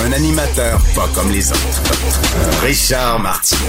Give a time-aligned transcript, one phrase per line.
[0.00, 1.82] Un animateur pas comme les autres.
[2.62, 3.60] Richard Martineau.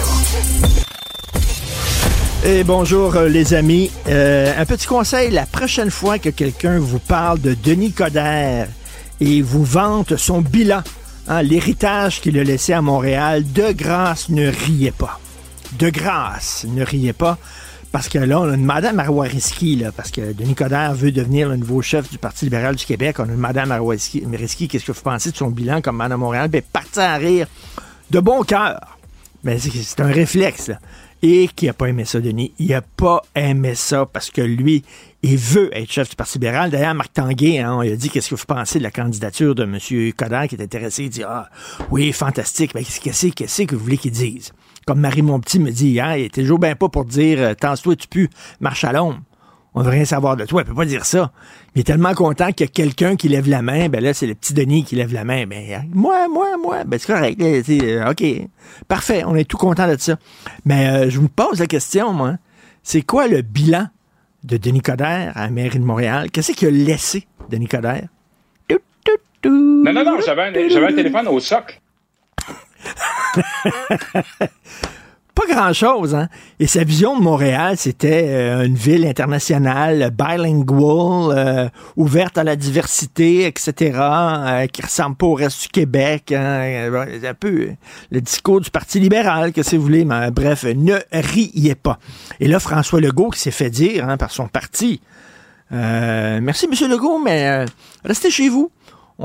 [2.46, 3.92] Et bonjour euh, les amis.
[4.08, 8.68] Euh, un petit conseil, la prochaine fois que quelqu'un vous parle de Denis Coderre
[9.20, 10.82] et vous vante son bilan,
[11.28, 15.20] hein, l'héritage qu'il a laissé à Montréal, de grâce, ne riez pas.
[15.78, 17.38] De grâce, ne riez pas.
[17.94, 21.48] Parce que là, on a demandé à Marois là, parce que Denis Coderre veut devenir
[21.48, 23.18] le nouveau chef du Parti libéral du Québec.
[23.20, 26.50] On a demandé à Marois qu'est-ce que vous pensez de son bilan comme à Montréal?
[26.50, 27.46] Ben, parti à rire
[28.10, 28.98] de bon cœur.
[29.44, 30.80] Mais c'est un réflexe, là.
[31.22, 32.52] Et qui n'a pas aimé ça, Denis?
[32.58, 34.84] Il n'a pas aimé ça parce que lui,
[35.22, 36.72] il veut être chef du Parti libéral.
[36.72, 39.66] D'ailleurs, Marc Tanguay, hein, il a dit qu'est-ce que vous pensez de la candidature de
[39.66, 39.78] M.
[40.14, 41.04] Coderre qui est intéressé?
[41.04, 41.48] Il dit Ah,
[41.92, 42.74] oui, fantastique.
[42.74, 44.52] Mais qu'est-ce que, que vous voulez qu'il dise?
[44.86, 47.96] Comme Marie Monpetit me dit hier, il était toujours bien pas pour dire euh, Tense-toi,
[47.96, 49.20] tu pues, marche à l'ombre.
[49.76, 50.62] On veut rien savoir de toi.
[50.62, 51.32] Il peut pas dire ça.
[51.74, 53.90] Il est tellement content qu'il y a quelqu'un qui lève la main.
[53.90, 55.48] Ben là, c'est le petit Denis qui lève la main.
[55.48, 56.84] Ben, hein, moi, moi, moi.
[56.84, 57.42] Ben, c'est correct.
[57.42, 58.24] Euh, OK.
[58.88, 59.24] Parfait.
[59.26, 60.18] On est tout content de ça.
[60.66, 62.36] Mais euh, je vous pose la question, moi.
[62.84, 63.88] C'est quoi le bilan
[64.44, 66.30] de Denis Coderre à la mairie de Montréal?
[66.30, 68.10] Qu'est-ce qu'il a laissé, Denis Coderre?
[69.46, 70.20] Non, non, non.
[70.26, 71.80] J'avais un, j'avais un téléphone au socle.
[75.34, 76.14] pas grand-chose.
[76.16, 76.28] Hein?
[76.60, 82.56] Et sa vision de Montréal, c'était euh, une ville internationale, bilingual, euh, ouverte à la
[82.56, 86.32] diversité, etc., euh, qui ressemble pas au reste du Québec.
[86.32, 86.92] Hein?
[87.24, 87.70] un peu
[88.12, 90.06] le discours du Parti libéral, que si vous voulez.
[90.06, 92.00] Mais, bref, ne riez pas.
[92.40, 95.02] Et là, François Legault, qui s'est fait dire hein, par son parti,
[95.72, 97.66] merci, Monsieur Legault, mais
[98.04, 98.72] restez chez vous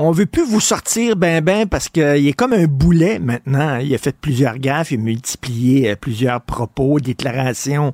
[0.01, 3.79] on veut plus vous sortir ben ben parce qu'il est comme un boulet maintenant.
[3.79, 7.93] Il a fait plusieurs gaffes, il a multiplié euh, plusieurs propos, déclarations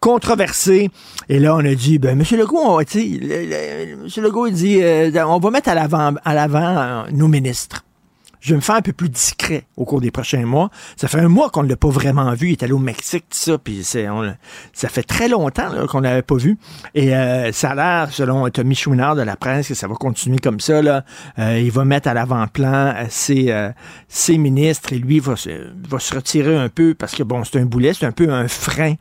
[0.00, 0.90] controversées.
[1.28, 2.38] Et là, on a dit, ben, M.
[2.38, 2.86] Legault, on, M.
[4.16, 7.84] Legault, il dit, euh, on va mettre à l'avant, à l'avant euh, nos ministres
[8.42, 10.68] je vais me faire un peu plus discret au cours des prochains mois.
[10.96, 12.48] Ça fait un mois qu'on ne l'a pas vraiment vu.
[12.48, 16.22] Il est allé au Mexique, tout ça, puis ça fait très longtemps qu'on ne l'avait
[16.22, 16.58] pas vu.
[16.96, 20.38] Et euh, ça a l'air, selon Tommy Chouinard de la presse, que ça va continuer
[20.38, 20.82] comme ça.
[20.82, 21.04] Là.
[21.38, 23.70] Euh, il va mettre à l'avant-plan euh, ses,
[24.08, 25.34] ses ministres et lui va,
[25.88, 28.48] va se retirer un peu parce que, bon, c'est un boulet, c'est un peu un
[28.48, 28.94] frein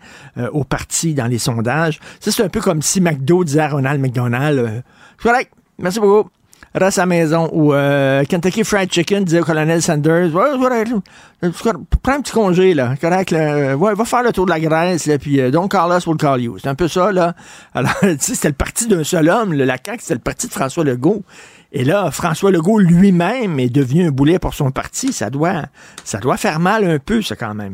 [0.52, 2.00] au parti dans les sondages.
[2.20, 4.84] Ça, c'est un peu comme si McDo disait à Ronald McDonald,
[5.18, 6.30] correct, merci beaucoup
[6.74, 7.50] reste à la maison.
[7.54, 13.32] Ou euh, Kentucky Fried Chicken disait au colonel Sanders, prends un petit congé, là, correct,
[13.32, 16.06] là, ouais, va faire le tour de la Grèce, là, puis euh, don't call us,
[16.06, 16.58] we'll call you.
[16.60, 17.36] C'est un peu ça, là.
[17.74, 20.48] Alors, tu sais, c'était le parti d'un seul homme, le la CAQ, c'était le parti
[20.48, 21.24] de François Legault.
[21.74, 25.14] Et là, François Legault lui-même est devenu un boulet pour son parti.
[25.14, 25.64] Ça doit,
[26.04, 27.72] ça doit faire mal un peu, ça, quand même.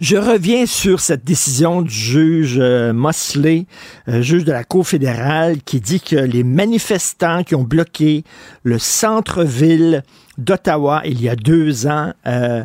[0.00, 3.66] Je reviens sur cette décision du juge euh, Mosley,
[4.08, 8.24] euh, juge de la Cour fédérale, qui dit que les manifestants qui ont bloqué
[8.62, 10.02] le centre-ville
[10.38, 12.64] d'Ottawa il y a deux ans, euh,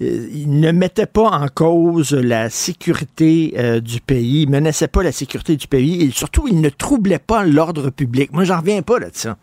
[0.00, 5.68] ils ne mettaient pas en cause la sécurité du pays, menaçaient pas la sécurité du
[5.68, 8.32] pays et surtout, ils ne troublaient pas l'ordre public.
[8.32, 9.36] Moi, j'en reviens pas là de ça.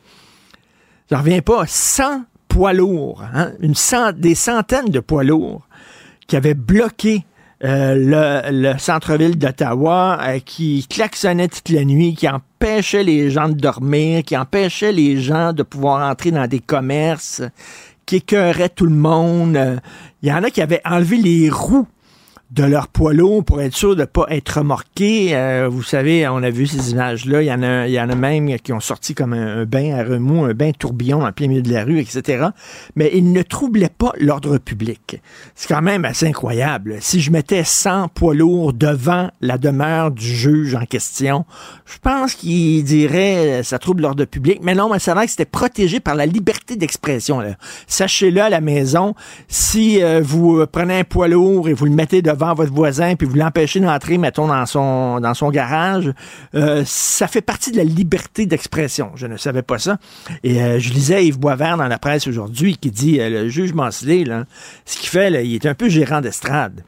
[1.09, 1.66] J'en reviens pas.
[1.68, 3.51] 100 poids lourds, hein,
[4.18, 5.69] des centaines de poids lourds
[6.29, 7.25] qui avait bloqué
[7.66, 13.56] euh, le, centre-ville d'Ottawa, euh, qui klaxonnait toute la nuit, qui empêchait les gens de
[13.56, 17.41] dormir, qui empêchait les gens de pouvoir entrer dans des commerces,
[18.06, 19.81] qui écœurait tout le monde.
[20.22, 21.88] Il y en a qui avaient enlevé les roues
[22.51, 25.35] de leur poids lourd pour être sûr de ne pas être remorqué.
[25.35, 27.43] Euh, vous savez, on a vu ces images-là.
[27.43, 29.93] Il y en a, il y en a même qui ont sorti comme un, bain
[29.93, 32.47] à remous, un bain tourbillon en plein milieu de la rue, etc.
[32.95, 35.21] Mais ils ne troublaient pas l'ordre public.
[35.53, 36.97] C'est quand même assez incroyable.
[37.01, 41.45] Si je mettais 100 poids lourds devant la demeure du juge en question,
[41.85, 44.59] je pense qu'il dirait ça trouble l'ordre public.
[44.63, 47.44] Mais non, mais c'est vrai que c'était protégé par la liberté d'expression.
[47.85, 49.13] Sachez-le à la maison,
[49.47, 53.15] si euh, vous prenez un poids lourd et vous le mettez devant devant votre voisin
[53.15, 56.12] puis vous l'empêchez d'entrer, mettons, dans son, dans son garage,
[56.56, 59.12] euh, ça fait partie de la liberté d'expression.
[59.15, 59.97] Je ne savais pas ça.
[60.44, 63.74] Et euh, je lisais Yves Boisvert dans la presse aujourd'hui qui dit, euh, le juge
[63.74, 64.45] Mansley, là,
[64.86, 66.83] ce qu'il fait, il est un peu gérant d'estrade.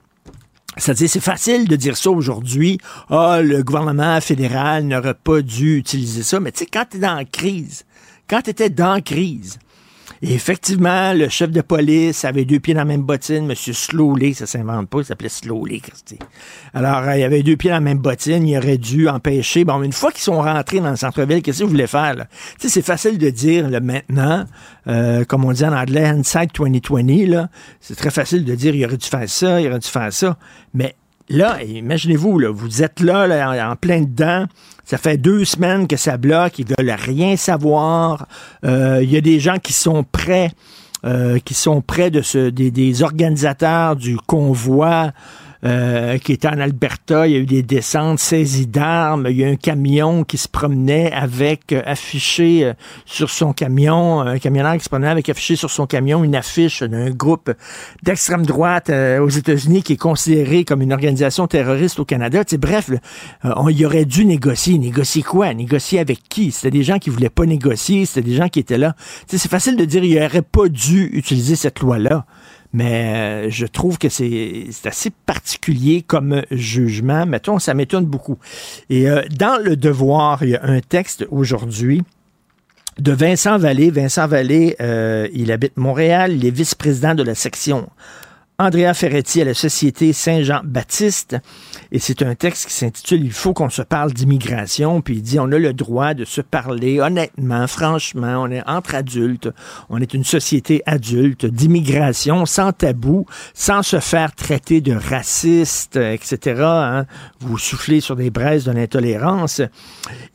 [0.78, 2.80] C'est-à-dire, c'est facile de dire ça aujourd'hui.
[3.10, 6.40] Ah, le gouvernement fédéral n'aurait pas dû utiliser ça.
[6.40, 7.84] Mais tu sais, quand tu es dans la crise,
[8.30, 9.60] quand tu étais dans la crise,
[10.24, 13.56] Effectivement, le chef de police avait deux pieds dans la même bottine, M.
[13.56, 16.20] Slowley, ça s'invente pas, il s'appelait Slowley, Christy.
[16.76, 19.66] Alors, euh, il avait deux pieds dans la même bottine, il aurait dû empêcher.
[19.66, 22.16] Bon, une fois qu'ils sont rentrés dans le centre-ville, qu'est-ce qu'ils voulaient faire?
[22.60, 24.46] Tu sais, c'est facile de dire là, maintenant,
[24.88, 28.86] euh, comme on dit en anglais, hindsight 2020, là, c'est très facile de dire, il
[28.86, 30.38] aurait dû faire ça, il aurait dû faire ça.
[30.76, 30.96] Mais
[31.32, 34.46] là, imaginez-vous, là, vous êtes là, là en plein dedans,
[34.84, 38.28] ça fait deux semaines que ça bloque, ils veulent rien savoir.
[38.66, 40.52] Euh, il y a des gens qui sont prêts,
[41.06, 45.12] euh, qui sont près de ce, des organisateurs du convoi
[45.64, 47.28] euh, qui était en Alberta.
[47.28, 49.28] Il y a eu des descentes saisies d'armes.
[49.30, 52.74] Il y a un camion qui se promenait avec euh, affiché euh,
[53.06, 56.82] sur son camion, un camionneur qui se promenait avec affiché sur son camion une affiche
[56.82, 57.54] d'un groupe
[58.02, 62.44] d'extrême droite aux États-Unis qui est considéré comme une organisation terroriste au Canada.
[62.44, 62.90] T'sais, bref,
[63.44, 64.80] on y aurait dû négocier.
[64.80, 65.54] Négocier quoi?
[65.54, 66.52] Négocier avec qui?
[66.52, 68.06] C'était des gens qui voulaient pas négocier.
[68.06, 68.96] C'était des gens qui étaient là.
[69.28, 72.26] c'est facile de dire qu'il aurait pas dû utiliser cette loi-là.
[72.74, 77.26] Mais euh, je trouve que c'est assez particulier comme jugement.
[77.26, 78.38] Mettons, ça m'étonne beaucoup.
[78.90, 82.02] Et euh, dans Le Devoir, il y a un texte aujourd'hui
[82.98, 83.92] de Vincent Vallée.
[83.92, 87.90] Vincent Vallée, euh, il habite Montréal, il est vice-président de la section
[88.58, 91.38] Andrea Ferretti à la Société Saint-Jean-Baptiste.
[91.94, 95.02] Et c'est un texte qui s'intitule Il faut qu'on se parle d'immigration.
[95.02, 98.44] Puis il dit on a le droit de se parler honnêtement, franchement.
[98.44, 99.50] On est entre adultes.
[99.90, 106.62] On est une société adulte d'immigration sans tabou, sans se faire traiter de raciste, etc.
[106.64, 107.06] Hein.
[107.42, 109.62] Vous soufflez sur des braises de l'intolérance.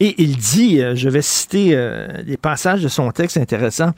[0.01, 3.93] Et il dit, euh, je vais citer euh, des passages de son texte intéressant.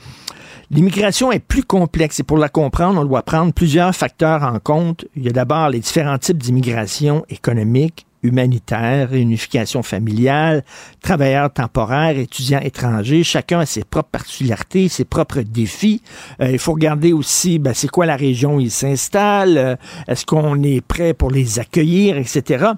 [0.70, 5.06] L'immigration est plus complexe et pour la comprendre, on doit prendre plusieurs facteurs en compte.
[5.16, 10.64] Il y a d'abord les différents types d'immigration économique, humanitaire, réunification familiale,
[11.00, 13.24] travailleurs temporaires, étudiants étrangers.
[13.24, 16.02] Chacun a ses propres particularités, ses propres défis.
[16.42, 19.76] Euh, il faut regarder aussi, ben, c'est quoi la région où ils s'installent, euh,
[20.06, 22.72] est-ce qu'on est prêt pour les accueillir, etc.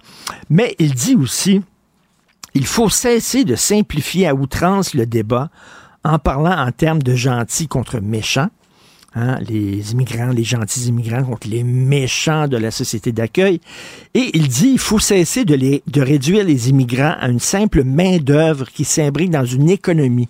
[0.48, 1.60] Mais il dit aussi,
[2.54, 5.50] il faut cesser de simplifier à outrance le débat
[6.04, 8.48] en parlant en termes de gentils contre méchants.
[9.16, 13.60] Hein, les immigrants, les gentils immigrants contre les méchants de la société d'accueil.
[14.14, 17.82] Et il dit il faut cesser de, les, de réduire les immigrants à une simple
[17.82, 20.28] main-d'œuvre qui s'imbrique dans une économie.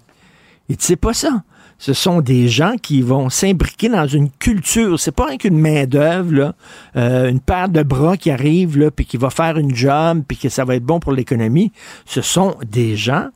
[0.71, 1.43] Et c'est pas ça?
[1.81, 5.01] Ce sont des gens qui vont s'imbriquer dans une culture.
[5.01, 6.55] C'est pas qu'une main-d'œuvre,
[6.95, 10.37] euh, une paire de bras qui arrive, là, puis qui va faire une job, puis
[10.37, 11.73] que ça va être bon pour l'économie.
[12.05, 13.29] Ce sont des gens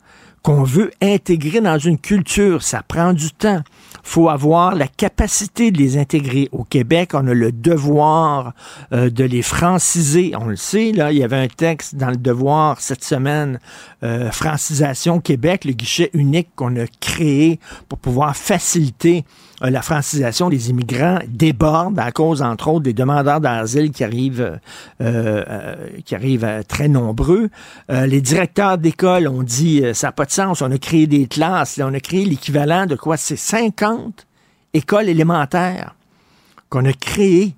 [0.44, 2.62] qu'on veut intégrer dans une culture.
[2.62, 3.62] Ça prend du temps.
[4.02, 6.50] faut avoir la capacité de les intégrer.
[6.52, 8.52] Au Québec, on a le devoir
[8.92, 10.32] euh, de les franciser.
[10.38, 13.58] On le sait, là, il y avait un texte dans le devoir cette semaine,
[14.02, 17.58] euh, Francisation Québec, le guichet unique qu'on a créé
[17.88, 19.24] pour pouvoir faciliter
[19.64, 24.58] euh, la francisation des immigrants déborde à cause, entre autres, des demandeurs d'asile qui arrivent,
[25.00, 25.74] euh, euh,
[26.04, 27.48] qui arrivent très nombreux.
[27.88, 31.80] les directeurs d'école ont dit, ça n'a pas de sens, on a créé des classes,
[31.82, 33.16] on a créé l'équivalent de quoi?
[33.16, 34.26] C'est 50
[34.72, 35.94] écoles élémentaires
[36.68, 37.54] qu'on a créées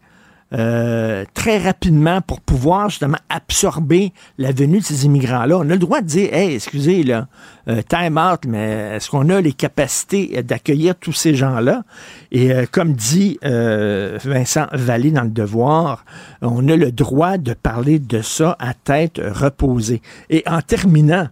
[0.53, 5.59] euh, très rapidement pour pouvoir justement absorber la venue de ces immigrants-là.
[5.59, 7.27] On a le droit de dire, hey, excusez, là,
[7.67, 11.83] euh, time out, mais est-ce qu'on a les capacités d'accueillir tous ces gens-là?
[12.31, 16.05] Et euh, comme dit Vincent Vallée dans le Devoir,
[16.43, 20.01] on a le droit de parler de ça à tête reposée.
[20.31, 21.27] Et en terminant,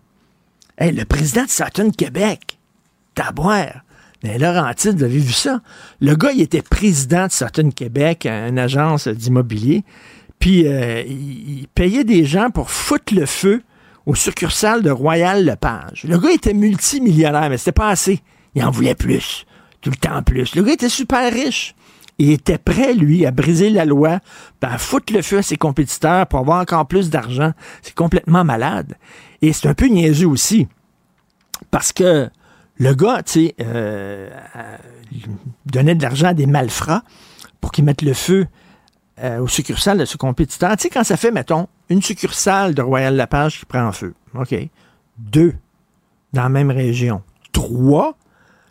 [0.76, 2.58] hey, le président de Sutton Québec,
[3.14, 3.84] Taboire,
[4.24, 5.60] mais Laurentide, vous avez vu ça?
[6.00, 9.84] Le gars, il était président de Sutton Québec, une agence d'immobilier,
[10.38, 13.62] puis euh, il payait des gens pour foutre le feu
[14.06, 16.04] aux succursales de Royal Lepage.
[16.04, 18.22] Le gars était multimillionnaire, mais c'était pas assez.
[18.54, 19.44] Il en voulait plus,
[19.82, 20.54] tout le temps plus.
[20.54, 21.74] Le gars était super riche.
[22.18, 24.20] Il était prêt, lui, à briser la loi,
[24.62, 27.52] à foutre le feu à ses compétiteurs pour avoir encore plus d'argent.
[27.82, 28.94] C'est complètement malade.
[29.42, 30.66] Et c'est un peu niaiseux aussi.
[31.70, 32.30] Parce que
[32.76, 34.76] le gars, tu sais, euh, euh,
[35.66, 37.02] donnait de l'argent à des malfrats
[37.60, 38.46] pour qu'ils mettent le feu
[39.22, 40.76] euh, aux succursales de ce compétiteur.
[40.76, 44.14] Tu sais, quand ça fait, mettons, une succursale de Royal Lapage qui prend feu.
[44.34, 44.54] OK.
[45.18, 45.54] Deux
[46.32, 47.22] dans la même région.
[47.52, 48.16] Trois,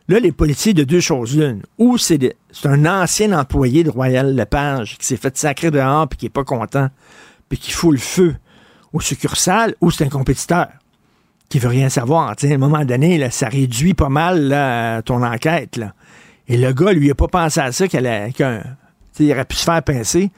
[0.10, 1.62] là, les policiers de deux choses l'une.
[1.77, 6.25] Ou c'est un ancien employé de Royal Lepage qui s'est fait sacrer dehors puis qui
[6.25, 6.89] est pas content
[7.48, 8.36] puis qui fout le feu
[8.91, 10.67] aux succursales, ou c'est un compétiteur
[11.53, 12.31] qui veut rien savoir.
[12.31, 15.77] à un moment donné, ça réduit pas mal ton enquête.
[15.77, 15.93] Là.
[16.48, 19.83] Et le gars, lui, il a pas pensé à ça qu'il aurait pu se faire
[19.83, 20.31] pincer.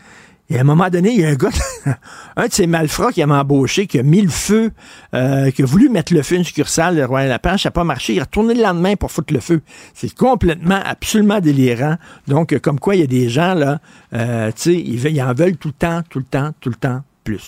[0.49, 1.51] Et à un moment donné, il y a un gars,
[2.35, 4.71] un de ces malfrats qui m'a embauché, qui a mis le feu,
[5.13, 7.85] euh, qui a voulu mettre le feu une succursale de Royal Lapin, ça n'a pas
[7.85, 8.11] marché.
[8.11, 9.61] Il est retourné le lendemain pour foutre le feu.
[9.93, 11.95] C'est complètement, absolument délirant.
[12.27, 13.79] Donc, comme quoi, il y a des gens, là,
[14.13, 16.75] euh, tu sais, ils, ils en veulent tout le temps, tout le temps, tout le
[16.75, 17.47] temps plus.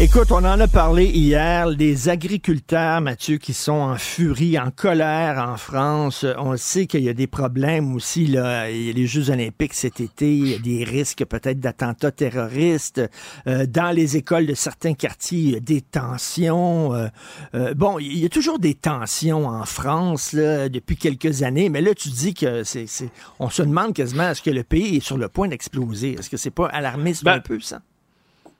[0.00, 5.44] Écoute, on en a parlé hier, les agriculteurs, Mathieu, qui sont en furie, en colère
[5.44, 6.24] en France.
[6.38, 8.70] On sait qu'il y a des problèmes aussi, là.
[8.70, 12.12] Il y a les Jeux olympiques cet été, il y a des risques peut-être d'attentats
[12.12, 13.02] terroristes.
[13.48, 16.94] Euh, dans les écoles de certains quartiers, il y a des tensions.
[16.94, 17.08] Euh,
[17.56, 21.80] euh, bon, il y a toujours des tensions en France, là, depuis quelques années, mais
[21.80, 22.86] là, tu dis que c'est...
[22.86, 26.12] c'est- On se demande quasiment, est-ce que le pays est sur le point d'exploser?
[26.20, 27.80] Est-ce que c'est pas alarmiste Ben, un peu, ça?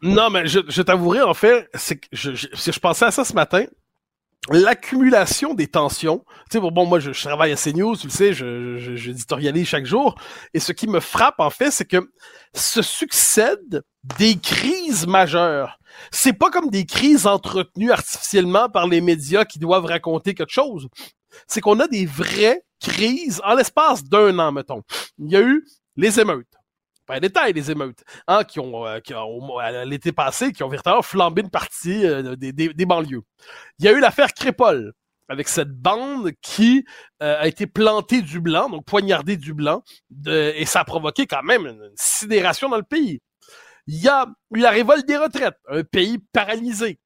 [0.03, 3.65] Non, mais je, t'avouerai, en fait, c'est que je, je, pensais à ça ce matin.
[4.51, 6.25] L'accumulation des tensions.
[6.51, 9.11] Tu sais, bon, bon, moi, je, travaille à CNews, tu le sais, je, je, je
[9.11, 10.15] éditorialise chaque jour.
[10.55, 12.11] Et ce qui me frappe, en fait, c'est que
[12.55, 13.83] se succèdent
[14.19, 15.79] des crises majeures.
[16.13, 20.89] C'est pas comme des crises entretenues artificiellement par les médias qui doivent raconter quelque chose.
[21.47, 24.83] C'est qu'on a des vraies crises en l'espace d'un an, mettons.
[25.19, 26.58] Il y a eu les émeutes
[27.09, 30.69] pas un détail, les émeutes, hein, qui ont, euh, qui ont l'été passé, qui ont
[30.69, 33.23] véritablement flambé une partie euh, des, banlieues.
[33.79, 34.93] Il y a eu l'affaire Crépol,
[35.29, 36.85] avec cette bande qui
[37.23, 39.83] euh, a été plantée du blanc, donc poignardée du blanc,
[40.27, 43.21] et ça a provoqué quand même une sidération dans le pays.
[43.87, 46.99] Il y a eu la révolte des retraites, un pays paralysé.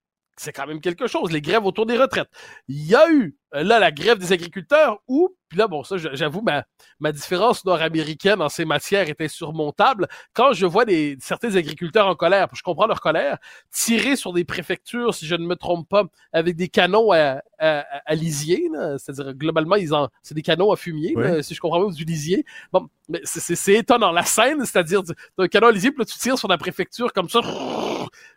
[0.43, 2.29] C'est quand même quelque chose, les grèves autour des retraites.
[2.67, 5.97] Il y a eu, euh, là, la grève des agriculteurs où, puis là, bon, ça,
[5.99, 6.65] j'avoue, ma,
[6.99, 10.09] ma différence nord-américaine en ces matières est insurmontable.
[10.33, 13.39] Quand je vois des, certains agriculteurs en colère, puis je comprends leur colère,
[13.71, 18.15] tirer sur des préfectures, si je ne me trompe pas, avec des canons à, à,
[18.17, 18.69] lisier,
[18.99, 22.05] c'est-à-dire globalement, ils en, c'est des canons à fumier, là, si je comprends bien, du
[22.05, 22.45] lisier.
[22.73, 24.11] Bon, mais c'est- étonnant.
[24.11, 25.03] La scène, c'est-à-dire,
[25.39, 27.41] un canon à lisier, puis là, tu tires sur la préfecture comme ça,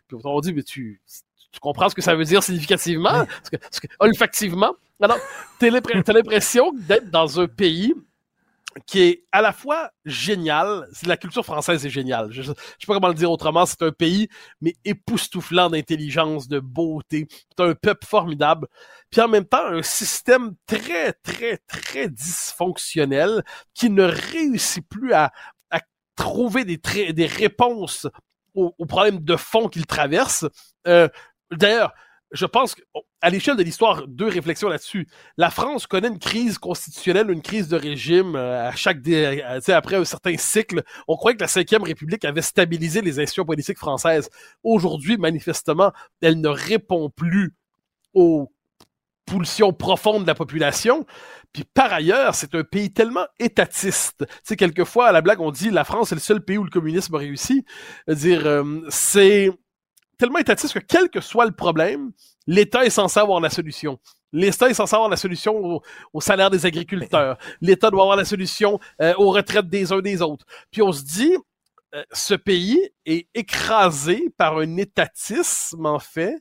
[0.06, 1.00] puis on dit, mais tu,
[1.56, 4.74] tu comprends ce que ça veut dire significativement, parce que, parce que olfactivement.
[5.00, 5.18] Alors,
[5.58, 7.94] t'as l'impr- t'as l'impression d'être dans un pays
[8.84, 12.30] qui est à la fois génial, la culture française est géniale.
[12.30, 14.28] Je, je sais pas comment le dire autrement, c'est un pays
[14.60, 18.68] mais époustouflant d'intelligence, de beauté, c'est un peuple formidable,
[19.08, 25.32] puis en même temps un système très très très dysfonctionnel qui ne réussit plus à,
[25.70, 25.80] à
[26.14, 26.78] trouver des,
[27.14, 28.06] des réponses
[28.54, 30.44] aux, aux problèmes de fond qu'il traverse.
[30.86, 31.08] Euh,
[31.52, 31.92] D'ailleurs,
[32.32, 35.06] je pense qu'à l'échelle de l'histoire, deux réflexions là-dessus.
[35.36, 39.60] La France connaît une crise constitutionnelle, une crise de régime euh, à chaque, dé- euh,
[39.74, 40.82] après un certain cycle.
[41.06, 44.28] On croyait que la Cinquième République avait stabilisé les institutions politiques françaises.
[44.64, 47.54] Aujourd'hui, manifestement, elle ne répond plus
[48.12, 48.52] aux
[49.26, 51.06] pulsions profondes de la population.
[51.52, 54.24] Puis par ailleurs, c'est un pays tellement étatiste.
[54.26, 56.64] Tu sais, quelquefois, à la blague, on dit la France est le seul pays où
[56.64, 57.64] le communisme a réussi.
[58.08, 59.50] dire, euh, c'est
[60.18, 62.12] tellement étatiste que quel que soit le problème,
[62.46, 63.98] l'État est censé avoir la solution.
[64.32, 65.80] L'État est censé avoir la solution
[66.12, 67.38] au, salaire des agriculteurs.
[67.60, 70.44] L'État doit avoir la solution euh, aux retraites des uns des autres.
[70.70, 71.36] Puis on se dit,
[71.94, 76.36] euh, ce pays est écrasé par un étatisme, en fait,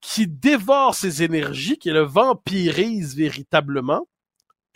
[0.00, 4.06] qui dévore ses énergies, qui le vampirise véritablement.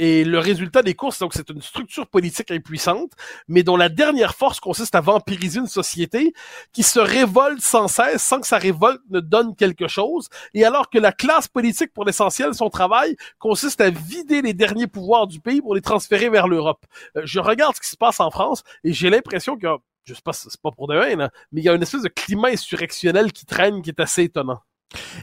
[0.03, 3.13] Et le résultat des courses, donc c'est une structure politique impuissante,
[3.49, 6.33] mais dont la dernière force consiste à vampiriser une société
[6.73, 10.31] qui se révolte sans cesse, sans que sa révolte ne donne quelque chose.
[10.55, 14.87] Et alors que la classe politique, pour l'essentiel, son travail consiste à vider les derniers
[14.87, 16.87] pouvoirs du pays pour les transférer vers l'Europe.
[17.19, 19.67] Euh, je regarde ce qui se passe en France et j'ai l'impression que,
[20.05, 22.01] je sais pas, c'est pas pour de haine, hein, mais il y a une espèce
[22.01, 24.63] de climat insurrectionnel qui traîne qui est assez étonnant.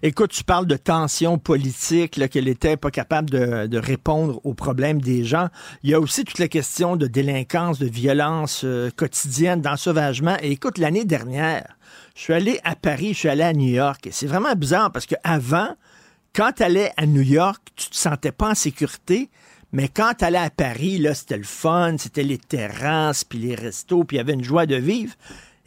[0.01, 5.23] Écoute, tu parles de tension politique, qu'elle était pas capable de, répondre aux problèmes des
[5.23, 5.49] gens.
[5.83, 10.37] Il y a aussi toute la question de délinquance, de violence euh, quotidienne, d'ensauvagement.
[10.41, 11.77] Écoute, l'année dernière,
[12.15, 14.07] je suis allé à Paris, je suis allé à New York.
[14.07, 15.69] Et c'est vraiment bizarre parce que avant,
[16.33, 19.29] quand tu allais à New York, tu te sentais pas en sécurité.
[19.73, 23.55] Mais quand tu allais à Paris, là, c'était le fun, c'était les terrasses, puis les
[23.55, 25.13] restos, puis il y avait une joie de vivre.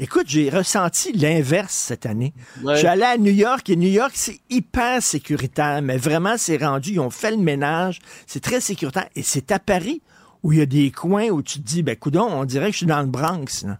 [0.02, 2.32] Écoute, j'ai ressenti l'inverse cette année.
[2.62, 2.72] Ouais.
[2.74, 6.56] Je suis allé à New York et New York, c'est hyper sécuritaire, mais vraiment, c'est
[6.56, 9.08] rendu, ils ont fait le ménage, c'est très sécuritaire.
[9.14, 10.00] Et c'est à Paris
[10.42, 12.72] où il y a des coins où tu te dis, ben, coudon, on dirait que
[12.72, 13.62] je suis dans le Bronx.
[13.66, 13.78] là.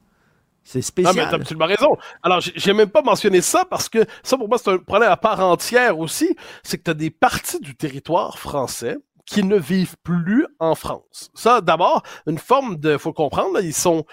[0.62, 1.15] C'est Ah, spécial.
[1.17, 1.97] mais t'as absolument raison.
[2.23, 5.17] Alors, j'ai même pas mentionné ça parce que ça, pour moi, c'est un problème à
[5.17, 6.37] part entière aussi.
[6.62, 11.31] C'est que t'as des parties du territoire français qui ne vivent plus en France.
[11.35, 14.05] Ça, d'abord, une forme de, faut comprendre, là, ils sont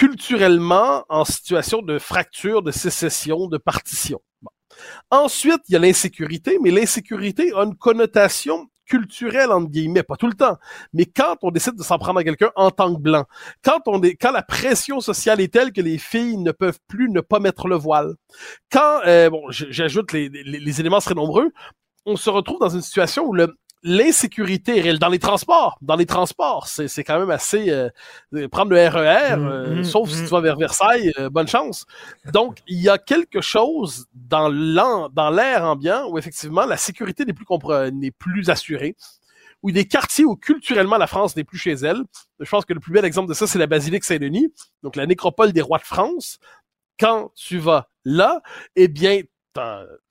[0.00, 4.22] culturellement en situation de fracture, de sécession, de partition.
[5.10, 10.26] Ensuite, il y a l'insécurité, mais l'insécurité a une connotation culturelle entre guillemets, pas tout
[10.26, 10.56] le temps,
[10.94, 13.26] mais quand on décide de s'en prendre à quelqu'un en tant que blanc,
[13.62, 17.10] quand on est, quand la pression sociale est telle que les filles ne peuvent plus
[17.10, 18.14] ne pas mettre le voile,
[18.72, 21.52] quand euh, bon, j'ajoute les, les, les éléments très nombreux,
[22.06, 25.78] on se retrouve dans une situation où le l'insécurité réelle dans les transports.
[25.80, 27.88] Dans les transports, c'est quand même assez euh,
[28.48, 30.24] prendre le RER, mm, euh, mm, sauf si mm.
[30.24, 31.86] tu vas vers Versailles, euh, bonne chance.
[32.32, 34.50] Donc il y a quelque chose dans
[35.08, 37.46] dans l'air ambiant où effectivement la sécurité n'est plus
[37.92, 38.96] n'est plus assurée.
[39.62, 42.02] Où il y a des quartiers où culturellement la France n'est plus chez elle.
[42.38, 45.04] Je pense que le plus bel exemple de ça, c'est la basilique Saint-Denis, donc la
[45.04, 46.38] nécropole des rois de France.
[46.98, 48.40] Quand tu vas là,
[48.74, 49.20] eh bien,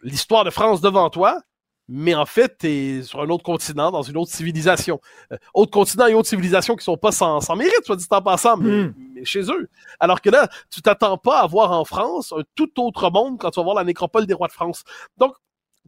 [0.04, 1.42] l'histoire de France devant toi,
[1.91, 5.01] mais en fait, tu es sur un autre continent, dans une autre civilisation.
[5.31, 8.22] Euh, autre continent et autre civilisation qui sont pas sans, sans mérite, soit dit en
[8.22, 8.93] passant, mais, hmm.
[9.15, 9.67] mais, chez eux.
[10.00, 13.50] Alors que là, tu t'attends pas à voir en France un tout autre monde quand
[13.50, 14.84] tu vas voir la nécropole des rois de France.
[15.17, 15.34] Donc,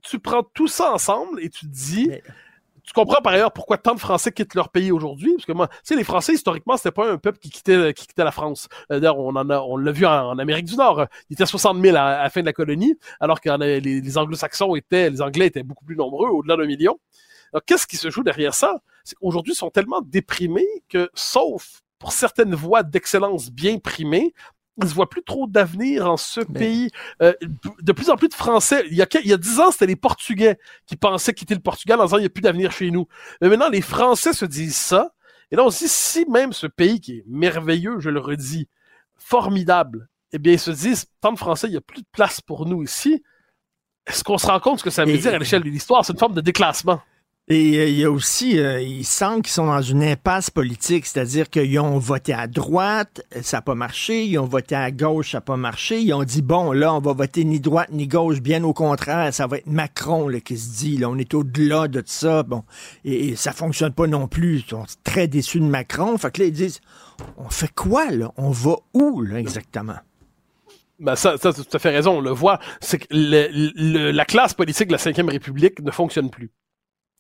[0.02, 2.12] tu prends tout ça ensemble et tu te dis,
[2.84, 5.68] tu comprends par ailleurs pourquoi tant de Français quittent leur pays aujourd'hui, parce que moi,
[5.68, 8.68] tu sais, les Français historiquement, c'était pas un peuple qui quittait qui quittait la France.
[8.92, 11.06] Euh, d'ailleurs, on en a, on l'a vu en, Amérique du Nord.
[11.30, 14.76] Il était 60 000 à, la fin de la colonie, alors que les, les Anglo-Saxons
[14.76, 17.00] étaient, les Anglais étaient beaucoup plus nombreux, au-delà d'un million.
[17.54, 18.82] Alors, qu'est-ce qui se joue derrière ça?
[19.20, 24.34] Aujourd'hui, ils sont tellement déprimés que, sauf pour certaines voies d'excellence bien primées,
[24.82, 26.90] il se voit plus trop d'avenir en ce pays.
[27.22, 27.34] Euh,
[27.82, 28.84] de plus en plus de Français.
[28.90, 31.62] Il y a, il y a dix ans, c'était les Portugais qui pensaient quitter le
[31.62, 33.08] Portugal en disant il n'y a plus d'avenir chez nous.
[33.42, 35.14] Mais maintenant, les Français se disent ça.
[35.52, 38.70] Et là, on se dit, si même ce pays qui est merveilleux, je le redis,
[39.18, 42.40] formidable, eh bien, ils se disent, tant de Français, il n'y a plus de place
[42.40, 43.22] pour nous ici.
[44.08, 46.06] Est-ce qu'on se rend compte ce que ça veut dire à l'échelle de l'histoire?
[46.06, 47.02] C'est une forme de déclassement.
[47.54, 51.06] Et euh, il y a aussi, euh, ils sentent qu'ils sont dans une impasse politique,
[51.06, 55.32] c'est-à-dire qu'ils ont voté à droite, ça n'a pas marché, ils ont voté à gauche,
[55.32, 58.08] ça n'a pas marché, ils ont dit, bon, là, on va voter ni droite ni
[58.08, 61.90] gauche, bien au contraire, ça va être Macron qui se dit, là, on est au-delà
[61.90, 62.64] de ça, bon,
[63.04, 66.48] et, ça fonctionne pas non plus, ils sont très déçus de Macron, fait que là,
[66.48, 66.80] ils disent,
[67.36, 68.32] on fait quoi, là?
[68.38, 69.98] On va où, là, exactement?
[71.00, 74.88] Ben ça, ça, tu as fait raison, on le voit, c'est que la classe politique
[74.88, 76.50] de la Ve République ne fonctionne plus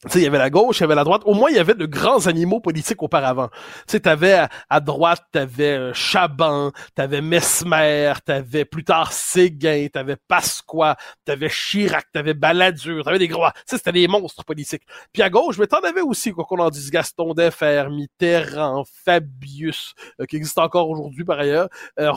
[0.07, 1.21] sais, il y avait la gauche, il y avait la droite.
[1.25, 3.49] Au moins, il y avait de grands animaux politiques auparavant.
[3.49, 10.15] Tu sais, t'avais à, droite, t'avais euh, Chaban, t'avais Mesmer, t'avais plus tard Séguin, t'avais
[10.27, 13.45] Pasqua, t'avais Chirac, t'avais Balladur, t'avais des gros...
[13.45, 14.83] Tu sais, c'était des monstres politiques.
[15.13, 19.93] Puis à gauche, mais t'en avais aussi, quoi qu'on en dise, Gaston Defer, Mitterrand, Fabius,
[20.19, 22.11] euh, qui existe encore aujourd'hui par ailleurs, euh.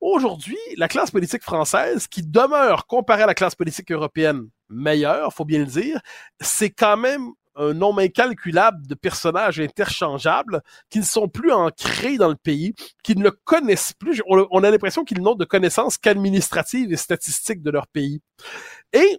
[0.00, 5.44] Aujourd'hui, la classe politique française, qui demeure comparée à la classe politique européenne meilleure, faut
[5.44, 6.00] bien le dire,
[6.40, 12.28] c'est quand même un nombre incalculable de personnages interchangeables qui ne sont plus ancrés dans
[12.28, 14.22] le pays, qui ne le connaissent plus.
[14.26, 18.20] On a l'impression qu'ils n'ont de connaissances qu'administratives et statistiques de leur pays.
[18.92, 19.18] Et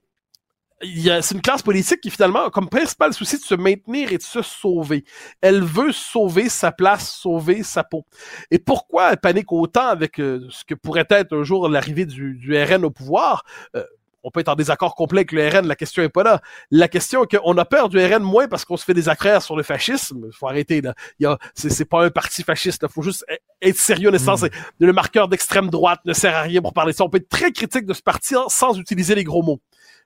[1.21, 4.23] c'est une classe politique qui finalement a comme principal souci de se maintenir et de
[4.23, 5.05] se sauver.
[5.41, 8.05] Elle veut sauver sa place, sauver sa peau.
[8.51, 12.35] Et pourquoi elle panique autant avec euh, ce que pourrait être un jour l'arrivée du,
[12.35, 13.43] du, RN au pouvoir?
[13.75, 13.85] Euh,
[14.23, 16.41] on peut être en désaccord complet avec le RN, la question est pas là.
[16.71, 19.41] La question est qu'on a peur du RN moins parce qu'on se fait des accraires
[19.41, 20.29] sur le fascisme.
[20.31, 20.93] Faut arrêter, là.
[21.19, 24.19] Il y a, c'est, pas un parti fasciste, Il Faut juste e-, être sérieux, n'est
[24.19, 24.49] mm.
[24.79, 27.03] Le marqueur d'extrême droite ne sert à rien pour parler de ça.
[27.03, 29.59] On peut être très critique de ce parti sans utiliser les gros mots.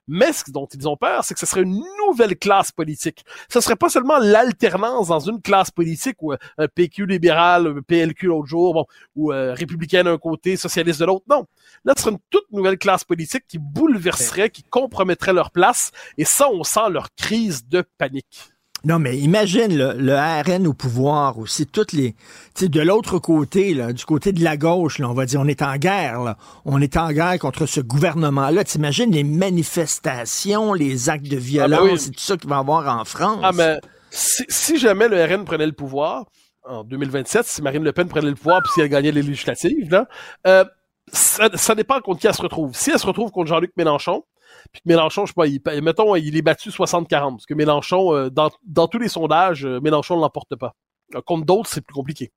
[0.08, 3.24] Mais ce dont ils ont peur, c'est que ce serait une nouvelle classe politique.
[3.48, 7.82] Ce serait pas seulement l'alternance dans une classe politique ou euh, un PQ libéral, un
[7.82, 11.24] PLQ l'autre jour, bon, ou euh, républicain d'un côté, socialiste de l'autre.
[11.28, 11.46] Non.
[11.84, 15.92] Là, ce serait une toute nouvelle classe politique qui bouleverserait, qui compromettrait leur place.
[16.16, 18.50] Et ça, on sent leur crise de panique.
[18.84, 23.74] Non, mais imagine le, RN au pouvoir aussi, toutes les, tu sais, de l'autre côté,
[23.74, 26.36] là, du côté de la gauche, là, on va dire, on est en guerre, là.
[26.64, 28.62] on est en guerre contre ce gouvernement-là.
[28.64, 32.60] T'imagines les manifestations, les actes de ah, ben violence et tout ça qu'il va y
[32.60, 33.40] avoir en France?
[33.42, 36.26] Ah, mais si, jamais le RN prenait le pouvoir
[36.64, 39.90] en 2027, si Marine Le Pen prenait le pouvoir puis si elle gagnait les législatives,
[39.90, 40.06] là,
[40.46, 40.64] euh,
[41.12, 42.76] ça, ça dépend contre qui elle se retrouve.
[42.76, 44.24] Si elle se retrouve contre Jean-Luc Mélenchon,
[44.72, 48.30] puis Mélenchon, je sais pas, il, mettons, il est battu 60-40, parce que Mélenchon, euh,
[48.30, 50.74] dans, tous les sondages, euh, Mélenchon ne l'emporte pas.
[51.14, 52.32] Euh, contre d'autres, c'est plus compliqué.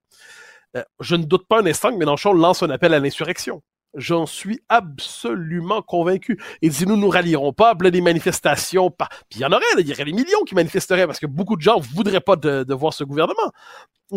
[1.00, 3.62] je ne doute pas un instant que Mélenchon lance un appel à l'insurrection.
[3.94, 6.42] J'en suis absolument convaincu.
[6.62, 9.86] Il dit, nous nous rallierons pas, a des manifestations, puis il y en aurait, il
[9.86, 12.94] y aurait des millions qui manifesteraient parce que beaucoup de gens voudraient pas de voir
[12.94, 13.52] ce gouvernement.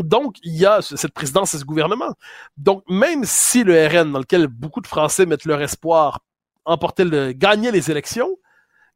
[0.04, 2.14] Donc, il y a cette présidence et ce gouvernement.
[2.58, 6.20] Donc, même si le RN, dans lequel beaucoup de Français mettent leur espoir,
[6.66, 8.38] emporter le, gagner les élections,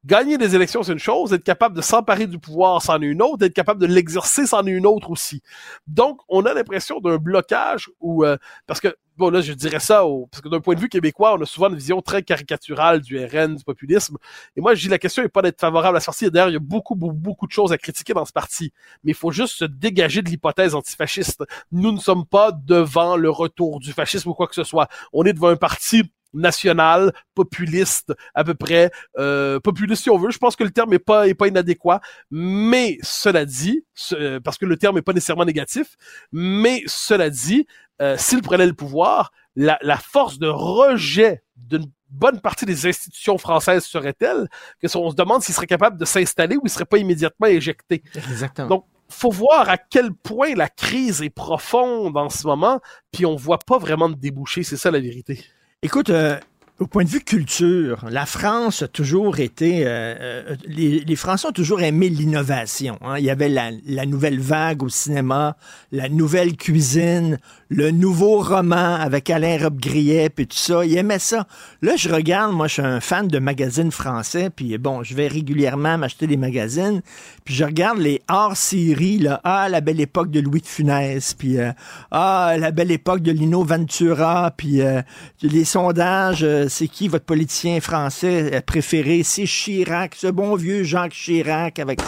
[0.05, 1.33] Gagner des élections, c'est une chose.
[1.33, 3.43] Être capable de s'emparer du pouvoir, c'en est une autre.
[3.45, 5.41] Être capable de l'exercer, c'en est une autre aussi.
[5.87, 10.05] Donc, on a l'impression d'un blocage où, euh, parce que, bon, là, je dirais ça,
[10.05, 13.01] au, parce que d'un point de vue québécois, on a souvent une vision très caricaturale
[13.01, 14.15] du RN, du populisme.
[14.55, 16.31] Et moi, je dis, la question n'est pas d'être favorable à la sortie.
[16.31, 18.71] D'ailleurs, il y a beaucoup, beaucoup, beaucoup de choses à critiquer dans ce parti.
[19.03, 21.43] Mais il faut juste se dégager de l'hypothèse antifasciste.
[21.73, 24.87] Nous ne sommes pas devant le retour du fascisme ou quoi que ce soit.
[25.11, 30.31] On est devant un parti national, populiste, à peu près, euh, populiste si on veut.
[30.31, 34.57] Je pense que le terme est pas est pas inadéquat, mais cela dit, ce- parce
[34.57, 35.95] que le terme est pas nécessairement négatif,
[36.31, 37.65] mais cela dit,
[38.01, 43.37] euh, s'il prenait le pouvoir, la, la force de rejet d'une bonne partie des institutions
[43.37, 44.47] françaises serait telle
[44.81, 47.47] que si on se demande s'il serait capable de s'installer ou il serait pas immédiatement
[47.47, 48.01] éjecté?
[48.15, 48.67] Exactement.
[48.67, 52.79] Donc, faut voir à quel point la crise est profonde en ce moment,
[53.11, 55.43] puis on voit pas vraiment de débouché, c'est ça la vérité.
[55.81, 56.37] Écoute, euh,
[56.79, 59.85] au point de vue culture, la France a toujours été.
[59.85, 62.97] euh, euh, les, les Français ont toujours aimé l'innovation.
[63.01, 63.15] hein.
[63.17, 65.57] Il y avait la, la nouvelle vague au cinéma,
[65.91, 67.37] la nouvelle cuisine,
[67.67, 70.85] le nouveau roman avec Alain Robbe-Grillet, puis tout ça.
[70.85, 71.47] Ils aimaient ça.
[71.81, 75.27] Là, je regarde, moi, je suis un fan de magazines français, puis bon, je vais
[75.27, 77.01] régulièrement m'acheter des magazines,
[77.43, 79.41] puis je regarde les hors-séries, là.
[79.43, 81.71] Ah, la belle époque de Louis de Funès, puis euh,
[82.11, 85.01] ah, la belle époque de Lino Ventura, puis euh,
[85.41, 89.23] les sondages, euh, c'est qui votre politicien français euh, préféré?
[89.23, 91.99] C'est Chirac, ce bon vieux Jacques Chirac avec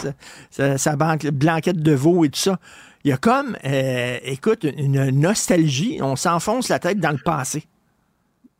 [0.50, 2.58] sa, banque, blanquette de veau et tout ça.
[3.04, 5.98] Il y a comme, euh, écoute, une nostalgie.
[6.00, 7.64] On s'enfonce la tête dans le passé.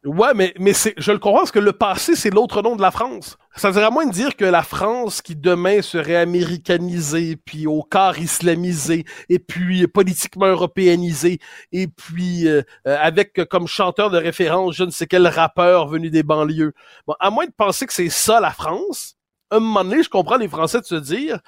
[0.05, 2.83] Ouais, mais, mais c'est, je le comprends parce que le passé, c'est l'autre nom de
[2.83, 3.37] la France.
[3.55, 7.69] Ça veut dire à moins de dire que la France qui demain serait américanisée, puis
[7.69, 11.39] au quart islamisée, et puis politiquement européanisée,
[11.71, 15.87] et puis euh, euh, avec euh, comme chanteur de référence je ne sais quel rappeur
[15.87, 16.75] venu des banlieues.
[17.07, 19.15] Bon, à moins de penser que c'est ça la France,
[19.51, 21.39] à un moment donné, je comprends les Français de se dire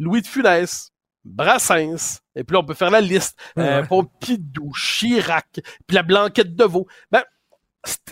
[0.00, 0.90] Louis de Funès,
[1.24, 3.84] Brassens, et puis là, on peut faire la liste, euh.
[3.84, 6.86] Pompidou, Chirac, puis la blanquette de veau.
[7.12, 7.22] Ben,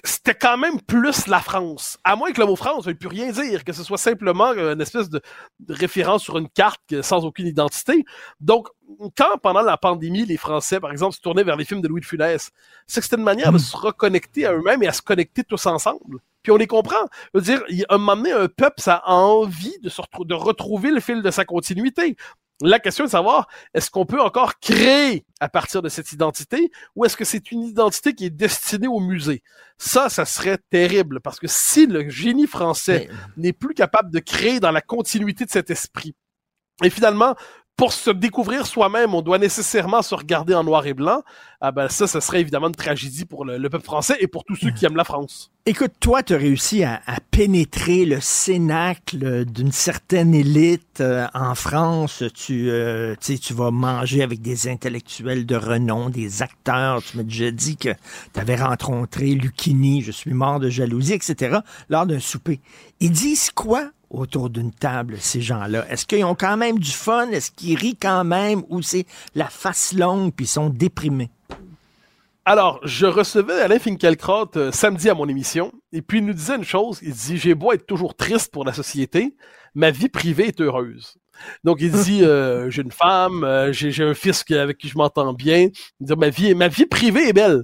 [0.05, 1.99] c'était quand même plus la France.
[2.05, 4.53] À moins que le mot France ne veuille plus rien dire, que ce soit simplement
[4.53, 5.21] une espèce de,
[5.69, 8.05] référence sur une carte sans aucune identité.
[8.41, 8.69] Donc,
[9.17, 12.01] quand pendant la pandémie, les Français, par exemple, se tournaient vers les films de Louis
[12.01, 12.51] de Funès,
[12.87, 15.67] c'est que c'était une manière de se reconnecter à eux-mêmes et à se connecter tous
[15.67, 16.19] ensemble.
[16.43, 17.07] Puis on les comprend.
[17.33, 20.27] Je veux dire, a un moment donné, un peuple, ça a envie de, se retrou-
[20.27, 22.17] de retrouver le fil de sa continuité.
[22.61, 26.71] La question est de savoir, est-ce qu'on peut encore créer à partir de cette identité
[26.95, 29.43] ou est-ce que c'est une identité qui est destinée au musée?
[29.79, 34.21] Ça, ça serait terrible parce que si le génie français Mais- n'est plus capable de
[34.21, 36.15] créer dans la continuité de cet esprit,
[36.85, 37.35] et finalement,
[37.77, 41.23] pour se découvrir soi-même, on doit nécessairement se regarder en noir et blanc,
[41.61, 44.45] ah ben ça, ce serait évidemment une tragédie pour le, le peuple français et pour
[44.45, 45.51] tous ceux qui aiment la France.
[45.65, 52.25] Écoute, toi, tu as réussi à, pénétrer le cénacle d'une certaine élite euh, en France.
[52.35, 57.01] Tu, euh, tu vas manger avec des intellectuels de renom, des acteurs.
[57.05, 57.91] Tu m'as déjà dit que
[58.35, 62.61] tu avais rencontré Lucchini, je suis mort de jalousie, etc., lors d'un souper.
[62.99, 65.85] Ils disent quoi autour d'une table, ces gens-là?
[65.91, 67.29] Est-ce qu'ils ont quand même du fun?
[67.31, 68.63] Est-ce qu'ils rient quand même?
[68.69, 71.31] Ou c'est la face longue puis ils sont déprimés?
[72.45, 76.57] Alors, je recevais Alain Finkielkraut euh, samedi à mon émission, et puis il nous disait
[76.57, 79.37] une chose, il dit, j'ai beau être toujours triste pour la société,
[79.77, 81.15] ma vie privée est heureuse.
[81.63, 85.33] Donc il dit, euh, j'ai une femme, euh, j'ai un fils avec qui je m'entends
[85.33, 85.69] bien,
[86.01, 87.63] il dit, ma vie, ma vie privée est belle.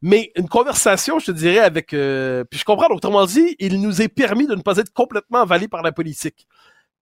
[0.00, 1.92] Mais une conversation, je te dirais, avec...
[1.92, 5.40] euh, puis je comprends, autrement dit, il nous est permis de ne pas être complètement
[5.40, 6.46] avalés par la politique.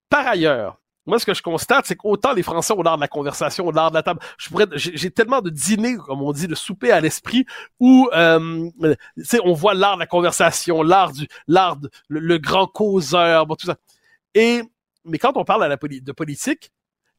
[0.09, 3.09] Par ailleurs, moi, ce que je constate, c'est qu'autant les Français ont l'art de la
[3.09, 4.21] conversation, ont l'art de la table.
[4.39, 7.47] Je pourrais, j'ai tellement de dîners, comme on dit, de souper à l'esprit,
[7.79, 8.69] où, euh,
[9.45, 11.79] on voit l'art de la conversation, l'art du, l'art,
[12.09, 13.77] le, le grand causeur, bon, tout ça.
[14.35, 14.63] Et,
[15.05, 16.73] mais quand on parle la de politique,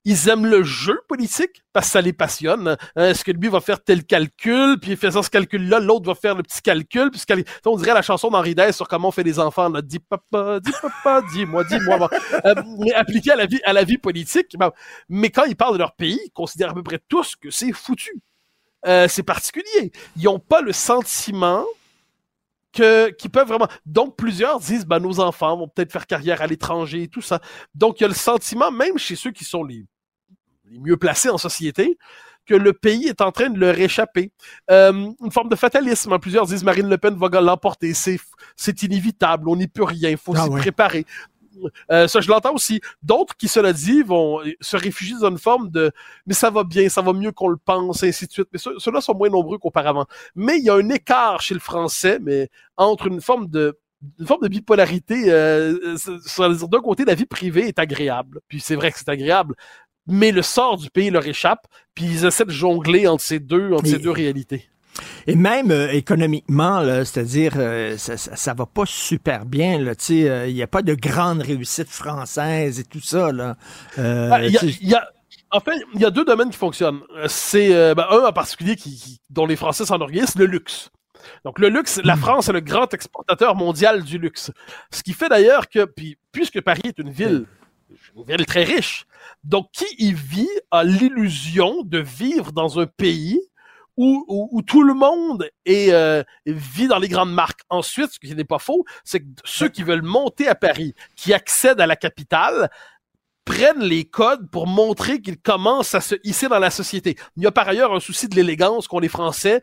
[0.10, 2.78] ils aiment le jeu politique parce que ça les passionne.
[2.96, 6.34] Hein, Est-ce que lui va faire tel calcul, puis faisant ce calcul-là, l'autre va faire
[6.34, 7.22] le petit calcul, puis
[7.65, 9.70] on dirait la chanson d'Henri Dess sur comment on fait des enfants.
[9.82, 12.10] Dis papa, dis papa, dis-moi, dis-moi.
[12.46, 14.56] Euh, mais appliqué à la vie, politique.
[14.58, 14.72] bon.
[15.10, 17.74] Mais quand ils parlent de leur pays, ils considèrent à peu près tous que c'est
[17.74, 18.22] foutu.
[18.86, 19.91] Euh, c'est particulier.
[20.15, 21.65] Ils n'ont pas le sentiment
[22.72, 23.67] que qui peuvent vraiment.
[23.86, 27.41] Donc plusieurs disent, ben nos enfants vont peut-être faire carrière à l'étranger et tout ça.
[27.76, 29.86] Donc il y a le sentiment, même chez ceux qui sont les
[30.72, 31.98] les mieux placés en société,
[32.46, 34.32] que le pays est en train de leur échapper.
[34.72, 36.14] Euh, une forme de fatalisme.
[36.14, 36.20] hein.
[36.20, 37.94] Plusieurs disent Marine Le Pen va l'emporter.
[37.94, 39.50] C'est, inévitable.
[39.50, 40.10] On n'y peut rien.
[40.10, 40.62] Il faut Ah s'y ouais.
[40.62, 41.06] préparer.
[41.92, 42.82] Euh, ça, je l'entends aussi.
[43.04, 45.92] D'autres qui, cela dit, vont se réfugier dans une forme de
[46.26, 48.48] mais ça va bien, ça va mieux qu'on le pense, et ainsi de suite.
[48.54, 50.06] Mais ceux- ceux-là sont moins nombreux qu'auparavant.
[50.36, 53.78] Mais il y a un écart chez le français, mais entre une forme de
[54.20, 55.32] une forme de bipolarité.
[55.32, 55.76] Euh,
[56.08, 59.56] euh D'un côté, la vie privée est agréable, puis c'est vrai que c'est agréable,
[60.08, 63.74] mais le sort du pays leur échappe, puis ils essaient de jongler entre ces deux,
[63.74, 64.70] entre ces deux réalités.
[65.28, 69.80] Et même euh, économiquement, c'est-à-dire, euh, ça, ça, va pas super bien.
[70.10, 73.32] Il n'y a pas de grande réussite française et tout ça.
[73.32, 73.58] Là.
[73.98, 75.08] Ah, y a,
[75.52, 77.02] en fait, il y a deux domaines qui fonctionnent.
[77.28, 80.89] C'est ben, un en particulier qui, dont les Français s'enorgueillissent, le luxe.
[81.43, 82.20] Donc le luxe, la hmm.
[82.20, 84.52] France est le grand exportateur mondial du luxe.
[84.91, 87.46] Ce qui fait d'ailleurs que, puis, puisque Paris est une ville,
[88.15, 89.06] une ville très riche,
[89.43, 93.39] donc qui y vit a l'illusion de vivre dans un pays
[93.97, 97.62] où, où, tout le monde euh, vit dans les grandes marques.
[97.69, 101.34] Ensuite, ce qui n'est pas faux, c'est que ceux qui veulent monter à Paris, qui
[101.34, 102.69] accèdent à la capitale,
[103.48, 107.16] prennent les codes pour montrer qu'ils commencent à se hisser dans la société.
[107.38, 109.62] Il y a par ailleurs un souci de l'élégance qu'ont les Français.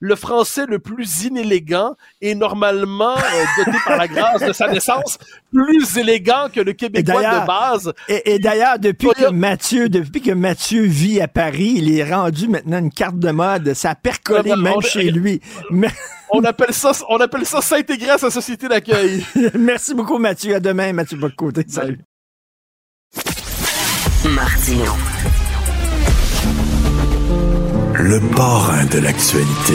[0.00, 5.18] Le Français le plus inélégant est normalement euh, doté par la grâce de sa naissance
[5.52, 7.92] plus élégant que le Québécois de base.
[8.08, 12.78] Et, d'ailleurs, depuis que Mathieu, depuis que Mathieu vit à Paris, il est rendu maintenant
[12.78, 13.74] une carte de mode.
[13.74, 15.40] Ça a percolé même chez lui.
[16.30, 19.24] On appelle ça, on appelle ça s'intégrer à sa société d'accueil.
[19.54, 20.56] Merci beaucoup, Mathieu.
[20.56, 21.62] À demain, Mathieu Bocoté.
[21.68, 22.00] Salut.
[24.28, 24.92] Martino.
[27.94, 29.74] Le parrain de l'actualité.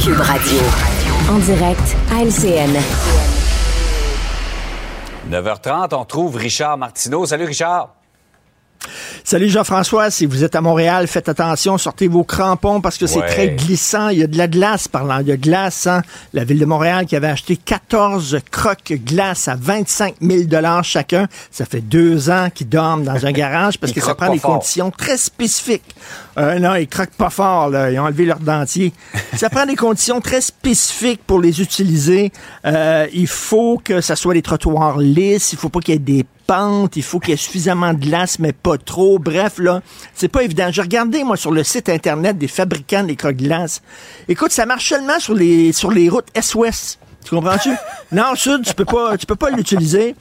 [0.00, 0.58] Cube Radio.
[1.30, 2.76] En direct à LCN.
[5.30, 7.24] 9h30, on trouve Richard Martineau.
[7.26, 8.01] Salut Richard.
[9.24, 13.22] Salut Jean-François, si vous êtes à Montréal, faites attention, sortez vos crampons parce que c'est
[13.22, 14.08] très glissant.
[14.08, 15.86] Il y a de la glace parlant de glace.
[15.86, 16.02] Hein.
[16.32, 21.28] La ville de Montréal qui avait acheté 14 croques glace à 25 000 dollars chacun.
[21.50, 24.90] Ça fait deux ans qu'ils dorment dans un garage parce que ça prend des conditions
[24.90, 25.94] très spécifiques.
[26.38, 27.90] Euh, non, ils croquent pas fort, là.
[27.90, 28.92] Ils ont enlevé leur dentier.
[29.36, 32.32] ça prend des conditions très spécifiques pour les utiliser.
[32.64, 35.52] Euh, il faut que ça soit des trottoirs lisses.
[35.52, 36.26] Il faut pas qu'il y ait des
[36.94, 39.18] Il faut qu'il y ait suffisamment de glace, mais pas trop.
[39.18, 39.82] Bref, là,
[40.14, 40.68] c'est pas évident.
[40.70, 43.82] J'ai regardé, moi, sur le site Internet des fabricants des croque-glace.
[44.28, 46.98] Écoute, ça marche seulement sur les, sur les routes Est-Ouest.
[47.24, 47.70] Tu comprends-tu?
[48.12, 50.14] Nord-Sud, tu peux pas, tu peux pas l'utiliser.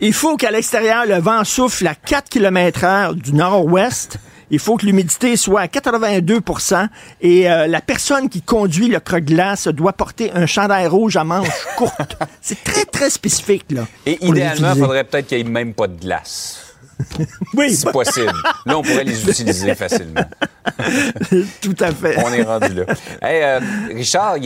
[0.00, 4.18] Il faut qu'à l'extérieur, le vent souffle à 4 km heure du nord-ouest
[4.52, 6.86] il faut que l'humidité soit à 82%
[7.22, 11.48] et euh, la personne qui conduit le croque-glace doit porter un chandail rouge à manches
[11.76, 12.16] courtes.
[12.42, 13.86] C'est très, très spécifique, là.
[14.06, 16.76] Et idéalement, il faudrait peut-être qu'il n'y ait même pas de glace.
[17.54, 17.74] oui.
[17.74, 18.32] Si possible.
[18.66, 20.24] Là, on pourrait les utiliser facilement.
[21.60, 22.22] Tout à fait.
[22.22, 22.84] On est rendu là.
[23.24, 24.36] Euh, Richard,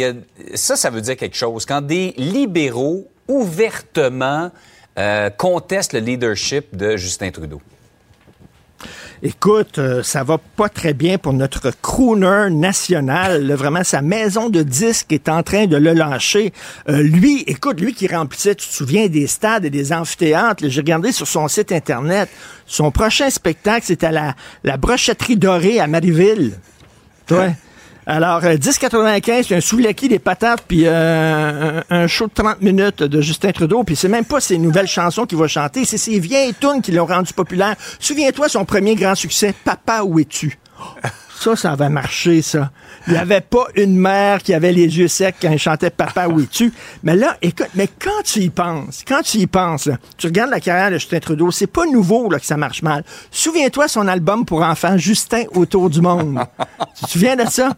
[0.54, 1.66] ça, ça veut dire quelque chose.
[1.66, 4.52] Quand des libéraux ouvertement
[4.98, 7.60] euh, contestent le leadership de Justin Trudeau.
[9.22, 13.50] Écoute, euh, ça va pas très bien pour notre crooner national.
[13.52, 16.52] vraiment, sa maison de disques est en train de le lâcher.
[16.88, 20.64] Euh, lui, écoute, lui qui remplissait, tu te souviens, des stades et des amphithéâtres.
[20.68, 22.28] J'ai regardé sur son site Internet.
[22.66, 26.58] Son prochain spectacle, c'est à la, la brochetterie dorée à Marieville.
[27.30, 27.54] Ouais.
[28.08, 33.02] Alors, 10,95, euh, c'est un soulaki des patates, puis euh, un, show de 30 minutes
[33.02, 36.20] de Justin Trudeau, puis c'est même pas ses nouvelles chansons qu'il va chanter, c'est ses
[36.20, 37.74] vieilles tunes qui l'ont rendu populaire.
[37.98, 40.56] Souviens-toi son premier grand succès, Papa, où es-tu?
[41.38, 42.70] Ça, ça avait marché, ça.
[43.06, 46.28] Il n'y avait pas une mère qui avait les yeux secs quand elle chantait Papa,
[46.28, 46.72] où es-tu?
[47.02, 50.60] Mais là, écoute, mais quand tu y penses, quand tu y penses, tu regardes la
[50.60, 53.04] carrière de Justin Trudeau, c'est pas nouveau là, que ça marche mal.
[53.30, 56.40] Souviens-toi son album pour enfants, Justin autour du monde.
[56.98, 57.76] tu te souviens de ça?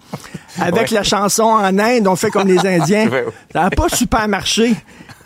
[0.60, 3.10] Avec la chanson en Inde, on fait comme les Indiens.
[3.52, 4.74] Ça n'a pas super marché.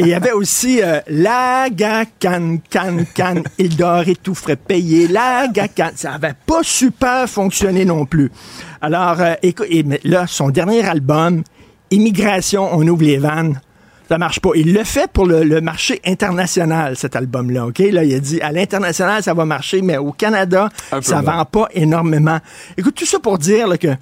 [0.02, 5.06] Il y avait aussi euh, la can can can il dort et tout ferait payer
[5.06, 5.90] la can.
[5.94, 8.32] Ça n'avait pas super fonctionné non plus.
[8.80, 11.44] Alors, euh, écoute, et là, son dernier album,
[11.92, 13.60] Immigration, on ouvre les vannes.
[14.08, 14.50] Ça marche pas.
[14.56, 17.66] Il le fait pour le, marché international, cet album-là.
[17.66, 17.78] OK?
[17.78, 20.68] Là, il a dit, à l'international, ça va marcher, mais au Canada,
[21.00, 22.38] ça vend pas énormément.
[22.76, 23.94] Écoute, tout ça pour dire là, que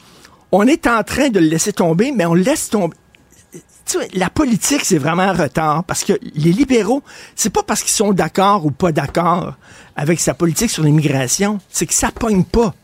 [0.51, 2.97] on est en train de le laisser tomber, mais on laisse tomber
[4.14, 7.03] la politique, c'est vraiment un retard parce que les libéraux,
[7.37, 9.55] c'est pas parce qu'ils sont d'accord ou pas d'accord
[9.96, 12.74] avec sa politique sur l'immigration, c'est que ça pogne pas.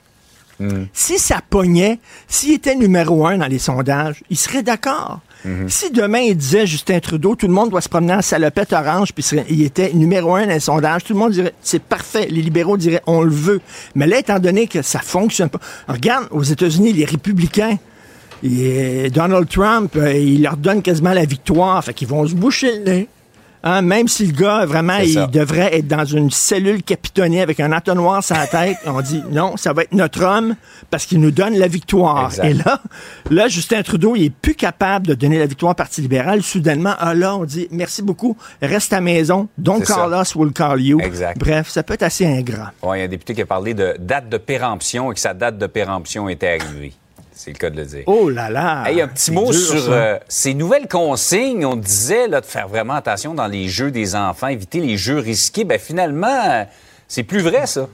[0.58, 0.84] Hmm.
[0.92, 5.20] Si ça pognait, s'il était numéro un dans les sondages, il serait d'accord.
[5.44, 5.68] Hmm.
[5.68, 9.12] Si demain il disait Justin Trudeau, tout le monde doit se promener en salopette orange,
[9.12, 12.28] puis il était numéro un dans les sondages, tout le monde dirait c'est parfait.
[12.30, 13.60] Les libéraux diraient on le veut.
[13.94, 17.76] Mais là, étant donné que ça fonctionne pas, regarde aux États-Unis, les républicains,
[18.46, 21.82] et Donald Trump, euh, il leur donne quasiment la victoire.
[21.84, 23.08] Fait qu'ils vont se boucher le nez.
[23.68, 27.72] Hein, même si le gars, vraiment, il devrait être dans une cellule capitonnée avec un
[27.72, 30.54] entonnoir sur la tête, on dit non, ça va être notre homme
[30.88, 32.26] parce qu'il nous donne la victoire.
[32.26, 32.44] Exact.
[32.44, 32.80] Et là,
[33.28, 36.44] là, Justin Trudeau, il est plus capable de donner la victoire au Parti libéral.
[36.44, 40.22] Soudainement, ah là, on dit merci beaucoup, reste à maison, don't call ça.
[40.22, 41.00] us, we'll call you.
[41.00, 41.36] Exact.
[41.36, 42.72] Bref, ça peut être assez ingrat.
[42.84, 45.34] Il y a un député qui a parlé de date de péremption et que sa
[45.34, 46.92] date de péremption était arrivée.
[47.38, 48.02] C'est le cas de le dire.
[48.06, 48.84] Oh là là!
[48.86, 51.66] Hey, un petit mot dur, sur euh, ces nouvelles consignes.
[51.66, 55.18] On disait là, de faire vraiment attention dans les jeux des enfants, éviter les jeux
[55.18, 55.64] risqués.
[55.64, 56.64] Ben finalement, euh,
[57.06, 57.88] c'est plus vrai, ça.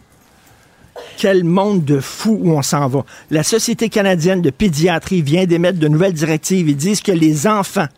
[1.17, 3.05] Quel monde de fou où on s'en va.
[3.33, 6.69] La Société canadienne de pédiatrie vient d'émettre de nouvelles directives.
[6.69, 7.89] Ils disent que les enfants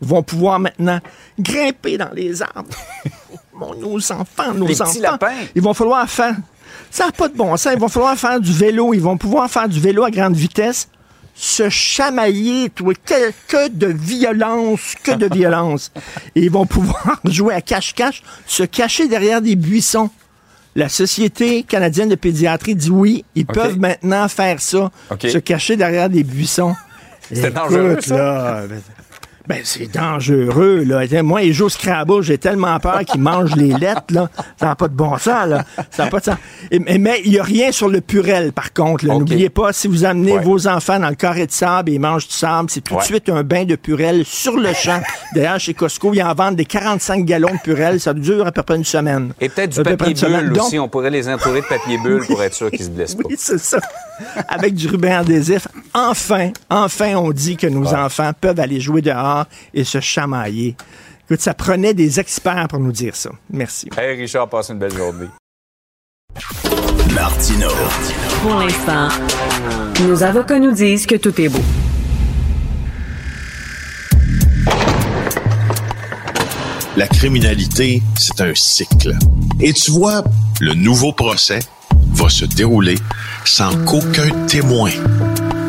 [0.00, 1.00] vont pouvoir maintenant
[1.40, 2.76] grimper dans les arbres.
[3.80, 4.90] Nos enfants, nos Les enfants.
[4.90, 5.32] petits lapins.
[5.54, 6.34] Ils vont falloir faire.
[6.94, 7.72] Ça n'a pas de bon sens.
[7.74, 8.94] Ils vont falloir faire du vélo.
[8.94, 10.88] Ils vont pouvoir faire du vélo à grande vitesse.
[11.34, 12.92] Se chamailler, toi.
[13.04, 15.90] Que, que de violence, que de violence.
[16.36, 20.08] Et ils vont pouvoir jouer à cache-cache, se cacher derrière des buissons.
[20.76, 26.08] La Société canadienne de pédiatrie dit oui, ils peuvent maintenant faire ça, se cacher derrière
[26.08, 26.76] des buissons.
[27.28, 28.62] C'était dangereux, là,
[29.46, 31.22] ben, c'est dangereux, là.
[31.22, 34.30] Moi, il joue Scrabble, j'ai tellement peur qu'il mange les lettres, là.
[34.58, 35.64] Ça n'a pas de bon sens, là.
[35.90, 36.36] Ça n'a pas de sens.
[36.70, 39.04] Et- mais- il n'y a rien sur le purel, par contre.
[39.06, 40.42] N'oubliez pas, si vous amenez Ouais.
[40.42, 43.02] vos enfants dans le carré de sable et ils mangent du sable, c'est tout de
[43.02, 45.00] suite un bain de purel sur le champ.
[45.34, 48.00] D'ailleurs, chez Costco, ils en vendent des 45 gallons de purel.
[48.00, 49.34] Ça dure à peu près une semaine.
[49.40, 50.78] Et peut-être du papier bulle Donc, aussi.
[50.78, 53.24] On pourrait les entourer de papier bulle pour être sûr qu'ils se blessent pas.
[53.28, 53.78] oui, c'est ça.
[54.48, 55.68] Avec du ruban adhésif.
[55.92, 59.33] Enfin, enfin, on dit que nos enfants peuvent aller jouer dehors
[59.72, 60.76] et se chamailler.
[61.24, 63.30] Écoute, ça prenait des experts pour nous dire ça.
[63.50, 63.88] Merci.
[63.96, 65.28] Hey Richard, passe une belle journée.
[67.14, 67.68] Martino.
[68.42, 69.08] Pour l'instant,
[70.02, 71.62] nos avocats nous disent que tout est beau.
[76.96, 79.14] La criminalité, c'est un cycle.
[79.60, 80.22] Et tu vois,
[80.60, 81.58] le nouveau procès
[82.12, 82.96] va se dérouler
[83.44, 84.90] sans qu'aucun témoin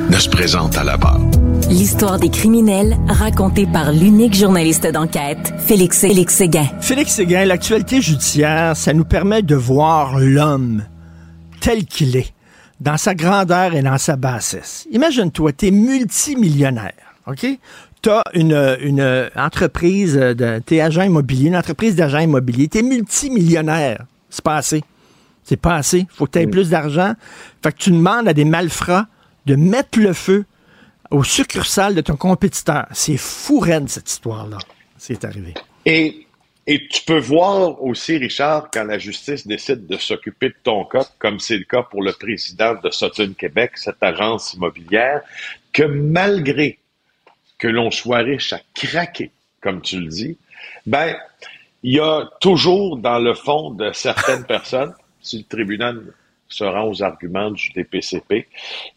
[0.10, 1.21] ne se présente à la barre.
[1.69, 6.67] L'histoire des criminels racontée par l'unique journaliste d'enquête, Félix, Félix Séguin.
[6.80, 10.84] Félix Séguin, l'actualité judiciaire, ça nous permet de voir l'homme
[11.62, 12.34] tel qu'il est,
[12.80, 14.88] dans sa grandeur et dans sa bassesse.
[14.91, 16.93] Imagine-toi, tu es multimillionnaire,
[17.25, 17.45] OK?
[18.01, 22.84] Tu as une, une entreprise, de, t'es agent immobilier, une entreprise d'agents immobiliers, tu es
[22.84, 24.06] multimillionnaire.
[24.30, 24.84] C'est pas assez.
[25.43, 26.06] C'est pas assez.
[26.10, 27.13] Faut que tu aies plus d'argent.
[27.63, 29.08] Fait que tu demandes à des malfrats
[29.45, 30.45] de mettre le feu
[31.12, 32.86] aux succursales de ton compétiteur.
[32.91, 34.58] C'est fou raide, cette histoire-là.
[34.98, 35.54] C'est arrivé.
[35.86, 36.28] Et,
[36.68, 41.06] et tu peux voir aussi, Richard, quand la justice décide de s'occuper de ton cas,
[41.20, 45.22] comme c'est le cas pour le président de Sutton Québec, cette agence immobilière,
[45.74, 46.80] que malgré
[47.58, 50.38] que l'on soit riche à craquer, comme tu le dis,
[50.86, 51.15] ben,
[51.84, 56.13] il y a toujours dans le fond de certaines personnes, si le tribunal
[56.48, 58.48] se rend aux arguments du DPCP,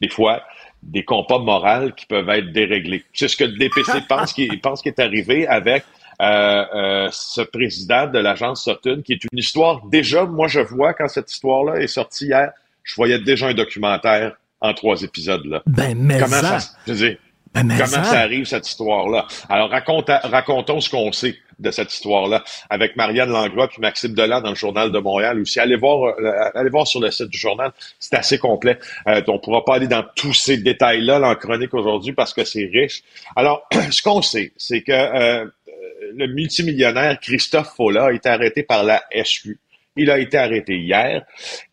[0.00, 0.42] des fois,
[0.88, 3.04] des compas moraux qui peuvent être déréglés.
[3.12, 5.84] C'est ce que le DPC pense qui pense qui est arrivé avec
[6.20, 10.94] euh, euh, ce président de l'agence Sutton, qui est une histoire déjà, moi je vois
[10.94, 12.50] quand cette histoire-là est sortie hier,
[12.82, 15.62] je voyais déjà un documentaire en trois épisodes là.
[15.66, 17.16] Ben, mais Comment ça, ça, je veux dire,
[17.54, 18.04] ben, mais comment ça.
[18.04, 19.26] ça arrive cette histoire-là?
[19.48, 24.40] Alors raconte, racontons ce qu'on sait de cette histoire-là avec Marianne Langlois puis Maxime Delan
[24.40, 25.60] dans le journal de Montréal aussi.
[25.60, 28.78] Allez voir, euh, allez voir sur le site du journal, c'est assez complet.
[29.06, 32.44] Euh, on pourra pas aller dans tous ces détails-là là, en chronique aujourd'hui parce que
[32.44, 33.02] c'est riche.
[33.36, 35.46] Alors, ce qu'on sait, c'est que euh,
[36.14, 39.58] le multimillionnaire Christophe Folla a été arrêté par la SQ.
[39.96, 41.24] Il a été arrêté hier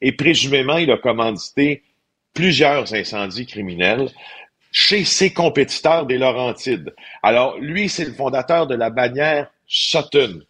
[0.02, 1.84] et présumément, il a commandité
[2.34, 4.10] plusieurs incendies criminels
[4.71, 6.93] chez ses compétiteurs des Laurentides.
[7.24, 10.41] Alors, lui, c'est le fondateur de la bannière Sutton.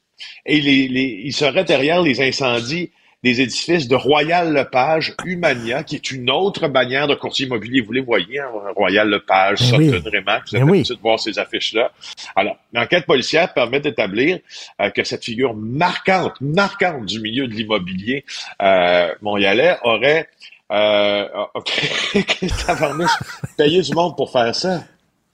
[0.45, 2.91] Et les, les- il serait derrière les incendies
[3.23, 7.81] des édifices de Royal Lepage, Humania, qui est une autre bannière de courtier immobilier.
[7.81, 10.09] Vous les voyez, hein, Royal Lepage, Ben Sutton, oui.
[10.11, 10.43] Rémac.
[10.45, 10.77] Vous Ben avez oui.
[10.77, 11.91] l'habitude de voir ces affiches-là.
[12.35, 14.37] Alors, l'enquête policière permet d'établir
[14.79, 18.25] euh, que cette figure marquante, marquante du milieu de l'immobilier
[18.61, 20.29] euh, montréalais aurait
[20.71, 21.27] euh,
[22.65, 23.11] tabarnouche,
[23.57, 24.83] payé du monde pour faire ça.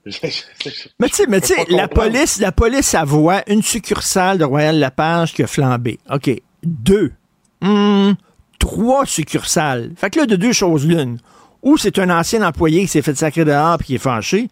[0.99, 5.33] Mais tu sais, mais la police, la police, elle voit une succursale de Royal Lapage
[5.33, 5.99] qui a flambé.
[6.09, 6.31] OK.
[6.63, 7.13] Deux.
[7.61, 8.13] Hmm,
[8.57, 9.91] trois succursales.
[9.95, 11.19] Fait que là, de deux choses l'une.
[11.61, 14.47] Ou c'est un ancien employé qui s'est fait sacrer dehors puis qui est fâché,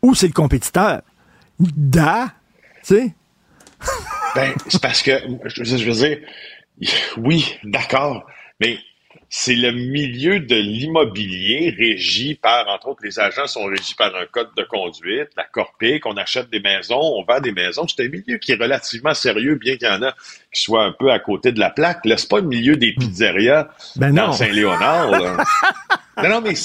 [0.00, 1.02] ou c'est le compétiteur.
[1.58, 2.32] Da,
[2.82, 3.14] tu sais?
[4.34, 5.12] Ben, c'est parce que,
[5.44, 6.18] je, je veux dire,
[7.18, 8.24] oui, d'accord,
[8.60, 8.78] mais
[9.32, 14.26] c'est le milieu de l'immobilier régi par, entre autres, les agents sont régis par un
[14.26, 17.86] code de conduite, la Corpic, on achète des maisons, on vend des maisons.
[17.86, 20.14] C'est un milieu qui est relativement sérieux, bien qu'il y en a
[20.52, 22.04] qui soient un peu à côté de la plaque.
[22.06, 24.32] Là, c'est pas le milieu des pizzerias Ben dans.
[24.32, 25.12] Saint-Léonard.
[26.22, 26.56] non, non, mais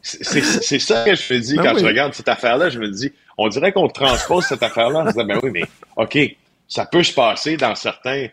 [0.00, 1.80] c'est- ça que je me dis Ben quand oui.
[1.82, 2.70] je regarde cette affaire-là.
[2.70, 5.64] Je me dis, on dirait qu'on transpose cette affaire-là en se disant, ben oui, mais
[5.96, 6.18] OK,
[6.66, 8.28] ça peut se passer dans certains,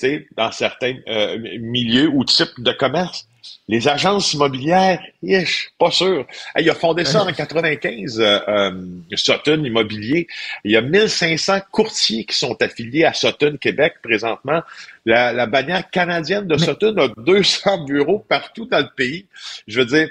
[0.00, 3.26] sais, dans certains euh, milieux ou types de commerce.
[3.66, 6.26] Les agences immobilières, ish, pas sûr.
[6.54, 8.72] Hey, il a fondé ça en 95, euh, euh,
[9.14, 10.26] Sutton Immobilier.
[10.64, 14.62] Il y a 1500 courtiers qui sont affiliés à Sutton Québec présentement.
[15.06, 19.26] La, la bannière canadienne de Sutton a 200 bureaux partout dans le pays.
[19.66, 20.08] Je veux dire,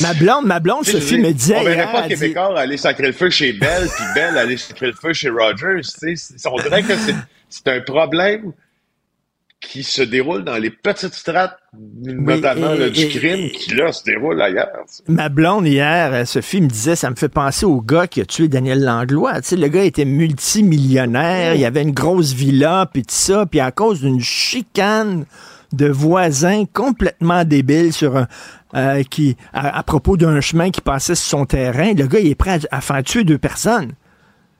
[0.00, 3.12] Ma blonde, ma blonde, Sophie me disait On verrait pas dit- Québécois aller sacrer le
[3.12, 5.82] feu chez Bell, puis Bell aller sacrer le feu chez Rogers.
[5.82, 6.16] tu sais.
[6.16, 7.14] C'est- On dirait que c'est-
[7.52, 8.52] c'est un problème
[9.60, 11.56] qui se déroule dans les petites strates,
[12.02, 14.84] notamment et- là, du et- crime, qui là se déroule ailleurs.
[15.06, 18.24] Ma blonde hier, euh, Sophie me disait, ça me fait penser au gars qui a
[18.24, 19.40] tué Daniel Langlois.
[19.40, 23.60] Tu sais, le gars était multimillionnaire, il avait une grosse villa, puis tout ça, puis
[23.60, 25.26] à cause d'une chicane
[25.72, 28.26] de voisins complètement débiles sur un,
[28.74, 32.26] euh, qui, à, à propos d'un chemin qui passait sur son terrain, le gars il
[32.28, 33.92] est prêt à, à faire tuer deux personnes.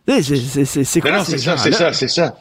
[0.06, 2.36] C'est- quoi non, ces c'est ça, c'est ça, c'est ça.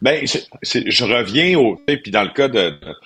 [0.00, 0.24] Ben,
[0.62, 2.96] je reviens au, et puis dans le cas de, de-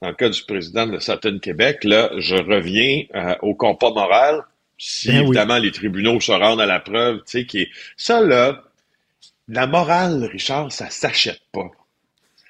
[0.00, 4.42] dans le cas du président de Sutton Québec, là, je reviens euh, au compas moral.
[4.78, 5.24] Si Ben oui.
[5.26, 8.62] évidemment les tribunaux se rendent à la preuve, tu sais, qui est ça là,
[9.48, 11.68] la morale, Richard, ça s'achète pas.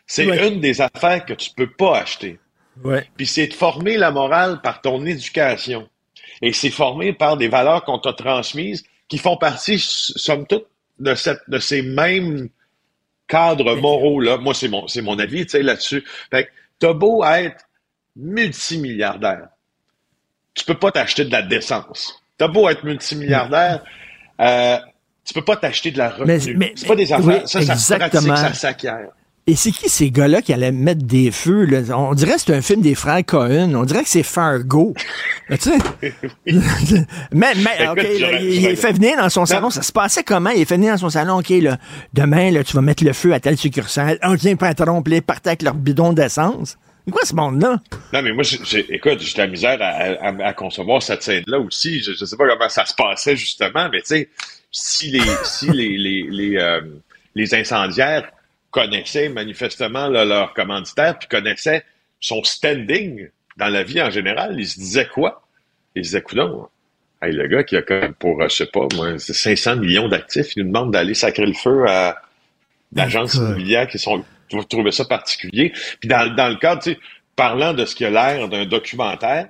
[0.07, 0.49] C'est Ouais.
[0.49, 2.39] une des affaires que tu peux pas acheter.
[2.85, 3.07] Ouais.
[3.17, 5.89] Puis c'est de former la morale par ton éducation.
[6.43, 10.67] Et c'est formé par des valeurs qu'on t'a transmises qui font partie, somme toute,
[10.99, 12.49] de, cette, de ces mêmes
[13.29, 14.39] cadres moraux-là.
[14.39, 16.05] Moi, c'est mon, c'est mon avis, tu sais, là-dessus.
[16.31, 16.51] Fait que
[16.81, 17.65] t'as beau être
[18.17, 19.49] multimilliardaire,
[20.55, 22.23] tu peux pas t'acheter de la décence.
[22.37, 23.85] T'as beau être multimilliardaire,
[24.41, 24.79] euh,
[25.25, 26.27] tu peux pas t'acheter de la retenue.
[26.57, 29.09] mais- c'est pas des affaires, oui, ça, ça se pratique, ça s'acquiert.
[29.49, 31.65] Et c'est qui ces gars-là qui allaient mettre des feux?
[31.65, 31.81] Là?
[31.99, 33.75] On dirait que c'est un film des frères Cohen.
[33.75, 34.93] On dirait que c'est Fargo.
[35.49, 35.79] Tu sais?
[37.33, 39.71] mais, mais, Écoute, OK, là, il, est fait venir dans son salon.
[39.71, 40.51] Ça se passait comment?
[40.51, 41.39] Il est fait venir dans son salon.
[41.39, 41.79] OK, là,
[42.13, 44.19] demain, là, tu vas mettre le feu à telle succursale.
[44.23, 46.77] On patron, puis là, ils partaient avec leur bidon d'essence.
[47.07, 47.81] C'est quoi ce monde-là?
[48.13, 48.45] Non, mais moi,
[48.91, 49.87] écoute, j'ai de la misère à,
[50.27, 52.03] à- à concevoir cette scène-là aussi.
[52.03, 54.29] Je ne sais pas comment ça se passait, justement, mais tu sais,
[54.71, 56.83] si les, si les, les, les, euh,
[57.35, 58.31] les incendiaires
[58.71, 61.85] connaissaient manifestement là, leur commanditaire, puis connaissaient
[62.21, 65.43] son standing dans la vie en général, ils se disaient quoi?
[65.95, 66.69] Ils se disaient, coudonc,
[67.23, 70.55] hey, le gars qui a comme pour, euh, je sais pas, moi, 500 millions d'actifs,
[70.57, 72.23] il nous demande d'aller sacrer le feu à
[72.93, 73.49] d'agences Écoute.
[73.49, 75.73] immobilières qui sont, vous trouvez ça particulier.
[76.01, 76.99] Puis dans, dans le cadre, tu sais,
[77.37, 79.49] parlant de ce qui a l'air d'un documentaire,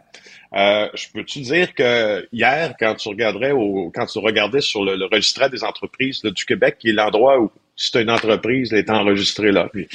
[0.55, 4.97] euh, je peux-tu dire que hier, quand tu regarderais au, quand tu regardais sur le,
[4.97, 8.81] le registraire des entreprises là, du Québec, qui est l'endroit où tu une entreprise, elle
[8.81, 9.69] est enregistrée là.
[9.73, 9.89] Puis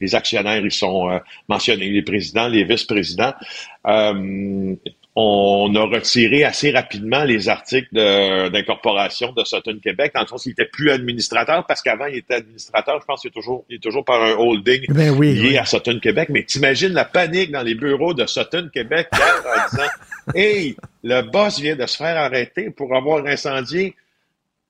[0.00, 1.18] les actionnaires, ils sont euh,
[1.48, 3.34] mentionnés, les présidents, les vice-présidents.
[3.86, 4.74] Euh,
[5.16, 10.44] on a retiré assez rapidement les articles de- d'incorporation de, Sutton Québec, dans le sens
[10.44, 13.76] qu'il était plus administrateur, parce qu'avant, il était administrateur, je pense qu'il est toujours, il
[13.76, 15.34] est toujours par un holding Ben oui.
[15.34, 15.58] lié oui.
[15.58, 16.28] à Sutton Québec.
[16.30, 19.90] Mais t'imagines la panique dans les bureaux de Sutton Québec hier en disant
[20.34, 23.96] Hey, le boss vient de se faire arrêter pour avoir incendié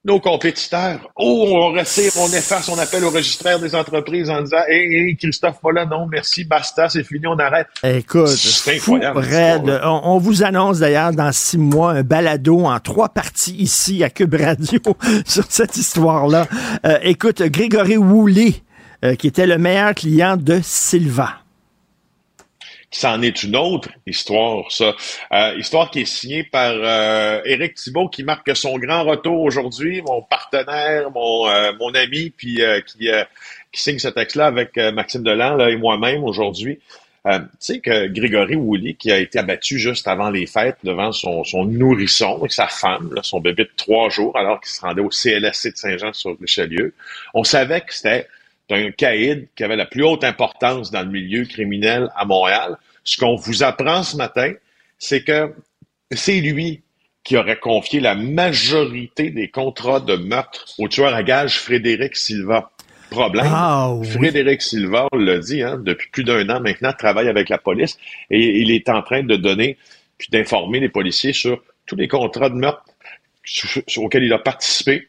[0.05, 1.01] nos compétiteurs.
[1.17, 5.17] Oh, on retire, on efface, on appelle au registraire des entreprises en disant Hey, hey,
[5.17, 7.67] Christophe, pas là, non, merci, basta, c'est fini, on arrête.
[7.85, 9.67] Écoute, C'est incroyable, raide.
[9.67, 14.03] cette On, on vous annonce d'ailleurs dans six mois un balado en trois parties ici
[14.03, 14.81] à Cube Radio
[15.27, 16.47] sur cette histoire-là.
[16.87, 18.55] Euh, écoute, Grégory Woolley,
[19.05, 21.40] euh, qui était le meilleur client de Silva.
[22.93, 24.97] C'en est une autre histoire, ça.
[25.33, 30.03] Euh, histoire qui est signée par euh, Éric Thibault, qui marque son grand retour aujourd'hui,
[30.03, 33.23] mon partenaire, mon, euh, mon ami, puis euh, qui, euh,
[33.71, 36.81] qui signe ce texte-là avec euh, Maxime Delan là, et moi-même aujourd'hui.
[37.27, 41.13] Euh, tu sais que Grégory Woolley, qui a été abattu juste avant les fêtes devant
[41.13, 44.81] son, son nourrisson avec sa femme, là, son bébé de trois jours, alors qu'il se
[44.81, 46.95] rendait au CLSC de Saint-Jean sur Richelieu,
[47.35, 48.27] on savait que c'était
[48.73, 52.77] un caïd qui avait la plus haute importance dans le milieu criminel à Montréal.
[53.05, 54.53] Ce qu'on vous apprend ce matin,
[54.99, 55.55] c'est que
[56.11, 56.83] c'est lui
[57.25, 62.71] qui aurait confié la majorité des contrats de meurtre au tueur à gages Frédéric Silva.
[63.11, 63.47] Problème.
[63.49, 64.07] Ah oui.
[64.07, 67.99] Frédéric Silva, on l'a dit, hein, depuis plus d'un an maintenant, travaille avec la police
[68.31, 69.77] et il est en train de donner
[70.17, 72.85] puis d'informer les policiers sur tous les contrats de meurtre
[73.97, 75.09] auxquels il a participé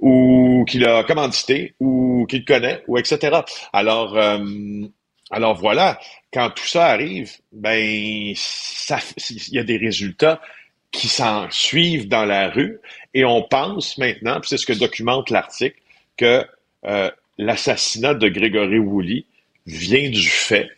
[0.00, 3.40] ou qu'il a commandité ou qu'il connaît ou etc.
[3.72, 4.38] Alors, euh,
[5.30, 6.00] alors voilà,
[6.32, 8.98] quand tout ça arrive, ben ça,
[9.30, 10.40] il y a des résultats
[10.90, 12.80] qui s'en suivent dans la rue
[13.14, 15.76] et on pense maintenant, c'est ce que documente l'article,
[16.16, 16.44] que
[16.86, 19.24] euh, l'assassinat de Grégory Woolley
[19.66, 20.68] vient du fait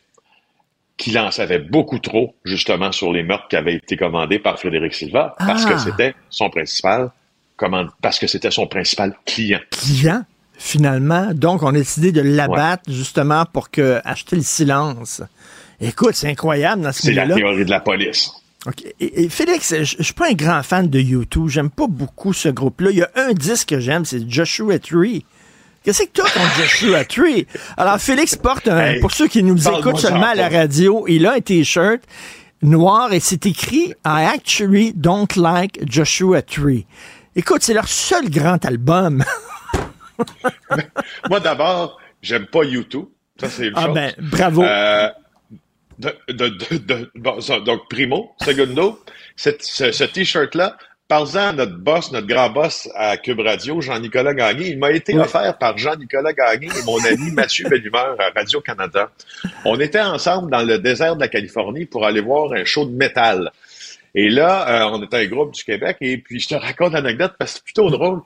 [0.99, 4.95] qu'il en savait beaucoup trop, justement, sur les meurtres qui avaient été commandés par Frédéric
[4.95, 5.79] Silva, parce que Ah.
[5.79, 7.11] c'était son principal
[7.57, 9.61] commande, parce que c'était son principal client.
[9.71, 10.25] Client,
[10.57, 11.33] finalement.
[11.35, 15.23] Donc, on a décidé de l'abattre, justement, pour que acheter le silence.
[15.81, 18.31] Écoute, c'est incroyable dans ce C'est la théorie de la police.
[18.67, 18.85] OK.
[19.01, 21.49] Et, et Félix, je je suis pas un grand fan de YouTube.
[21.49, 22.91] J'aime pas beaucoup ce groupe-là.
[22.93, 25.25] Il y a un disque que j'aime, c'est Joshua Tree.
[25.83, 27.47] Qu'est-ce que tu as contre Joshua Tree?
[27.77, 31.27] Alors, Félix porte un, Hey, pour ceux qui nous écoutent seulement à la radio, il
[31.27, 32.03] a un t-shirt
[32.63, 36.87] noir et c'est écrit I actually don't like Joshua Tree.
[37.35, 39.25] Écoute, c'est leur seul grand album.
[41.29, 43.07] Moi, d'abord, j'aime pas YouTube.
[43.41, 43.95] Ça, c'est une Ah chose.
[43.95, 44.63] ben, bravo.
[44.63, 45.09] Euh,
[45.99, 48.33] de, de, de, de- bon, ça, donc, primo.
[48.43, 49.03] Segundo,
[49.37, 50.77] cette- ce, ce T-shirt-là,
[51.09, 55.17] parlant à notre boss, notre grand boss à Cube Radio, Jean-Nicolas Gagné, il m'a été
[55.19, 59.11] offert par Jean-Nicolas Gagné et mon ami Mathieu Bellumeur à Radio-Canada.
[59.65, 62.93] On était ensemble dans le désert de la Californie pour aller voir un show de
[62.95, 63.51] métal.
[64.15, 67.33] Et là, euh, on était un groupe du Québec, et puis je te raconte l'anecdote
[67.39, 68.21] parce que c'est plutôt drôle.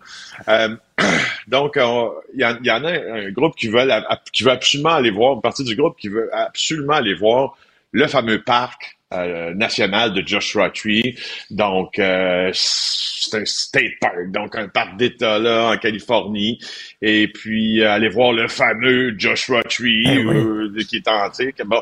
[0.48, 0.74] Euh,
[1.46, 4.20] donc, on- il y, en- il y en a un, un groupe qui veut, la-
[4.32, 7.56] qui veut absolument aller voir, une partie du groupe qui veut absolument aller voir
[7.92, 11.16] le fameux parc euh, national de Joshua Tree.
[11.50, 16.58] Donc, euh, c'est un state park, donc un parc d'État là en Californie.
[17.00, 20.36] Et puis, euh, aller voir le fameux Joshua Tree Eh oui.
[20.36, 21.62] euh, qui est antique.
[21.64, 21.80] Bon,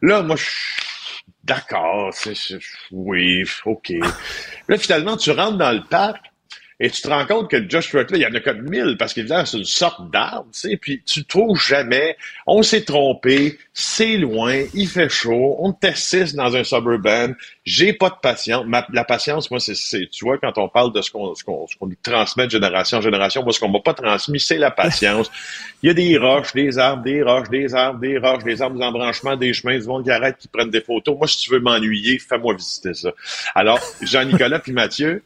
[0.00, 0.44] là, moi, je
[1.44, 2.12] D'accord,
[2.92, 3.92] oui, OK.
[4.68, 6.26] Là, finalement, tu rentres dans le parc
[6.82, 9.12] et tu te rends compte que Joshua Tree, il y en a comme mille parce
[9.12, 12.16] qu'évidemment, c'est une sorte d'arbre, tu sais, puis tu trouves jamais,
[12.46, 17.92] on s'est trompé, c'est loin, il fait chaud, on te six dans un suburban, j'ai
[17.92, 18.64] pas de patience.
[18.66, 19.74] Ma- la patience, moi, c'est,
[20.08, 23.02] tu vois, quand on parle de ce qu'on, ce qu'on, nous transmet de génération en
[23.02, 25.30] génération, moi, ce qu'on m'a pas transmis, c'est la patience.
[25.82, 28.78] Il y a des roches, des arbres, des roches, des arbres, des roches, des arbres,
[28.78, 31.16] des embranchements, des chemins, du monde qui arrête, qui prennent des photos.
[31.16, 33.10] Moi, si tu veux m'ennuyer, fais-moi visiter ça.
[33.54, 35.22] Alors, Jean-Nicolas puis Mathieu,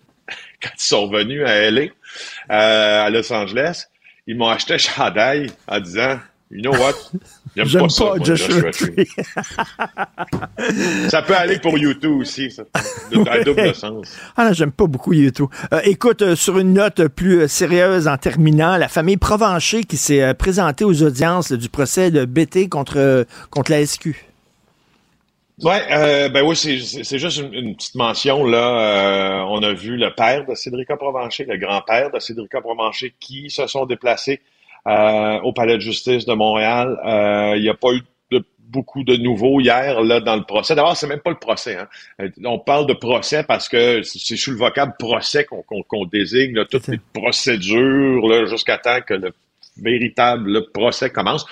[0.64, 3.84] quand ils sont venus à LA, euh, à Los Angeles,
[4.26, 6.18] ils m'ont acheté un chandail en disant,
[6.50, 6.94] you know what?
[7.56, 8.94] J'aime pas, ça, pas moi, Joshua Tree.
[8.94, 9.08] Tree.
[11.08, 12.64] Ça peut aller pour YouTube aussi, ça.
[13.30, 14.08] À double sens.
[14.36, 15.46] Ah non, j'aime pas beaucoup YouTube.
[15.72, 19.96] Euh, écoute, euh, sur une note plus euh, sérieuse en terminant, la famille Provencher qui
[19.96, 24.16] s'est présentée aux audiences là, du procès de BT contre, contre la SQ.
[25.64, 29.38] Ouais, euh, ben oui, c'est- juste une, une petite mention là.
[29.38, 33.48] Euh, on a vu le père de Cédrica Provencher, le grand-père de Cédrica Provencher, qui
[33.48, 34.40] se sont déplacés
[34.86, 36.98] euh, au palais de justice de Montréal.
[37.06, 40.74] Euh, Il n'y a pas eu de, beaucoup de nouveaux hier là dans le procès.
[40.74, 41.76] D'abord, c'est même pas le procès.
[41.76, 41.88] Hein.
[42.20, 46.66] Euh, On parle de procès parce que c'est sous le vocable procès qu'on désigne là,
[46.70, 49.32] toutes les procédures jusqu'à temps que le
[49.78, 51.46] véritable procès commence.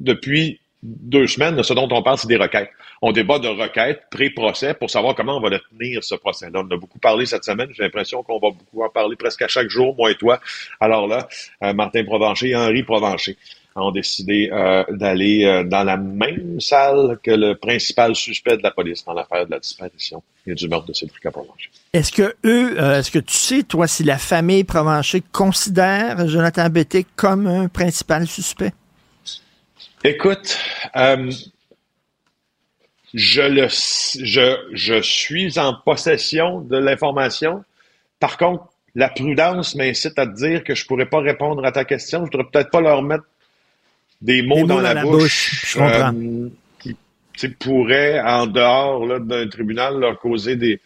[0.00, 2.70] Depuis deux semaines, ce dont on parle, c'est des requêtes.
[3.02, 6.62] On débat de requêtes pré-procès pour savoir comment on va le tenir, ce procès-là.
[6.64, 7.68] On a beaucoup parlé cette semaine.
[7.72, 10.40] J'ai l'impression qu'on va beaucoup en parler presque à chaque jour, moi et toi.
[10.80, 11.28] Alors là,
[11.62, 13.36] euh, Martin Provencher et Henri Provencher
[13.82, 18.70] ont décidé euh, d'aller euh, dans la même salle que le principal suspect de la
[18.70, 21.70] police dans l'affaire de la disparition et du meurtre de Cédric Provencher.
[21.92, 26.68] Est-ce que eux, euh, est-ce que tu sais, toi, si la famille Provencher considère Jonathan
[26.70, 28.72] BT comme un principal suspect?
[30.06, 30.56] Écoute,
[30.94, 31.32] euh,
[33.12, 33.66] je le,
[34.24, 37.64] je, je suis en possession de l'information.
[38.20, 41.84] Par contre, la prudence m'incite à te dire que je pourrais pas répondre à ta
[41.84, 42.20] question.
[42.24, 43.24] Je voudrais peut-être pas leur mettre
[44.22, 46.14] des mots, Des mots dans, dans la, la bouche, bouche, je comprends.
[46.14, 46.50] euh,
[47.36, 50.80] qui pourraient, en dehors d'un tribunal, leur causer des,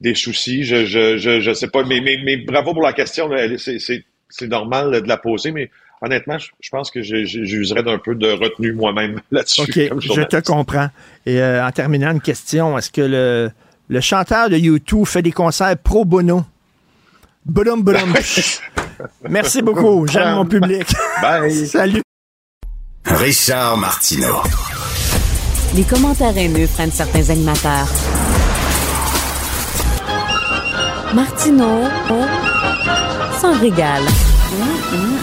[0.00, 0.62] des soucis.
[0.62, 3.28] Je, je, je, je sais pas, mais, mais, mais bravo pour la question.
[3.58, 8.30] C'est, normal de la poser, mais honnêtement, je, je pense que j'userais d'un peu de
[8.30, 9.62] retenue moi-même là-dessus.
[9.62, 10.88] OK, comme je te comprends.
[11.26, 12.76] Et euh, en terminant, une question.
[12.78, 13.50] Est-ce que le,
[13.88, 16.44] le chanteur de YouTube fait des concerts pro bono?
[17.44, 18.12] Boulum, boulum.
[19.28, 20.06] Merci beaucoup.
[20.06, 20.86] J'aime mon public.
[21.22, 21.66] Bye.
[21.66, 22.02] Salut.
[23.04, 24.42] Richard Martineau.
[25.74, 27.88] Les commentaires haineux prennent certains animateurs.
[31.14, 31.84] Martineau
[33.40, 34.04] s'en régale.
[34.50, 35.18] Mm, mm,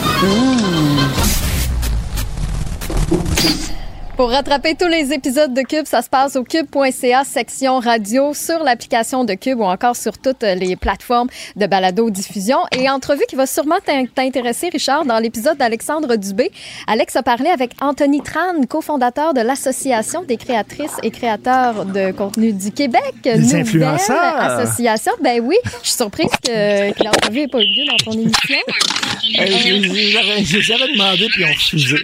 [3.72, 3.77] mm.
[4.18, 8.64] Pour rattraper tous les épisodes de Cube, ça se passe au cube.ca section radio sur
[8.64, 12.58] l'application de Cube ou encore sur toutes les plateformes de balado-diffusion.
[12.76, 13.76] Et entrevue qui va sûrement
[14.16, 16.52] t'intéresser, Richard, dans l'épisode d'Alexandre Dubé.
[16.88, 22.54] Alex a parlé avec Anthony Tran, cofondateur de l'Association des créatrices et créateurs de contenu
[22.54, 23.14] du Québec.
[23.24, 24.36] Des influenceurs.
[24.36, 25.12] association.
[25.22, 28.58] Ben oui, je suis surprise que, que l'entrevue n'ait pas eu lieu dans ton émission.
[29.40, 29.46] Euh,
[30.44, 31.98] J'avais demandé puis ont refusé.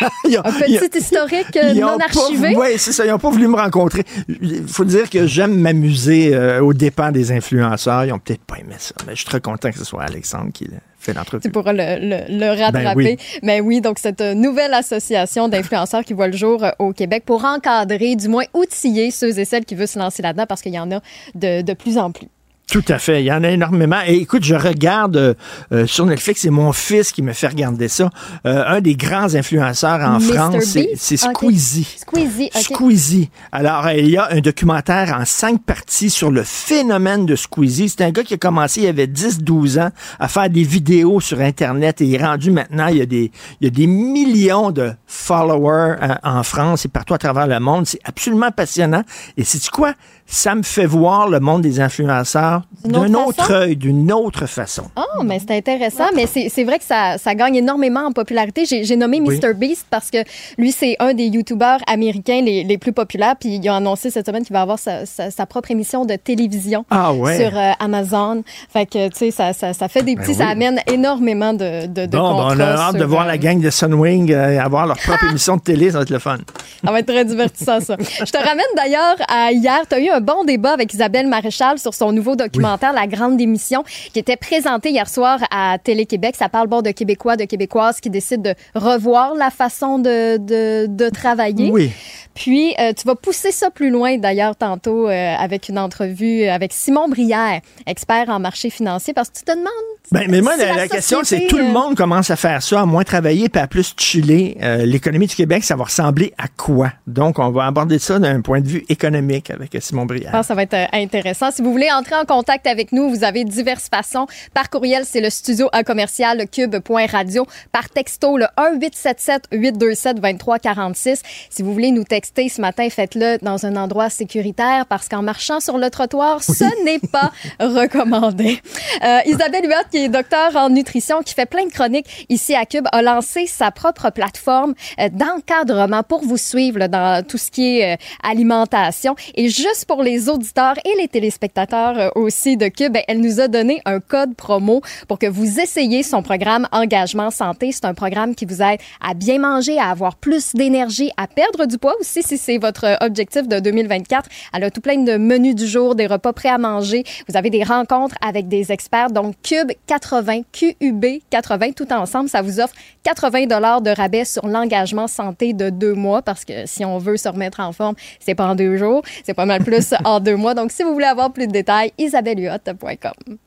[0.00, 2.56] Un petit historique euh, non archivé?
[2.56, 3.04] Oui, c'est ça.
[3.04, 4.04] Ils n'ont pas voulu me rencontrer.
[4.28, 8.04] Il faut dire que j'aime m'amuser euh, aux dépens des influenceurs.
[8.04, 8.94] Ils n'ont peut-être pas aimé ça.
[9.06, 11.42] Mais je suis très content que ce soit Alexandre qui fait l'entrevue.
[11.42, 13.18] Tu pourras le, le, rattraper.
[13.42, 17.44] Mais oui, donc cette nouvelle association d'influenceurs qui voit le jour euh, au Québec pour
[17.44, 20.78] encadrer, du moins outiller ceux et celles qui veulent se lancer là-dedans parce qu'il y
[20.78, 21.00] en a
[21.34, 22.28] de, de plus en plus.
[22.72, 23.22] Tout à fait.
[23.22, 23.98] Il y en a énormément.
[24.06, 25.34] Et écoute, je regarde euh,
[25.72, 28.08] euh, sur Netflix, c'est mon fils qui me fait regarder ça.
[28.46, 31.98] Euh, un des grands influenceurs en France, c'est Squeezie.
[31.98, 33.30] Squeezie, Squeezie.
[33.52, 37.90] Alors, il y a un documentaire en cinq parties sur le phénomène de Squeezie.
[37.90, 41.40] C'est un gars qui a commencé, il avait 10-12 ans, à faire des vidéos sur
[41.40, 44.70] Internet et il est rendu maintenant, il y a des, il y a des millions
[44.70, 47.86] de followers en France et partout à travers le monde.
[47.86, 49.02] C'est absolument passionnant.
[49.36, 49.92] Et c'est quoi?
[50.32, 54.84] Ça me fait voir le monde des influenceurs d'un autre œil, d'une autre façon.
[54.96, 56.06] Oh, mais c'est intéressant.
[56.16, 58.64] Mais c'est vrai que ça, ça, gagne énormément en popularité.
[58.64, 59.52] J'ai nommé Mr.
[59.54, 60.18] Beast parce que
[60.56, 63.36] lui, c'est un des YouTubers américains les, les, plus populaires.
[63.38, 66.86] Puis il a annoncé cette semaine qu'il va avoir sa, sa, propre émission de télévision
[66.90, 67.36] ah, ouais.
[67.36, 68.42] sur euh, Amazon.
[68.72, 70.34] Fait que, tu sais, ça, ça, ça, fait des ben petits...
[70.34, 73.36] Ça amène énormément de, de, de bon, ben, on a hâte de voir la euh,
[73.36, 75.90] gang de Sunwing euh, avoir leur propre émission de télé.
[75.90, 76.38] Ça va être le fun.
[76.82, 77.96] Ça va être très divertissant, ça.
[77.98, 79.80] Je te ramène d'ailleurs à hier.
[79.88, 83.36] Tu as eu un bon débat avec Isabelle Maréchal sur son nouveau documentaire La Grande
[83.36, 86.36] Démission qui était présenté hier soir à Télé-Québec.
[86.38, 90.86] Ça parle bon de Québécois, de Québécoises qui décident de revoir la façon de, de,
[90.86, 91.70] de travailler.
[91.70, 91.90] Oui.
[92.34, 96.72] Puis, euh, tu vas pousser ça plus loin, d'ailleurs, tantôt, euh, avec une entrevue avec
[96.72, 99.68] Simon Brière, expert en marché financier, parce que tu te demandes...
[100.10, 102.86] Ben, mais moi, la, question, c'est tout le euh, monde commence à faire ça, à
[102.86, 104.56] moins travailler, puis à plus chiller.
[104.84, 106.92] L'économie du Québec, ça va ressembler à quoi?
[107.06, 110.44] Donc, on va aborder ça d'un point de vue économique avec Simon Brière.
[110.44, 111.50] ça va être intéressant.
[111.50, 114.26] Si vous voulez entrer en contact avec nous, vous avez diverses façons.
[114.54, 117.46] Par courriel, c'est le studio à commercial cube.radio.
[117.72, 121.20] Par texto, le 1-877-827-2346.
[121.50, 125.60] Si vous voulez nous texter ce matin, faites-le dans un endroit sécuritaire parce qu'en marchant
[125.60, 128.60] sur le trottoir, ce n'est pas recommandé.
[129.02, 132.66] Euh, Isabelle Huot, qui est docteur en nutrition, qui fait plein de chroniques ici à
[132.66, 137.78] Cube, a lancé sa propre plateforme euh, d'encadrement pour vous suivre dans tout ce qui
[137.78, 139.14] est euh, alimentation.
[139.34, 143.82] Et juste pour les auditeurs et les téléspectateurs aussi de Cube, elle nous a donné
[143.84, 147.72] un code promo pour que vous essayiez son programme Engagement Santé.
[147.72, 151.66] C'est un programme qui vous aide à bien manger, à avoir plus d'énergie, à perdre
[151.66, 154.28] du poids aussi si c'est votre objectif de 2024.
[154.54, 157.04] Elle a tout plein de menus du jour, des repas prêts à manger.
[157.28, 159.10] Vous avez des rencontres avec des experts.
[159.10, 164.46] Donc, Cube 80, QUB 80, tout ensemble, ça vous offre 80 dollars de rabais sur
[164.46, 168.34] l'engagement santé de deux mois parce que si on veut se remettre en forme, c'est
[168.34, 170.54] pas en deux jours, c'est pas mal plus en deux mois.
[170.54, 173.38] Donc, si vous voulez avoir plus de détails, isabellehuot.com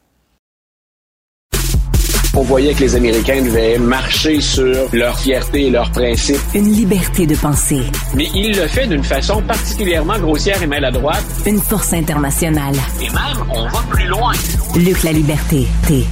[2.37, 6.41] on voyait que les Américains devaient marcher sur leur fierté et leurs principes.
[6.53, 7.81] Une liberté de penser.
[8.13, 11.23] Mais il le fait d'une façon particulièrement grossière et maladroite.
[11.45, 12.75] Une force internationale.
[13.01, 14.33] Et même, on va plus loin.
[14.75, 16.05] Luc la liberté, T.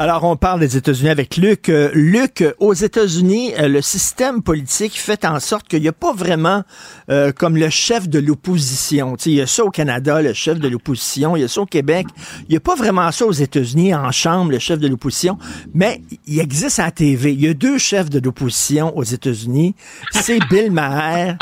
[0.00, 1.68] Alors, on parle des États-Unis avec Luc.
[1.68, 6.12] Euh, Luc, aux États-Unis, euh, le système politique fait en sorte qu'il n'y a pas
[6.12, 6.62] vraiment
[7.10, 9.16] euh, comme le chef de l'opposition.
[9.26, 11.34] Il y a ça au Canada, le chef de l'opposition.
[11.34, 12.06] Il y a ça au Québec.
[12.42, 15.36] Il n'y a pas vraiment ça aux États-Unis, en chambre, le chef de l'opposition.
[15.74, 17.32] Mais il existe à la TV.
[17.32, 19.74] Il y a deux chefs de l'opposition aux États-Unis.
[20.12, 21.36] C'est Bill Maher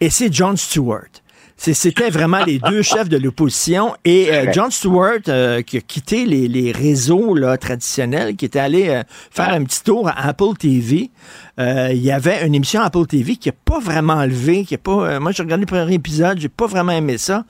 [0.00, 1.21] et c'est John Stewart.
[1.62, 3.94] C'était vraiment les deux chefs de l'opposition.
[4.04, 8.88] Et euh, John Stewart, euh, qui a quitté les, réseaux là, traditionnels, qui était allé
[8.88, 11.10] euh, faire un petit tour à Apple TV.
[11.58, 15.20] il y avait une émission Apple TV qui n'a pas vraiment enlevé, qui est pas.
[15.20, 17.44] moi, j'ai regardé le premier épisode, j'ai pas vraiment aimé ça.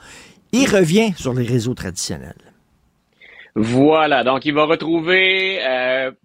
[0.52, 2.36] Il revient sur les réseaux traditionnels.
[3.54, 5.58] Voilà, donc il va retrouver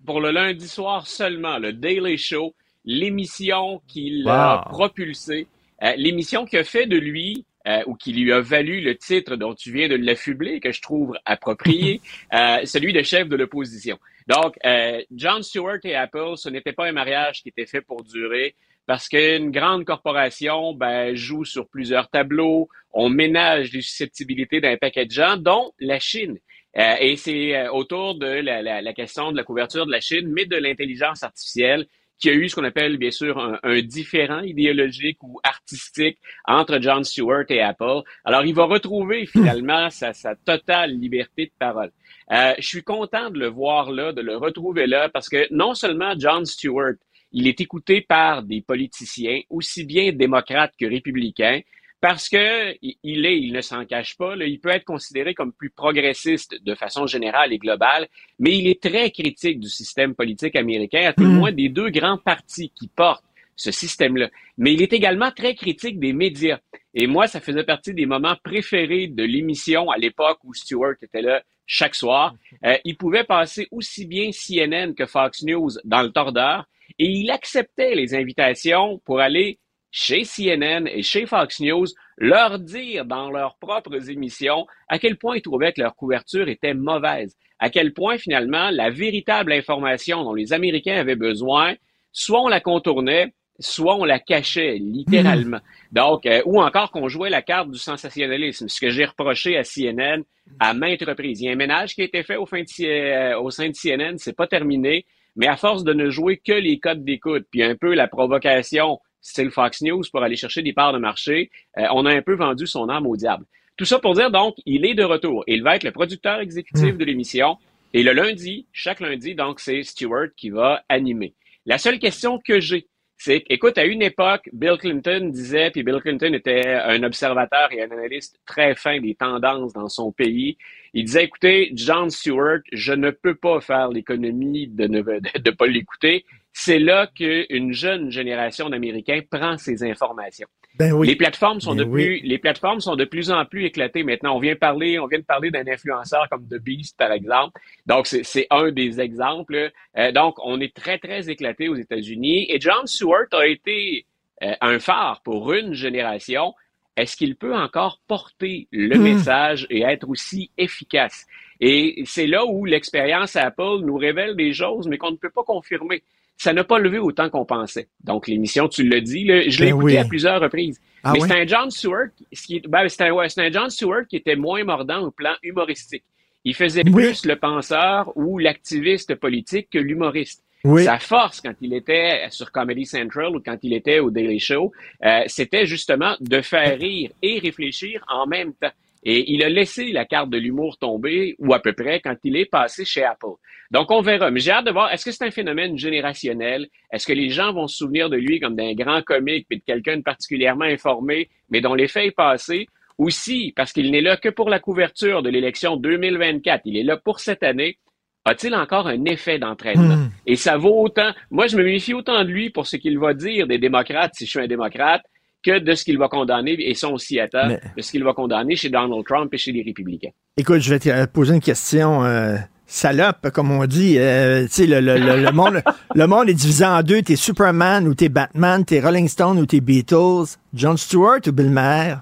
[0.06, 5.48] pour le lundi soir seulement le Daily Show, l'émission qu'il a propulsée,
[5.96, 9.54] l'émission qui a fait de lui euh, ou qui lui a valu le titre dont
[9.54, 12.02] tu viens de l'affubler, que je trouve approprié,
[12.34, 14.00] euh, celui de chef de l'opposition.
[14.28, 18.04] Donc, euh, John Stewart et Apple, ce n'était pas un mariage qui était fait pour
[18.04, 18.56] durer
[18.86, 25.06] parce qu'une grande corporation ben, joue sur plusieurs tableaux, on ménage les susceptibilités d'un paquet
[25.06, 26.38] de gens, dont la Chine.
[26.78, 30.32] Euh, et c'est autour de la, la, la, question de la couverture de la Chine,
[30.32, 31.86] mais de l'intelligence artificielle
[32.20, 36.18] qu'il y a eu ce qu'on appelle bien sûr un, un, différent idéologique ou artistique
[36.46, 38.02] entre John Stewart et Apple.
[38.26, 41.92] Alors, il va retrouver finalement sa, sa totale liberté de parole.
[42.32, 45.74] Euh, je suis content de le voir là, de le retrouver là, parce que non
[45.74, 46.96] seulement John Stewart,
[47.32, 51.62] il est écouté par des politiciens, aussi bien démocrates que républicains,
[52.00, 55.52] parce que il est, il ne s'en cache pas, là, il peut être considéré comme
[55.52, 58.08] plus progressiste de façon générale et globale,
[58.40, 61.90] mais il est très critique du système politique américain, à tout le moins des deux
[61.90, 63.24] grands partis qui portent
[63.56, 64.30] ce système-là.
[64.58, 66.60] Mais il est également très critique des médias.
[66.94, 71.24] Et moi, ça faisait partie des moments préférés de l'émission à l'époque où Stewart était
[71.24, 72.36] là chaque soir.
[72.64, 76.66] Euh, il pouvait passer aussi bien CNN que Fox News dans le tordeur
[77.00, 79.60] et il acceptait les invitations pour aller
[79.92, 85.38] chez CNN et chez Fox News leur dire dans leurs propres émissions à quel point
[85.38, 90.34] ils trouvaient que leur couverture était mauvaise, à quel point finalement la véritable information dont
[90.34, 91.76] les Américains avaient besoin,
[92.12, 95.60] soit on la contournait, soit on la cachait littéralement.
[95.92, 99.64] Donc, euh, ou encore qu'on jouait la carte du sensationnalisme, ce que j'ai reproché à
[99.64, 100.24] CNN
[100.60, 101.42] à maintes reprises.
[101.42, 103.70] Il y a un ménage qui a été fait au, fin de, euh, au sein
[103.70, 107.46] de CNN, c'est pas terminé, mais à force de ne jouer que les codes d'écoute,
[107.52, 111.52] puis un peu la provocation style Fox News pour aller chercher des parts de marché,
[111.78, 113.46] euh, on a un peu vendu son âme au diable.
[113.76, 115.44] Tout ça pour dire donc, il est de retour.
[115.48, 117.58] Il va être le producteur exécutif de l'émission.
[117.94, 121.34] Et le lundi, chaque lundi, donc, c'est Stewart qui va animer.
[121.66, 126.00] La seule question que j'ai, c'est écoute, à une époque, Bill Clinton disait, puis Bill
[126.00, 130.58] Clinton était un observateur et un analyste très fin des tendances dans son pays.
[130.94, 135.68] Il disait, écoutez, John Stewart, je ne peux pas faire l'économie de ne de pas
[135.68, 136.26] l'écouter
[136.60, 140.48] c'est là qu'une jeune génération d'Américains prend ces informations.
[140.80, 141.06] Ben oui.
[141.08, 142.04] Les plateformes sont Ben de oui.
[142.04, 144.36] plus, les plateformes sont de plus en plus éclatées maintenant.
[144.36, 147.60] On vient parler, on vient de parler d'un influenceur comme The Beast par exemple.
[147.86, 149.72] Donc c'est, c'est un des exemples.
[149.98, 152.48] Euh, donc on est très très éclaté aux États-Unis.
[152.52, 154.08] Et John Stewart a été
[154.42, 156.56] euh, un phare pour une génération.
[156.96, 159.04] Est-ce qu'il peut encore porter le Hmm.
[159.04, 161.28] message et être aussi efficace?
[161.60, 165.44] Et c'est là où l'expérience Apple nous révèle des choses, mais qu'on ne peut pas
[165.44, 166.02] confirmer.
[166.38, 167.88] Ça n'a pas levé autant qu'on pensait.
[168.04, 169.98] Donc, l'émission, tu l'as dit, là, je l'ai Ben écouté oui.
[169.98, 170.80] à plusieurs reprises.
[171.04, 171.28] Ah mais ouais?
[171.28, 174.18] c'est un John Stewart, ce qui est- ben, c'est un, ouais, un John Stewart qui
[174.18, 176.04] était moins mordant au plan humoristique.
[176.44, 176.92] Il faisait Oui.
[176.92, 180.44] plus le penseur ou l'activiste politique que l'humoriste.
[180.64, 180.84] Oui.
[180.84, 184.72] Sa force quand il était sur Comedy Central ou quand il était au Daily Show,
[185.06, 188.72] euh, c'était justement de faire rire et réfléchir en même temps.
[189.04, 192.36] Et il a laissé la carte de l'humour tomber, ou à peu près, quand il
[192.36, 193.36] est passé chez Apple.
[193.72, 194.32] Donc, on verra.
[194.32, 196.68] Mais j'ai hâte de voir, est-ce que c'est un phénomène générationnel?
[196.92, 199.64] Est-ce que les gens vont se souvenir de lui comme d'un grand comique, puis de
[199.64, 202.68] quelqu'un de particulièrement informé, mais dont l'effet est passé?
[202.98, 206.62] Aussi, parce qu'il n'est là que pour la couverture de l'élection 2024.
[206.66, 207.78] Il est là pour cette année.
[208.26, 209.96] A-t-il encore un effet d'entraînement?
[209.96, 210.10] Hmm.
[210.26, 211.12] Et ça vaut autant.
[211.30, 214.26] Moi, je me méfie autant de lui pour ce qu'il va dire des démocrates, si
[214.26, 215.04] je suis un démocrate,
[215.44, 218.14] que de ce qu'il va condamner, et son aussi à Mais- de ce qu'il va
[218.14, 220.10] condamner chez Donald Trump et chez les républicains.
[220.36, 222.36] Écoute, je vais te euh, poser une question euh,
[222.66, 223.98] salope, comme on dit.
[223.98, 225.62] Euh, tu sais, le, le, le, le monde,
[225.96, 227.02] le monde est divisé en deux.
[227.02, 231.50] T'es Superman ou t'es Batman, t'es Rolling Stone ou t'es Beatles, John Stewart ou Bill
[231.50, 232.02] Maher?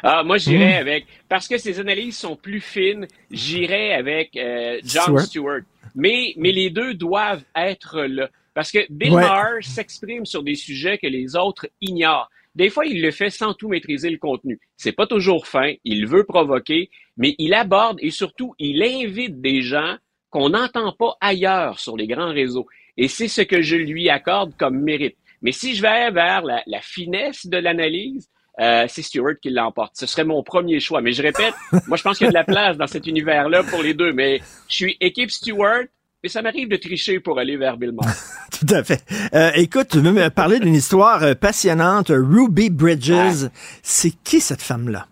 [0.05, 0.81] Ah, moi, j'irais Hmm.
[0.81, 5.21] avec, parce que ses analyses sont plus fines, j'irais avec euh, John Stewart.
[5.21, 5.59] Stewart.
[5.95, 8.27] Mais, mais les deux doivent être là.
[8.53, 9.21] Parce que Bill Ouais.
[9.21, 12.29] Maher s'exprime sur des sujets que les autres ignorent.
[12.55, 14.59] Des fois, il le fait sans tout maîtriser le contenu.
[14.77, 19.61] C'est pas toujours fin, il veut provoquer, mais il aborde et surtout, il invite des
[19.63, 19.97] gens
[20.29, 22.67] qu'on n'entend pas ailleurs sur les grands réseaux.
[22.97, 25.17] Et c'est ce que je lui accorde comme mérite.
[25.41, 28.29] Mais si je vais vers la, la finesse de l'analyse,
[28.59, 29.95] euh, c'est Stewart qui l'emporte.
[29.95, 31.01] Ce serait mon premier choix.
[31.01, 31.53] Mais je répète,
[31.87, 34.13] moi, je pense qu'il y a de la place dans cet univers-là pour les deux.
[34.13, 35.85] Mais je suis équipe Stewart,
[36.23, 38.13] mais ça m'arrive de tricher pour aller vers Bill Maher.
[38.51, 39.03] Tout à fait.
[39.35, 42.07] Euh, écoute, tu veux me parler d'une histoire euh, passionnante.
[42.09, 43.49] Ruby Bridges.
[43.81, 45.07] C'est qui cette femme-là?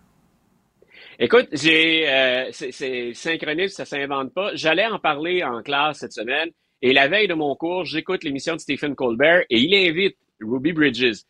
[1.18, 4.52] Écoute, j'ai, euh, c'est, c'est synchronisme, ça s'invente pas.
[4.54, 6.48] J'allais en parler en classe cette semaine
[6.80, 10.72] et la veille de mon cours, j'écoute l'émission de Stephen Colbert et il invite Ruby
[10.72, 11.20] Bridges.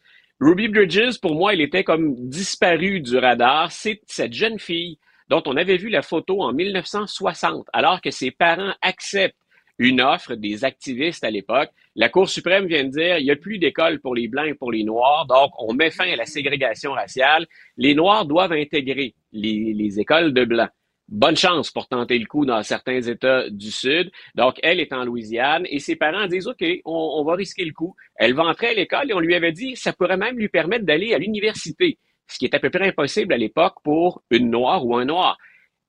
[0.41, 3.70] Ruby Bridges, pour moi, elle était comme disparue du radar.
[3.70, 8.30] C'est cette jeune fille dont on avait vu la photo en 1960, alors que ses
[8.30, 9.37] parents acceptent
[9.79, 11.70] une offre des activistes à l'époque.
[11.97, 14.55] La Cour suprême vient de dire il n'y a plus d'école pour les Blancs et
[14.55, 17.47] pour les Noirs, donc on met fin à la ségrégation raciale.
[17.77, 20.70] Les Noirs doivent intégrer les, les écoles de Blancs.
[21.09, 24.11] Bonne chance pour tenter le coup dans certains États du Sud.
[24.35, 27.73] Donc, elle est en Louisiane et ses parents disent, OK, on, on va risquer le
[27.73, 27.95] coup.
[28.16, 30.87] Elle va entrer à l'école et on lui avait dit, ça pourrait même lui permettre
[30.87, 31.99] d'aller à l'université,
[32.29, 35.37] ce qui est à peu près impossible à l'époque pour une Noire ou un Noir.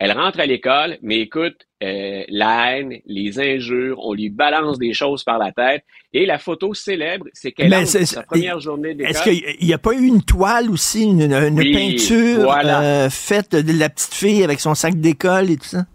[0.03, 4.91] Elle rentre à l'école, mais écoute, euh, la haine, les injures, on lui balance des
[4.93, 5.85] choses par la tête.
[6.11, 9.11] Et la photo célèbre, c'est qu'elle c'est- sa première journée d'école.
[9.11, 12.81] Est-ce qu'il n'y a pas eu une toile aussi, une, une Oui, peinture voilà.
[12.81, 15.85] euh, faite de la petite fille avec son sac d'école et tout ça?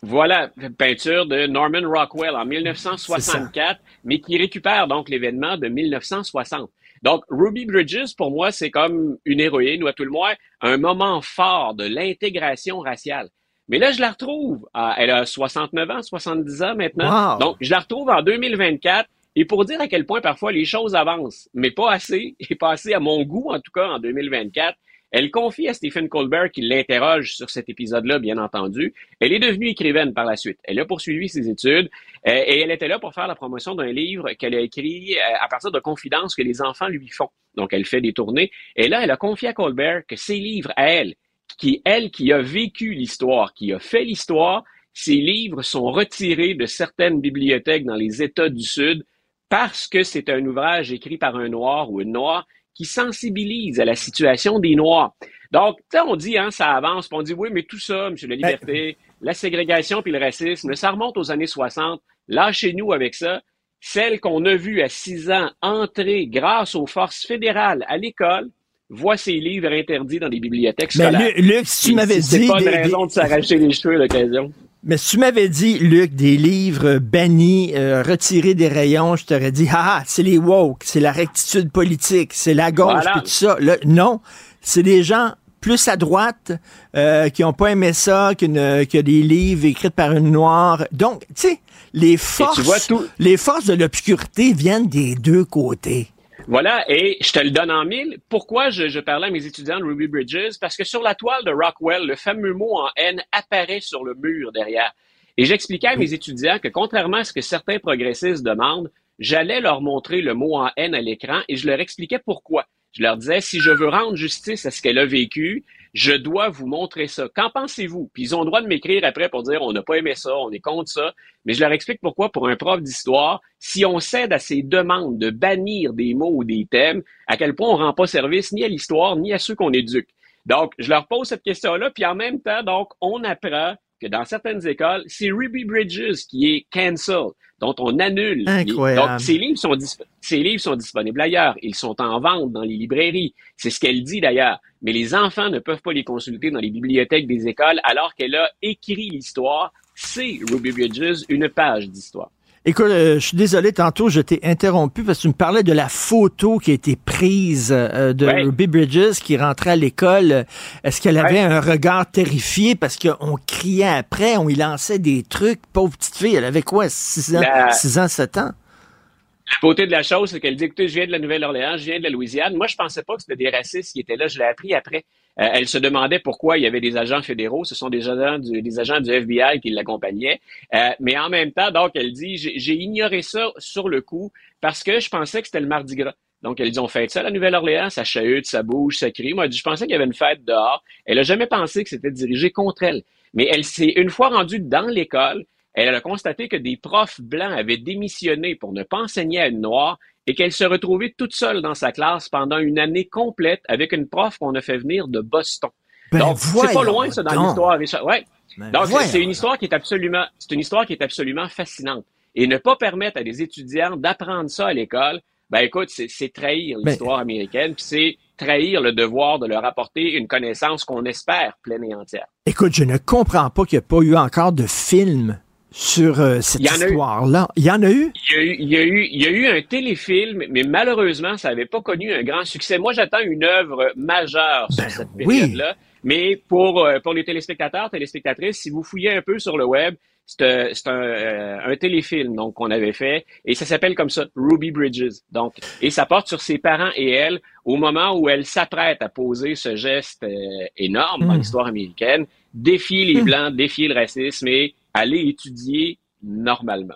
[0.00, 0.48] Voilà,
[0.78, 6.70] peinture de Norman Rockwell en 1964, mais qui récupère donc l'événement de 1960.
[7.02, 10.76] Donc, Ruby Bridges, pour moi, c'est comme une héroïne, ou à tout le moins, un
[10.76, 13.28] moment fort de l'intégration raciale.
[13.68, 14.66] Mais là, je la retrouve.
[14.96, 17.34] elle a 69 ans, 70 ans maintenant.
[17.34, 17.38] Wow.
[17.38, 19.08] Donc, je la retrouve en 2024.
[19.36, 22.72] Et pour dire à quel point parfois les choses avancent, mais pas assez, et pas
[22.72, 24.76] assez à mon goût, en tout cas, en 2024,
[25.10, 28.94] elle confie à Stephen Colbert qui l'interroge sur cet épisode-là, bien entendu.
[29.18, 30.58] Elle est devenue écrivaine par la suite.
[30.64, 31.90] Elle a poursuivi ses études
[32.26, 35.36] euh, et elle était là pour faire la promotion d'un livre qu'elle a écrit euh,
[35.40, 37.30] à partir de confidences que les enfants lui font.
[37.56, 38.50] Donc, elle fait des tournées.
[38.76, 41.14] Et là, elle a confié à Colbert que ses livres à elle,
[41.58, 46.66] qui, elle, qui a vécu l'histoire, qui a fait l'histoire, ses livres sont retirés de
[46.66, 49.04] certaines bibliothèques dans les États du Sud
[49.48, 53.84] parce que c'est un ouvrage écrit par un noir ou une noire qui sensibilise à
[53.84, 55.14] la situation des Noirs.
[55.52, 58.06] Donc, tu sais, on dit, hein, ça avance, puis on dit, oui, mais tout ça,
[58.08, 58.14] M.
[58.28, 62.00] La Liberté, la ségrégation puis le racisme, ça remonte aux années 60.
[62.28, 63.42] Lâchez-nous avec ça.
[63.80, 68.48] Celle qu'on a vue à six ans entrer grâce aux forces fédérales à l'école,
[68.90, 71.32] voit ses livres interdits dans des bibliothèques Mais scolaires.
[71.36, 73.94] Luc, si tu m'avais c'est dit pas une des- raison des- de s'arracher les cheveux
[73.94, 74.52] à l'occasion.
[74.82, 79.52] Mais si tu m'avais dit, Luc, des livres bannis, euh, retirés des rayons, je t'aurais
[79.52, 83.12] dit, ah, ah, c'est les woke, c'est la rectitude politique, c'est la gauche, Voilà.
[83.12, 83.58] puis tout ça.
[83.84, 84.20] Non,
[84.62, 86.52] c'est des gens plus à droite
[86.96, 90.84] euh, qui ont pas aimé ça qu'une que des livres écrits par une noire.
[90.92, 91.60] Donc, tu sais,
[91.92, 96.08] les forces, les forces de l'obscurité viennent des deux côtés.
[96.50, 98.18] Voilà, et je te le donne en mille.
[98.28, 100.58] Pourquoi je, parlais à mes étudiants de Ruby Bridges?
[100.60, 104.16] Parce que sur la toile de Rockwell, le fameux mot en haine apparaît sur le
[104.16, 104.92] mur derrière.
[105.36, 108.90] Et j'expliquais à mes étudiants que contrairement à ce que certains progressistes demandent,
[109.20, 112.66] j'allais leur montrer le mot en haine à l'écran et je leur expliquais pourquoi.
[112.94, 116.48] Je leur disais, si je veux rendre justice à ce qu'elle a vécu, je dois
[116.48, 117.28] vous montrer ça.
[117.34, 118.10] Qu'en pensez-vous?
[118.12, 120.36] Puis ils ont le droit de m'écrire après pour dire, on n'a pas aimé ça,
[120.36, 121.14] on est contre ça.
[121.44, 125.18] Mais je leur explique pourquoi, pour un prof d'histoire, si on cède à ces demandes
[125.18, 128.64] de bannir des mots ou des thèmes, à quel point on rend pas service ni
[128.64, 130.08] à l'histoire, ni à ceux qu'on éduque.
[130.46, 134.24] Donc, je leur pose cette question-là, puis en même temps, donc, on apprend que dans
[134.24, 137.26] certaines écoles, c'est Ruby Bridges qui est cancel,
[137.60, 138.44] dont on annule.
[138.44, 139.08] les- Incroyable.
[139.12, 139.76] Donc, ces livres, sont
[140.20, 141.54] ces livres sont disponibles ailleurs.
[141.62, 143.34] Ils sont en vente dans les librairies.
[143.56, 144.58] C'est ce qu'elle dit d'ailleurs.
[144.82, 148.34] Mais les enfants ne peuvent pas les consulter dans les bibliothèques des écoles alors qu'elle
[148.34, 149.72] a écrit l'histoire.
[149.94, 152.30] C'est Ruby Bridges, une page d'histoire.
[152.66, 155.72] Écoute, euh, je suis désolé, tantôt je t'ai interrompu parce que tu me parlais de
[155.72, 158.42] la photo qui a été prise euh, de Ouais.
[158.42, 160.44] Ruby Bridges qui rentrait à l'école.
[160.84, 165.60] Est-ce qu'elle avait un regard terrifié parce qu'on criait après, on y lançait des trucs?
[165.72, 168.50] Pauvre petite fille, elle avait quoi, 6 ans, La- 6 ans, 7 ans?
[168.52, 171.84] La beauté de la chose, c'est qu'elle dit, écoutez, je viens de la Nouvelle-Orléans, je
[171.84, 172.54] viens de la Louisiane.
[172.56, 174.28] Moi, je pensais pas que c'était des racistes qui étaient là.
[174.28, 175.04] Je l'ai appris après.
[175.38, 177.64] Euh, elle se demandait pourquoi il y avait des agents fédéraux.
[177.64, 180.40] Ce sont des agents du, des agents du FBI qui l'accompagnaient.
[180.74, 184.82] Euh, mais en même temps, donc, elle dit, j'ai ignoré ça sur le coup parce
[184.82, 186.14] que je pensais que c'était le Mardi Gras.
[186.42, 189.34] Donc, elle dit, on fête ça à la Nouvelle-Orléans, ça chahute, ça bouge, ça crie.
[189.34, 190.82] Moi, elle dit, je pensais qu'il y avait une fête dehors.
[191.04, 193.02] Elle a jamais pensé que c'était dirigé contre elle.
[193.34, 197.52] Mais elle s'est, une fois rendue dans l'école, elle a constaté que des profs blancs
[197.52, 201.62] avaient démissionné pour ne pas enseigner à une noire et qu'elle se retrouvait toute seule
[201.62, 205.20] dans sa classe pendant une année complète avec une prof qu'on a fait venir de
[205.20, 205.70] Boston.
[206.12, 207.78] Ben, Donc, c'est pas loin, ça, dans l'histoire.
[208.04, 208.24] Ouais.
[208.58, 212.04] Ben, Donc, c'est- une histoire qui est absolument, c'est une histoire qui est absolument fascinante.
[212.34, 216.78] Et ne pas permettre à des étudiants d'apprendre ça à l'école, ben, écoute, c'est trahir
[216.82, 221.58] Ben- l'histoire américaine, puis c'est trahir le devoir de leur apporter une connaissance qu'on espère
[221.62, 222.26] pleine et entière.
[222.46, 225.40] Écoute, je ne comprends pas qu'il n'y a pas eu encore de film
[225.70, 227.48] sur euh, cette histoire-là.
[227.56, 228.12] Il y en a eu?
[228.30, 230.62] Il y, a eu, il, y a eu, il y a eu un téléfilm, mais
[230.64, 232.78] malheureusement, ça n'avait pas connu un grand succès.
[232.78, 235.26] Moi, j'attends une œuvre majeure sur Ben cette oui.
[235.40, 235.76] période-là.
[236.02, 239.94] Mais pour, euh, pour les téléspectateurs, téléspectatrices, si vous fouillez un peu sur le web,
[240.26, 244.10] c'est euh, c'est un, euh, un téléfilm donc qu'on avait fait et ça s'appelle comme
[244.10, 245.22] ça Ruby Bridges.
[245.32, 249.08] Donc et ça porte sur ses parents et elle au moment où elle s'apprête à
[249.08, 250.28] poser ce geste euh,
[250.76, 251.38] énorme dans Hmm.
[251.38, 253.24] l'histoire américaine, défier les Hmm.
[253.24, 256.94] blancs, défier le racisme et aller étudier normalement.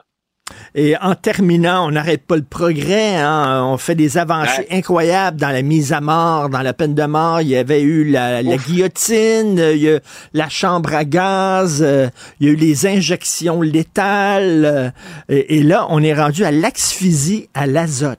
[0.74, 3.16] Et en terminant, on n'arrête pas le progrès.
[3.16, 3.64] hein.
[3.64, 4.76] On fait des avancées Ouais.
[4.78, 7.40] incroyables dans la mise à mort, dans la peine de mort.
[7.40, 10.00] Il y avait eu la, guillotine, il y a
[10.34, 12.08] la chambre à gaz, euh,
[12.40, 14.64] il y a eu les injections létales.
[14.66, 14.90] euh,
[15.30, 18.18] et, et là, on est rendu à l'asphyxie à l'azote.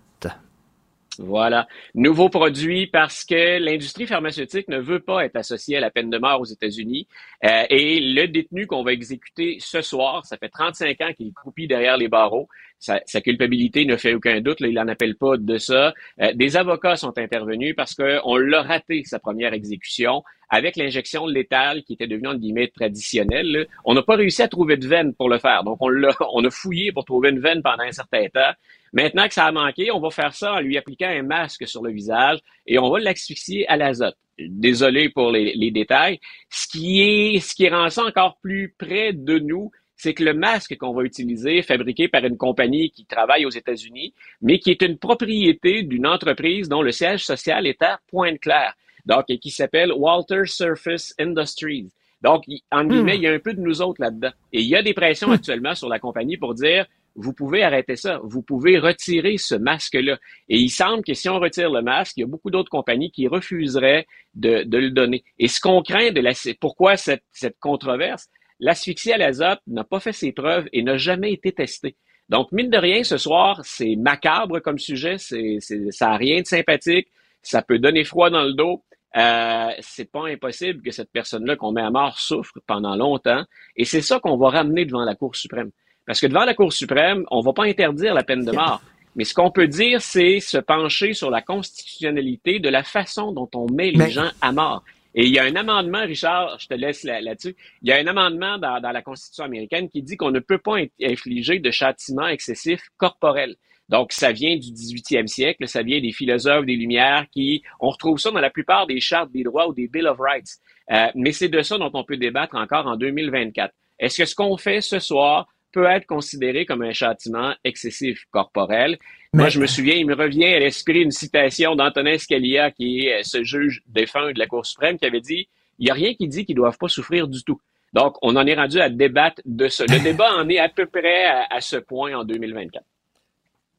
[1.19, 1.67] Voilà.
[1.93, 6.17] Nouveau produit parce que l'industrie pharmaceutique ne veut pas être associée à la peine de
[6.17, 7.07] mort aux États-Unis.
[7.43, 11.67] Euh, et le détenu qu'on va exécuter ce soir, ça fait 35 ans qu'il croupit
[11.67, 12.47] derrière les barreaux.
[12.79, 14.59] Sa, culpabilité ne fait aucun doute.
[14.59, 15.93] Là, il n'en appelle pas de ça.
[16.21, 21.83] Euh, des avocats sont intervenus parce qu'on l'a raté, sa première exécution, avec l'injection létale
[21.83, 23.67] qui était devenue, entre guillemets, traditionnelle.
[23.85, 25.63] On n'a pas réussi à trouver de veine pour le faire.
[25.63, 28.51] Donc, on, l'a, on a fouillé pour trouver une veine pendant un certain temps.
[28.93, 31.83] Maintenant que ça a manqué, on va faire ça en lui appliquant un masque sur
[31.83, 34.15] le visage et on va l'asphyxier à l'azote.
[34.37, 36.19] Désolé pour les, les, détails.
[36.49, 40.33] Ce qui est, ce qui rend ça encore plus près de nous, c'est que le
[40.33, 44.81] masque qu'on va utiliser, fabriqué par une compagnie qui travaille aux États-Unis, mais qui est
[44.81, 48.75] une propriété d'une entreprise dont le siège social est à Pointe-Claire,
[49.05, 51.91] donc et qui s'appelle Walter Surface Industries.
[52.21, 53.19] Donc, en guillemets, hmm.
[53.19, 54.31] il y a un peu de nous autres là-dedans.
[54.51, 55.33] Et il y a des pressions hmm.
[55.33, 58.19] actuellement sur la compagnie pour dire vous pouvez arrêter ça.
[58.23, 60.17] Vous pouvez retirer ce masque-là.
[60.49, 63.11] Et il semble que si on retire le masque, il y a beaucoup d'autres compagnies
[63.11, 65.23] qui refuseraient de, de, le donner.
[65.39, 68.27] Et ce qu'on craint de la, pourquoi cette, cette controverse,
[68.59, 71.95] l'asphyxie à l'azote n'a pas fait ses preuves et n'a jamais été testée.
[72.29, 75.59] Donc, mine de rien, ce soir, c'est macabre comme sujet, c'est,
[75.91, 77.07] ça n'a rien de sympathique,
[77.43, 78.83] ça peut donner froid dans le dos.
[79.15, 83.45] Euh, c'est pas impossible que cette personne-là qu'on met à mort souffre pendant longtemps,
[83.77, 85.71] et c'est ça qu'on va ramener devant la Cour suprême.
[86.05, 88.81] Parce que devant la Cour suprême, on va pas interdire la peine de mort.
[89.15, 93.49] Mais ce qu'on peut dire, c'est se pencher sur la constitutionnalité de la façon dont
[93.53, 94.83] on met les gens à mort.
[95.15, 98.07] Et il y a un amendement, Richard, je te laisse là-dessus, il y a un
[98.07, 102.83] amendement dans, la Constitution américaine qui dit qu'on ne peut pas infliger de châtiments excessifs
[102.97, 103.55] corporels.
[103.87, 108.17] Donc, ça vient du 18e siècle, ça vient des philosophes des Lumières qui, on retrouve
[108.17, 110.57] ça dans la plupart des chartes des droits ou des Bill of Rights.
[110.91, 113.73] Euh, mais c'est de ça dont on peut débattre encore en 2024.
[113.99, 118.97] Est-ce que ce qu'on fait ce soir, peut être considéré comme un châtiment excessif corporel?
[119.35, 123.19] Moi, je me souviens, il me revient à l'esprit une citation d'Antonin Scalia, qui est
[123.19, 126.13] euh, ce juge défunt de la Cour suprême, qui avait dit «Il n'y a rien
[126.13, 127.59] qui dit qu'ils ne doivent pas souffrir du tout».
[127.93, 129.83] Donc, on en est rendu à débattre de ça.
[129.89, 132.83] Le débat en est à peu près à, ce point en 2024.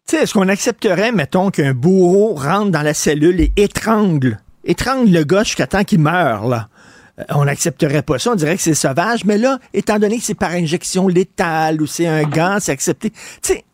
[0.07, 5.11] Tu sais, est-ce qu'on accepterait, mettons, qu'un bourreau rentre dans la cellule et étrangle, étrangle
[5.11, 6.69] le gars jusqu'à temps qu'il meure, là?
[7.19, 10.25] Euh, on n'accepterait pas ça, on dirait que c'est sauvage, mais là, étant donné que
[10.25, 13.11] c'est par injection létale ou c'est un gant, c'est accepté.
[13.11, 13.65] Tu sais,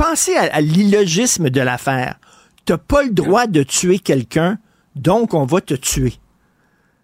[0.00, 2.16] pensez à, l'illogisme de l'affaire.
[2.64, 4.58] T'as pas le droit de tuer quelqu'un,
[4.96, 6.14] donc on va te tuer.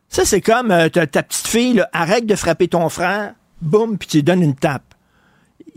[0.08, 4.16] Ça, c'est comme euh, ta, petite fille, arrête de frapper ton frère, boum, puis tu
[4.18, 4.94] lui donnes une tape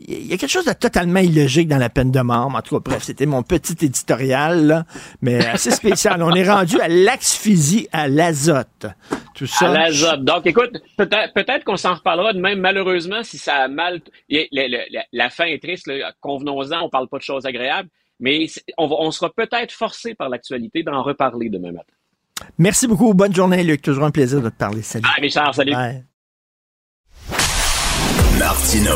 [0.07, 2.53] il y a quelque chose de totalement illogique dans la peine de mort.
[2.53, 4.85] En tout cas, bref, c'était mon petit éditorial, là,
[5.21, 6.21] mais assez spécial.
[6.23, 8.87] On est rendu à l'asphyxie à l'azote.
[9.35, 9.69] Tout ça.
[9.69, 10.23] À l'azote.
[10.23, 14.01] Donc, écoute, peut-être peut qu'on s'en reparlera de même, malheureusement, si ça a mal...
[15.11, 15.89] La, fin est triste,
[16.21, 17.89] convenons-en, on parle pas de choses agréables,
[18.19, 18.47] mais
[18.77, 21.93] on, on sera peut-être forcé par l'actualité d'en reparler demain matin.
[22.57, 23.13] Merci beaucoup.
[23.13, 23.81] Bonne journée, Luc.
[23.81, 24.81] Toujours un plaisir de te parler.
[24.81, 25.05] Salut.
[25.07, 25.73] Ah, Richard, salut.
[28.39, 28.95] Martino.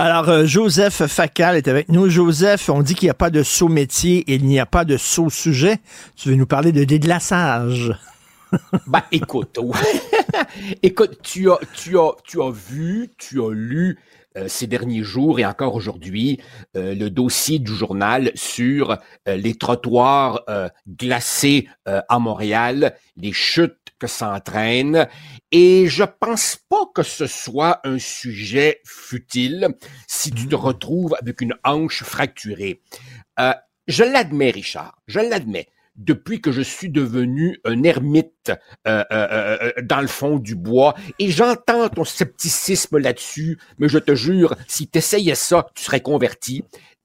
[0.00, 2.08] Alors, euh, Joseph Facal est avec nous.
[2.08, 4.84] Joseph, on dit qu'il n'y a pas de saut métier et il n'y a pas
[4.84, 5.78] de saut sujet.
[6.14, 7.92] Tu veux nous parler de déglaçage?
[8.86, 9.58] bah, écoute,
[10.84, 13.98] écoute, tu as, tu as, tu as vu, tu as lu
[14.36, 16.38] euh, ces derniers jours et encore aujourd'hui
[16.76, 20.44] euh, le dossier du journal sur les trottoirs
[20.86, 25.08] glacés à Montréal, les chutes que s'entraîne
[25.52, 29.68] et je pense pas que ce soit un sujet futile
[30.06, 30.58] si tu te mmh.
[30.58, 32.80] retrouves avec une hanche fracturée.
[33.40, 33.54] Euh,
[33.86, 35.68] je l'admets, Richard, je l'admets.
[35.96, 38.52] Depuis que je suis devenu un ermite
[38.86, 44.14] euh, euh, dans le fond du bois, et j'entends ton scepticisme là-dessus, mais je te
[44.14, 46.62] jure, si tu essayais ça, tu serais converti.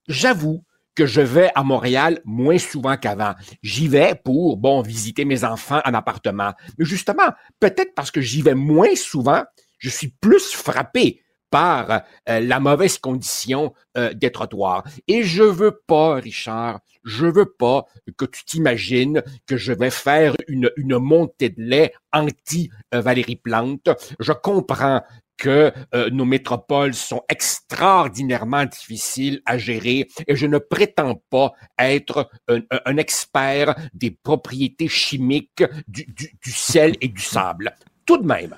[0.07, 0.63] J'avoue
[0.95, 3.33] que je vais à Montréal moins souvent qu'avant.
[3.61, 6.53] J'y vais pour, bon, visiter mes enfants en appartement.
[6.77, 7.29] Mais justement,
[7.59, 9.43] peut-être parce que j'y vais moins souvent,
[9.77, 11.23] je suis plus frappé
[11.53, 14.83] par euh, la mauvaise condition euh, des trottoirs.
[15.07, 17.85] Et je veux pas, Richard, je veux pas
[18.17, 23.89] que tu t'imagines que je vais faire une, une montée de lait anti-Valérie Plante.
[24.19, 25.03] Je comprends
[25.38, 32.29] que euh, nos métropoles sont extraordinairement difficiles à gérer et je ne prétends pas être
[32.47, 37.75] un, expert des propriétés chimiques du, du, sel et du sable.
[38.05, 38.57] Tout de même,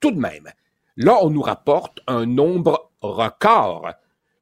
[0.00, 0.48] tout de même,
[0.96, 3.90] là, on nous rapporte un nombre record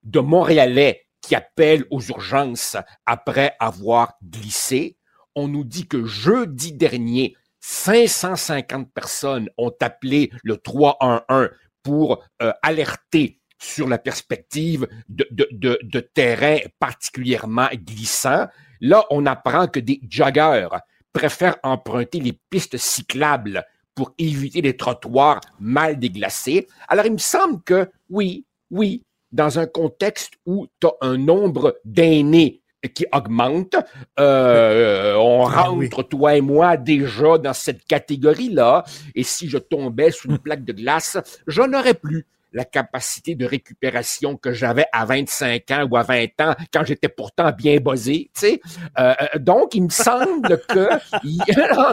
[0.05, 2.77] de Montréalais qui appellent aux urgences
[3.07, 4.97] après avoir glissé.
[5.35, 11.51] On nous dit que jeudi dernier, 550 personnes ont appelé le 311
[11.83, 18.47] pour euh, alerter sur la perspective de, de, terrain particulièrement glissant.
[18.81, 20.79] Là, on apprend que des joggeurs
[21.13, 23.65] préfèrent emprunter les pistes cyclables
[23.95, 26.69] pour éviter les trottoirs mal déglacés.
[26.87, 29.03] Alors, il me semble que oui, oui,
[29.33, 32.63] dans un contexte où tu as un nombre d'aînés
[32.95, 33.77] qui augmente.
[34.21, 38.85] Euh, on ah rentre, toi et moi, déjà dans cette catégorie-là.
[39.15, 43.45] Et si je tombais sous une plaque de glace, je n'aurais plus la capacité de
[43.45, 48.31] récupération que j'avais à 25 ans ou à 20 ans quand j'étais pourtant bien buzzé,
[48.35, 48.61] tu sais.
[48.99, 50.89] Euh, euh, donc, il me semble que,
[51.25, 51.41] il,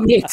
[0.05, 0.23] mais,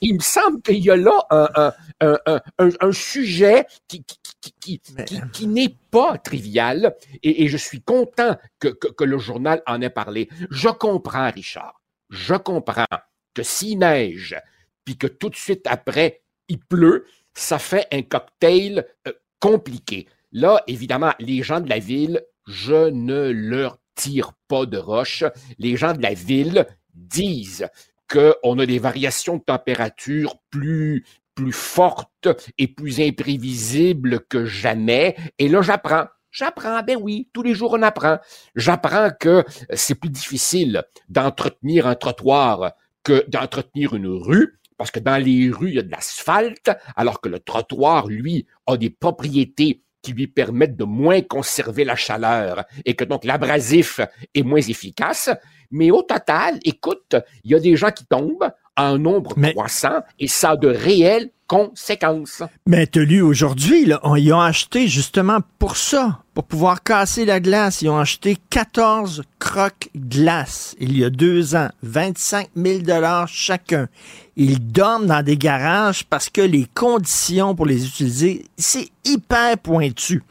[0.00, 2.40] il me semble qu'il y a là un, un, un,
[2.80, 4.18] un sujet qui, qui,
[4.60, 9.18] qui, qui, qui n'est pas trivial et, et, je suis content que, que, que le
[9.18, 10.28] journal en ait parlé.
[10.50, 11.80] Je comprends, Richard.
[12.10, 12.86] Je comprends
[13.34, 14.36] que s'il neige,
[14.84, 19.12] puis que tout de suite après, il pleut, ça fait un cocktail euh,
[19.42, 20.06] compliqué.
[20.30, 25.24] Là, évidemment, les gens de la ville, je ne leur tire pas de roche.
[25.58, 27.66] Les gens de la ville disent
[28.08, 35.16] qu'on a des variations de température plus, plus fortes et plus imprévisibles que jamais.
[35.38, 36.06] Et là, j'apprends.
[36.30, 38.18] J'apprends, ben oui, tous les jours on apprend.
[38.54, 42.72] J'apprends que c'est plus difficile d'entretenir un trottoir
[43.02, 47.20] que d'entretenir une rue parce que dans les rues, il y a de l'asphalte, alors
[47.20, 52.64] que le trottoir, lui, a des propriétés qui lui permettent de moins conserver la chaleur
[52.84, 54.00] et que donc l'abrasif
[54.34, 55.30] est moins efficace.
[55.70, 60.28] Mais au total, écoute, il y a des gens qui tombent en nombre croissant et
[60.28, 62.42] ça a de réelles conséquences.
[62.66, 67.82] Mais tu lu aujourd'hui, ils ont acheté justement pour ça, pour pouvoir casser la glace,
[67.82, 73.88] ils ont acheté 14 croques glace il y a deux ans, 25 000 dollars chacun.
[74.36, 80.22] Ils dorment dans des garages parce que les conditions pour les utiliser, c'est hyper pointu.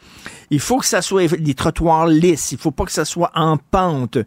[0.50, 2.52] Il faut que ça soit des trottoirs lisses.
[2.52, 4.18] Il faut pas que ça soit en pente.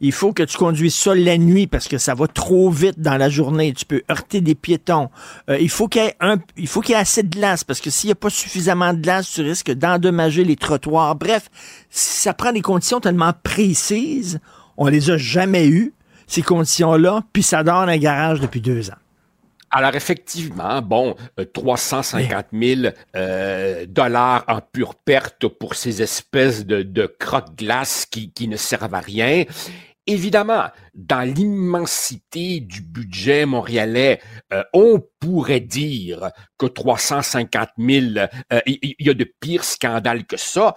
[0.00, 3.16] Il faut que tu conduises ça la nuit parce que ça va trop vite dans
[3.16, 3.72] la journée.
[3.72, 5.10] Tu peux heurter des piétons.
[5.50, 8.30] Euh, il faut qu'il y ait assez de glace parce que s'il n'y a pas
[8.30, 11.16] suffisamment de glace, tu risques d'endommager les trottoirs.
[11.16, 11.50] Bref,
[11.90, 14.40] ça prend des conditions tellement précises.
[14.76, 15.92] On les a jamais eues,
[16.26, 19.03] ces conditions-là, puis ça dort dans un garage depuis deux ans.
[19.76, 21.16] Alors effectivement, bon,
[21.52, 28.32] 350 euh, 000 euh, dollars en pure perte pour ces espèces de, de croque-glace qui,
[28.32, 29.42] qui ne servent à rien.
[30.06, 34.20] Évidemment, dans l'immensité du budget montréalais,
[34.52, 38.28] euh, on pourrait dire que 350 000,
[38.66, 40.76] il y, a de pires scandales que ça,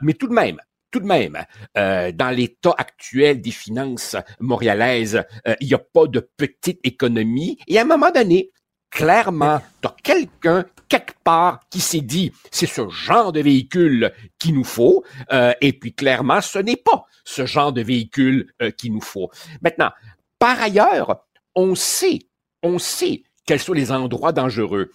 [0.00, 0.58] mais tout de même,
[0.90, 1.44] tout de même,
[1.76, 7.58] euh, dans l'état actuel des finances montréalaises, euh, il n'y a pas de petite économie.
[7.66, 8.50] Et à un moment donné,
[8.90, 14.54] clairement, tu as quelqu'un quelque part qui s'est dit, c'est ce genre de véhicule qu'il
[14.54, 15.04] nous faut.
[15.32, 19.30] Euh, et puis clairement, ce n'est pas ce genre de véhicule qu'il nous faut.
[19.62, 19.90] Maintenant,
[20.38, 21.24] par ailleurs,
[21.56, 22.20] on sait,
[22.62, 24.90] on sait quels sont les endroits dangereux.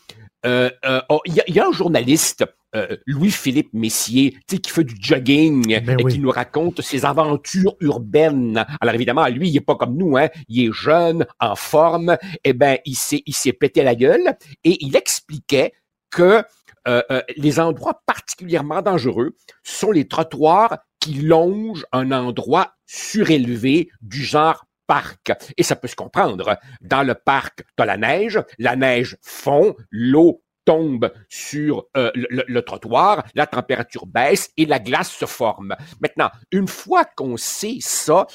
[0.45, 6.05] Oh, il y, a un journaliste euh, Louis-Philippe Messier, qui fait du jogging ben et
[6.05, 8.65] qui nous raconte ses aventures urbaines.
[8.79, 10.29] Alors évidemment, lui, il est pas comme nous, hein.
[10.47, 12.17] Il est jeune, en forme.
[12.45, 15.73] Eh ben, il s'est, il s'est pété la gueule et il expliquait
[16.11, 16.43] que
[16.87, 24.23] euh, euh, les endroits particulièrement dangereux sont les trottoirs qui longent un endroit surélevé du
[24.23, 25.31] genre parc.
[25.55, 26.57] Et ça peut se comprendre.
[26.81, 32.59] Dans le parc, tu as la neige, la neige fond, l'eau tombe sur euh, le,
[32.59, 35.77] trottoir, la température baisse et la glace se forme.
[36.01, 38.27] Maintenant, une fois qu'on sait ça,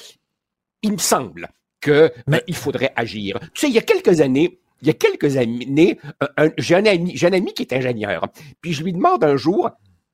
[0.80, 1.50] il me semble
[1.82, 3.38] qu'il euh, il faudrait agir.
[3.52, 6.00] Tu sais, il y a quelques années, il y a quelques années,
[6.56, 8.28] j'ai un ami, j'ai un ami qui est ingénieur.
[8.62, 9.70] Puis je lui demande un jour,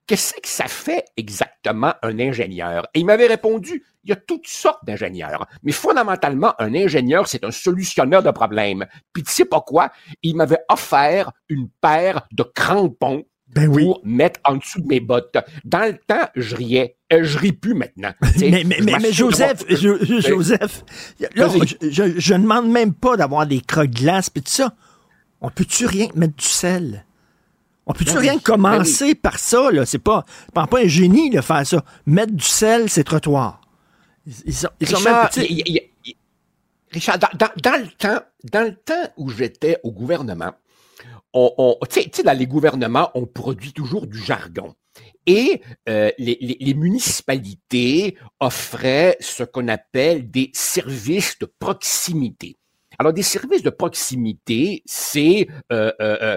[0.07, 2.86] qu'est-ce que ça fait exactement un ingénieur?
[2.94, 5.47] Et il m'avait répondu, il y a toutes sortes d'ingénieurs.
[5.62, 8.86] Mais fondamentalement, un ingénieur, c'est un solutionneur de problèmes.
[9.12, 9.90] Puis tu sais pas quoi?
[10.22, 13.24] Il m'avait offert une paire de crampons
[13.55, 15.36] ben pour mettre en dessous de mes bottes.
[15.64, 16.97] Dans le temps, je riais.
[17.12, 18.12] Euh, je ris plus maintenant.
[18.40, 20.85] mais, mais, mais, Joseph, Joseph,
[21.20, 24.74] je, ne demande même pas d'avoir des croques glaces puis tout ça.
[25.43, 27.05] On peut-tu rien mettre du sel?
[27.86, 29.84] On peut-tu rien commencer par ça, là?
[29.84, 31.84] C'est pas, pas un génie de faire ça.
[32.06, 33.60] Mettre du sel, c'est trottoir.
[34.44, 35.30] Ils, sont, Richard,
[36.92, 37.28] Richard dans,
[37.76, 40.52] le temps, dans le temps où j'étais au gouvernement,
[41.32, 44.74] on, tu sais, dans les gouvernements, on produit toujours du jargon.
[45.26, 52.59] Et euh, les, les, municipalités offraient ce qu'on appelle des services de proximité.
[52.98, 56.36] Alors, des services de proximité, c'est euh, euh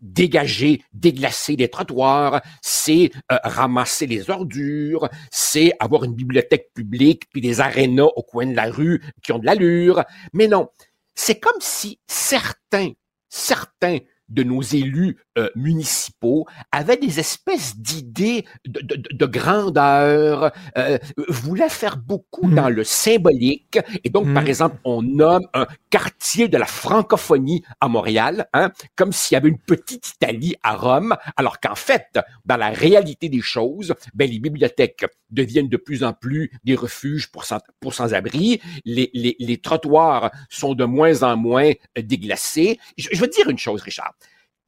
[0.00, 7.40] dégager, déglacer les trottoirs, c'est euh, ramasser les ordures, c'est avoir une bibliothèque publique, puis
[7.40, 10.04] des arénas au coin de la rue qui ont de l'allure.
[10.32, 10.68] Mais non,
[11.14, 12.92] c'est comme si certains,
[13.28, 13.98] certains
[14.30, 20.98] de nos élus euh, municipaux avaient des espèces d'idées de, de, de, grandeur, euh,
[21.28, 22.54] voulaient faire beaucoup hmm.
[22.54, 23.78] dans le symbolique.
[24.04, 24.48] Et donc, par hmm.
[24.48, 29.48] exemple, on nomme un quartier de la francophonie à Montréal, hein, comme s'il y avait
[29.48, 34.38] une petite Italie à Rome, alors qu'en fait, dans la réalité des choses, ben, les
[34.38, 39.58] bibliothèques deviennent de plus en plus des refuges pour, sans, pour sans-abri, les, les, les
[39.58, 42.78] trottoirs sont de moins en moins déglacés.
[42.96, 44.14] Je, je veux dire une chose, Richard.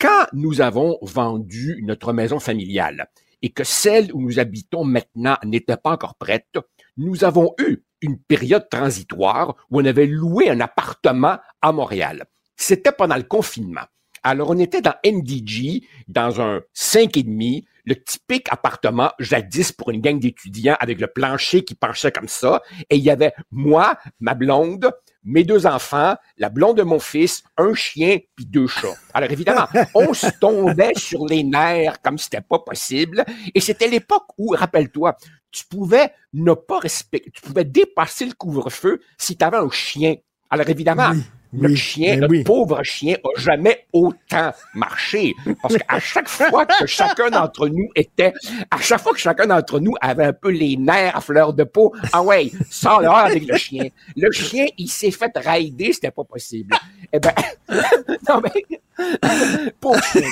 [0.02, 3.08] Quand nous avons vendu notre maison familiale
[3.40, 6.58] et que celle où nous habitons maintenant n'était pas encore prête,
[6.96, 12.24] nous avons eu une période transitoire où on avait loué un appartement à Montréal.
[12.56, 13.84] C'était pendant le confinement.
[14.24, 19.90] Alors, on était dans NDG, dans un cinq et demi, le typique appartement jadis pour
[19.90, 22.60] une gang d'étudiants avec le plancher qui penchait comme ça.
[22.90, 24.90] Et il y avait moi, ma blonde,
[25.24, 28.96] mes deux enfants, la blonde de mon fils, un chien puis deux chats.
[29.14, 33.24] Alors évidemment, on se tombait sur les nerfs comme c'était pas possible.
[33.54, 35.16] Et c'était l'époque où, rappelle-toi,
[35.50, 40.16] tu pouvais ne pas respecter, tu pouvais dépasser le couvre-feu si tu avais un chien.
[40.50, 41.12] Alors évidemment,
[41.52, 45.34] le chien, le pauvre chien, a jamais autant marché.
[45.60, 48.32] Parce qu'à chaque fois que chacun d'entre nous était,
[48.70, 51.64] à chaque fois que chacun d'entre nous avait un peu les nerfs à fleur de
[51.64, 53.88] peau, ah ouais, sors là avec le chien.
[54.16, 56.74] Le chien, il s'est fait raider, c'était pas possible.
[57.12, 57.32] Eh ben,
[58.28, 60.28] non mais, pauvre chien.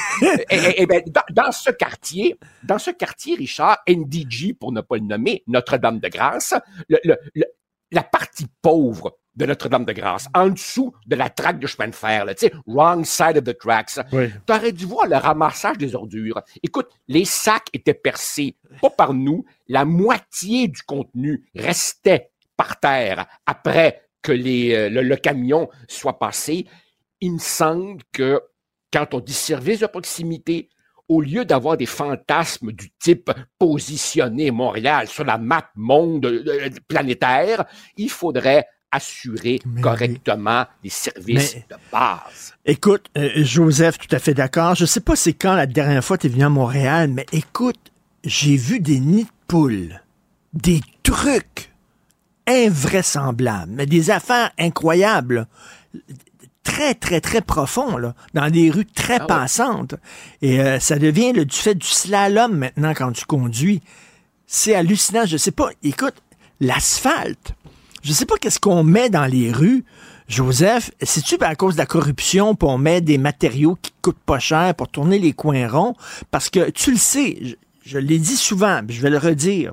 [0.50, 5.02] Eh, eh, ben, dans, ce quartier, dans ce quartier, Richard, NDG, pour ne pas le
[5.02, 6.54] nommer, Notre-Dame de Grâce,
[6.88, 7.44] le, le,
[7.92, 12.46] la partie pauvre de Notre-Dame-de-Grâce, en dessous de la traque de chemin de fer, tu
[12.46, 13.98] sais, wrong side of the tracks.
[14.12, 14.28] Oui.
[14.46, 16.42] Tu aurais dû voir le ramassage des ordures.
[16.62, 23.26] Écoute, les sacs étaient percés, pas par nous, la moitié du contenu restait par terre
[23.46, 26.66] après que les, euh, le, camion soit passé.
[27.20, 28.40] Il me semble que
[28.92, 30.68] quand on dit service de proximité,
[31.08, 37.64] au lieu d'avoir des fantasmes du type positionner Montréal sur la map monde euh, planétaire,
[37.96, 42.54] il faudrait assurer correctement les services de base.
[42.64, 44.74] Écoute, euh, Joseph, tout à fait d'accord.
[44.74, 47.92] Je sais pas c'est quand la dernière fois tu es venu à Montréal, mais écoute,
[48.24, 50.00] j'ai vu des nids de poules,
[50.52, 51.72] des trucs
[52.46, 55.46] invraisemblables, mais des affaires incroyables
[56.62, 59.94] très, très, très profonds, là, dans des rues très ah passantes.
[60.42, 63.82] Et euh, ça devient le du fait du slalom maintenant quand tu conduis.
[64.46, 65.26] C'est hallucinant.
[65.26, 65.70] Je sais pas.
[65.82, 66.14] Écoute,
[66.60, 67.54] l'asphalte,
[68.02, 69.84] je sais pas qu'est-ce qu'on met dans les rues.
[70.28, 74.74] Joseph, c'est-tu à cause de la corruption qu'on met des matériaux qui coûtent pas cher
[74.76, 75.96] pour tourner les coins ronds?
[76.30, 77.36] Parce que tu le sais,
[77.84, 79.72] je, l'ai dit souvent, je vais le redire.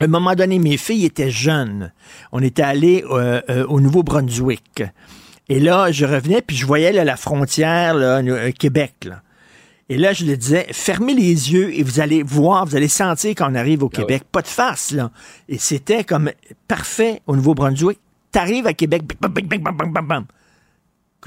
[0.00, 1.92] À un moment donné, mes filles étaient jeunes.
[2.32, 4.82] On était allés euh, euh, au Nouveau-Brunswick.
[5.48, 8.94] Et là, je revenais, puis je voyais la frontière, là, euh, Québec.
[9.04, 9.22] Là.
[9.92, 13.34] Et là, je le disais, fermez les yeux et vous allez voir, vous allez sentir
[13.34, 14.22] qu'on arrive au ah Québec.
[14.32, 15.10] Pas de farce, là.
[15.50, 16.30] Et c'était comme
[16.66, 18.00] parfait au Nouveau-Brunswick.
[18.30, 20.24] T'arrives à Québec, bam, bam, bam, bam, bam, bam.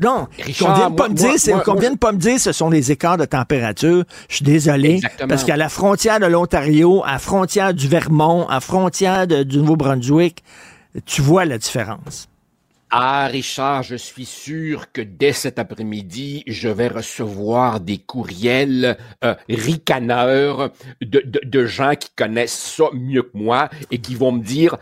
[0.01, 4.03] Non, Richard, qu'on vient de pas me dire, ce sont les écarts de température.
[4.29, 4.99] Je suis désolé.
[5.29, 9.59] Parce qu'à la frontière de l'Ontario, à la frontière du Vermont, à la frontière du
[9.59, 10.43] Nouveau-Brunswick,
[11.05, 12.29] tu vois la différence.
[12.91, 19.33] Ah, Richard, je suis sûr que dès cet après-midi, je vais recevoir des courriels euh,
[19.49, 20.71] ricaneurs
[21.01, 24.77] de, de, gens qui connaissent ça mieux que moi et qui vont me dire,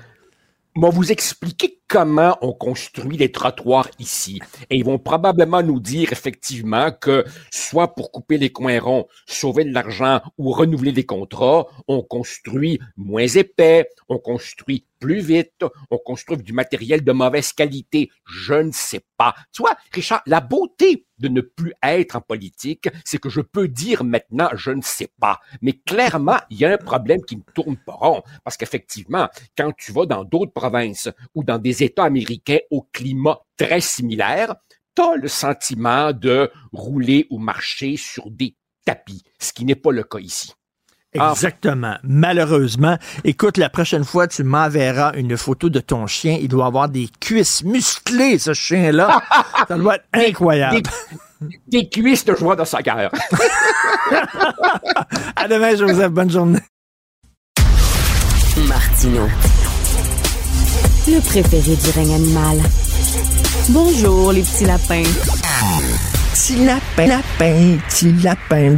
[0.75, 4.39] moi vous expliquer comment on construit les trottoirs ici.
[4.69, 9.63] Et ils vont probablement nous dire effectivement que soit pour couper les coins ronds, sauver
[9.63, 15.97] de l'argent ou renouveler des contrats, on construit moins épais, on construit plus vite, on
[15.97, 18.09] construit du matériel de mauvaise qualité.
[18.25, 19.35] Je ne sais pas.
[19.51, 23.67] Tu vois, Richard, la beauté de ne plus être en politique, c'est que je peux
[23.67, 25.41] dire maintenant, je ne sais pas.
[25.61, 28.23] Mais clairement, il y a un problème qui ne tourne pas rond.
[28.45, 29.27] Parce qu'effectivement,
[29.57, 34.55] quand tu vas dans d'autres provinces ou dans des États américains au climat très similaire,
[34.95, 38.55] t'as le sentiment de rouler ou marcher sur des
[38.85, 40.53] tapis, ce qui n'est pas le cas ici.
[41.13, 41.95] Exactement.
[42.03, 42.97] Malheureusement.
[43.23, 46.37] Écoute, la prochaine fois, tu m'enverras une photo de ton chien.
[46.41, 49.21] Il doit avoir des cuisses musclées, ce chien-là.
[49.67, 50.81] Ça doit être incroyable.
[51.67, 53.11] Des, cuisses de joie de sa guerre.
[55.35, 56.11] à demain, Joseph.
[56.11, 56.59] Bonne journée.
[58.67, 59.27] Martino.
[61.07, 62.57] Le préféré du règne animal.
[63.69, 65.03] Bonjour, les petits lapins.
[66.33, 68.75] Petit lapin, lapin, petit lapin.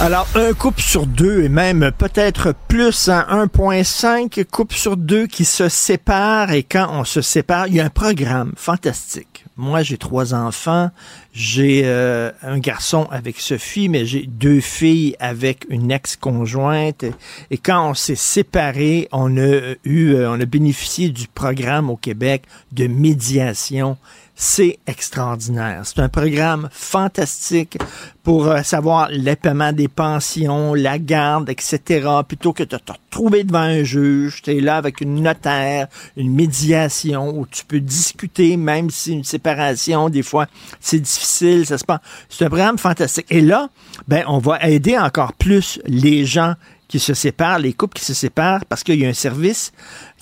[0.00, 5.44] Alors, un couple sur deux, et même peut-être plus, à 1,5 couple sur deux qui
[5.44, 9.44] se séparent, et quand on se sépare, il y a un programme fantastique.
[9.58, 10.90] Moi, j'ai trois enfants,
[11.34, 17.04] j'ai euh, un garçon avec Sophie, mais j'ai deux filles avec une ex-conjointe.
[17.50, 21.96] Et quand on s'est séparés, on a eu, euh, on a bénéficié du programme au
[21.96, 23.98] Québec de médiation
[24.44, 25.82] c'est extraordinaire.
[25.84, 27.78] C'est un programme fantastique
[28.24, 32.08] pour euh, savoir les paiements des pensions, la garde, etc.
[32.26, 35.86] Plutôt que de te retrouver devant un juge, tu là avec une notaire,
[36.16, 40.48] une médiation où tu peux discuter, même si une séparation, des fois,
[40.80, 42.00] c'est difficile, ça se passe.
[42.28, 43.26] C'est un programme fantastique.
[43.30, 43.68] Et là,
[44.08, 46.54] ben, on va aider encore plus les gens
[46.88, 49.70] qui se séparent, les couples qui se séparent, parce qu'il y a un service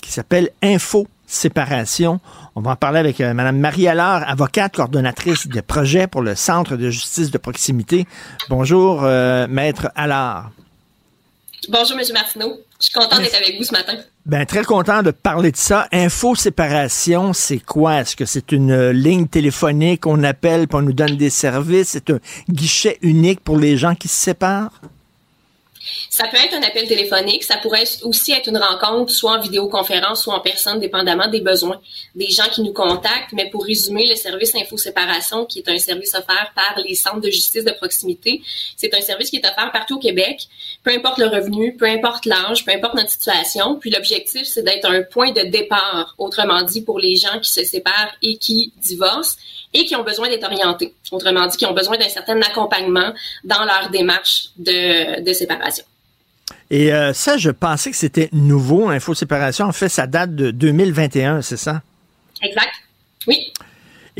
[0.03, 2.21] qui s'appelle Info Séparation.
[2.61, 6.35] On va en parler avec euh, Mme Marie Allard, avocate coordonnatrice des projets pour le
[6.35, 8.07] Centre de justice de proximité.
[8.51, 10.51] Bonjour, euh, Maître Allard.
[11.71, 12.05] Bonjour, M.
[12.13, 12.61] Martineau.
[12.79, 13.95] Je suis content d'être avec vous ce matin.
[14.27, 15.89] Ben, très content de parler de ça.
[15.91, 18.03] Info séparation, c'est quoi?
[18.03, 21.89] Est-ce que c'est une euh, ligne téléphonique qu'on appelle pour nous donne des services?
[21.93, 22.19] C'est un
[22.51, 24.83] guichet unique pour les gens qui se séparent?
[26.09, 30.23] Ça peut être un appel téléphonique, ça pourrait aussi être une rencontre, soit en vidéoconférence,
[30.23, 31.81] soit en personne, dépendamment des besoins
[32.15, 33.33] des gens qui nous contactent.
[33.33, 37.21] Mais pour résumer, le service Info Séparation, qui est un service offert par les centres
[37.21, 38.43] de justice de proximité,
[38.77, 40.49] c'est un service qui est offert partout au Québec,
[40.83, 43.77] peu importe le revenu, peu importe l'âge, peu importe notre situation.
[43.77, 47.65] Puis l'objectif, c'est d'être un point de départ, autrement dit, pour les gens qui se
[47.65, 49.37] séparent et qui divorcent
[49.73, 50.95] et qui ont besoin d'être orientés.
[51.11, 53.13] Autrement dit, qui ont besoin d'un certain accompagnement
[53.45, 55.85] dans leur démarche de, de séparation.
[56.71, 59.67] Et euh, ça, je pensais que c'était nouveau, Info Séparation.
[59.67, 61.83] En fait, ça date de 2021, c'est ça?
[62.43, 62.73] Exact.
[63.27, 63.53] Oui.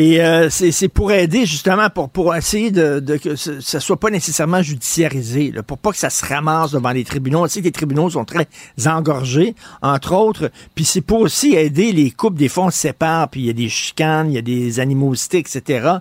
[0.03, 4.09] Et euh, c'est pour aider justement pour, pour essayer de, que ce, ne soit pas
[4.09, 7.45] nécessairement judiciarisé, là, pour pas que ça se ramasse devant les tribunaux.
[7.45, 8.49] On sait que les tribunaux sont très
[8.87, 10.51] engorgés, entre autres.
[10.75, 13.51] Puis c'est pour aussi aider les couples, des fois on se sépare, puis il y
[13.51, 15.97] a des chicanes, il y a des animosités, etc.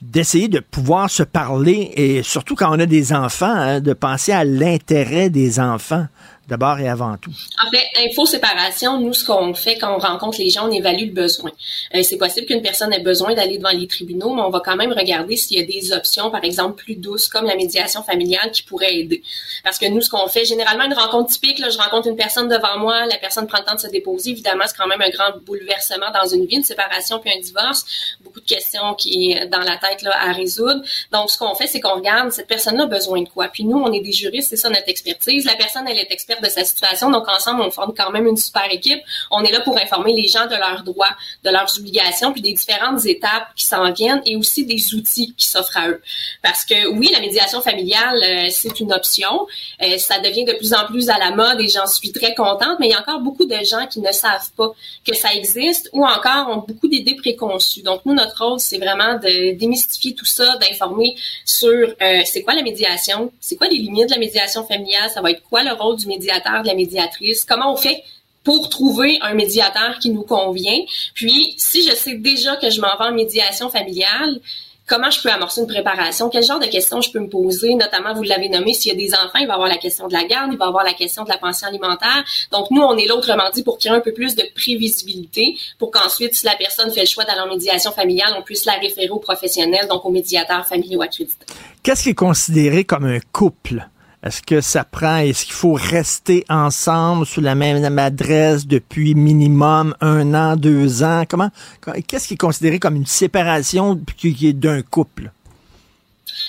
[0.00, 4.32] D'essayer de pouvoir se parler et surtout quand on a des enfants, hein, de penser
[4.32, 6.06] à l'intérêt des enfants
[6.48, 7.32] d'abord et avant tout?
[7.64, 11.06] En fait, info séparation, nous, ce qu'on fait quand on rencontre les gens, on évalue
[11.06, 11.50] le besoin.
[11.94, 14.76] Euh, c'est possible qu'une personne ait besoin d'aller devant les tribunaux, mais on va quand
[14.76, 18.50] même regarder s'il y a des options, par exemple, plus douces, comme la médiation familiale,
[18.50, 19.22] qui pourraient aider.
[19.64, 22.48] Parce que nous, ce qu'on fait, généralement, une rencontre typique, là, je rencontre une personne
[22.48, 24.30] devant moi, la personne prend le temps de se déposer.
[24.30, 27.84] Évidemment, c'est quand même un grand bouleversement dans une vie, une séparation puis un divorce.
[28.22, 30.82] Beaucoup de questions qui dans la tête là, à résoudre.
[31.12, 33.48] Donc, ce qu'on fait, c'est qu'on regarde cette personne-là a besoin de quoi?
[33.48, 35.44] Puis nous, on est des juristes, c'est ça notre expertise.
[35.44, 37.10] La personne, elle est experte de sa situation.
[37.10, 39.00] Donc, ensemble, on forme quand même une super équipe.
[39.30, 41.14] On est là pour informer les gens de leurs droits,
[41.44, 45.46] de leurs obligations, puis des différentes étapes qui s'en viennent et aussi des outils qui
[45.46, 46.02] s'offrent à eux.
[46.42, 49.46] Parce que oui, la médiation familiale, euh, c'est une option.
[49.82, 52.78] Euh, ça devient de plus en plus à la mode et j'en suis très contente,
[52.78, 54.70] mais il y a encore beaucoup de gens qui ne savent pas
[55.06, 57.82] que ça existe ou encore ont beaucoup d'idées préconçues.
[57.82, 62.54] Donc, nous, notre rôle, c'est vraiment de démystifier tout ça, d'informer sur euh, c'est quoi
[62.54, 65.72] la médiation, c'est quoi les limites de la médiation familiale, ça va être quoi le
[65.72, 68.02] rôle du médiateur de la médiatrice, comment on fait
[68.44, 70.78] pour trouver un médiateur qui nous convient.
[71.14, 74.40] Puis, si je sais déjà que je m'en vais en médiation familiale,
[74.86, 78.14] comment je peux amorcer une préparation, quel genre de questions je peux me poser, notamment,
[78.14, 80.12] vous l'avez nommé, s'il y a des enfants, il va y avoir la question de
[80.12, 82.24] la garde, il va y avoir la question de la pension alimentaire.
[82.50, 85.90] Donc, nous, on est là, autrement dit, pour créer un peu plus de prévisibilité, pour
[85.90, 89.10] qu'ensuite, si la personne fait le choix d'aller en médiation familiale, on puisse la référer
[89.10, 91.46] aux professionnels, donc aux médiateurs familiaux accrédités.
[91.82, 93.88] Qu'est-ce qui est considéré comme un couple?
[94.22, 99.96] Est-ce que ça prend, est-ce qu'il faut rester ensemble sous la même adresse depuis minimum
[100.00, 101.24] un an, deux ans?
[101.28, 101.50] Comment,
[102.06, 105.32] qu'est-ce qui est considéré comme une séparation qui est d'un couple?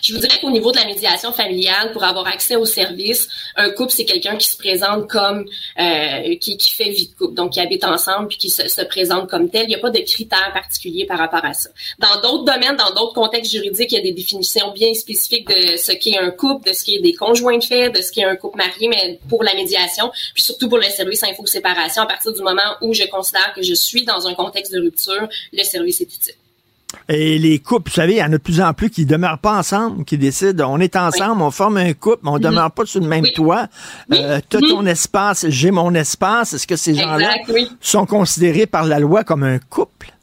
[0.01, 3.91] Je voudrais qu'au niveau de la médiation familiale, pour avoir accès au service, un couple,
[3.91, 5.45] c'est quelqu'un qui se présente comme,
[5.79, 9.29] euh, qui, fait vie de couple, donc qui habite ensemble puis qui se, se présente
[9.29, 9.63] comme tel.
[9.63, 11.69] Il n'y a pas de critères particuliers par rapport à ça.
[11.99, 15.77] Dans d'autres domaines, dans d'autres contextes juridiques, il y a des définitions bien spécifiques de
[15.77, 18.23] ce qu'est un couple, de ce qui est des conjoints de fait, de ce qu'est
[18.23, 22.33] un couple marié, mais pour la médiation, puis surtout pour le service info-séparation, à partir
[22.33, 26.01] du moment où je considère que je suis dans un contexte de rupture, le service
[26.01, 26.42] est utile.
[27.09, 29.39] Et les couples, vous savez, il y en a de plus en plus qui demeurent
[29.39, 32.41] pas ensemble, qui décident, on est ensemble, on forme un couple, mais on Mhm.
[32.41, 33.67] demeure pas sur le même toit.
[34.13, 34.69] Euh, T'as Mhm.
[34.69, 36.53] ton espace, j'ai mon espace.
[36.53, 37.69] Est-ce que ces gens-là oui.
[37.81, 40.13] sont considérés par la loi comme un couple?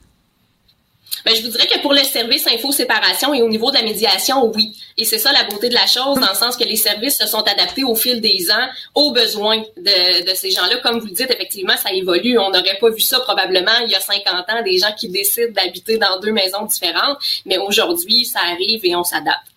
[1.25, 4.51] Ben, je vous dirais que pour le service info-séparation et au niveau de la médiation,
[4.55, 4.77] oui.
[4.97, 7.27] Et c'est ça la beauté de la chose, dans le sens que les services se
[7.27, 10.79] sont adaptés au fil des ans aux besoins de, de ces gens-là.
[10.83, 12.39] Comme vous le dites, effectivement, ça évolue.
[12.39, 15.53] On n'aurait pas vu ça probablement il y a 50 ans, des gens qui décident
[15.53, 17.19] d'habiter dans deux maisons différentes.
[17.47, 19.50] Mais aujourd'hui, ça arrive et on s'adapte.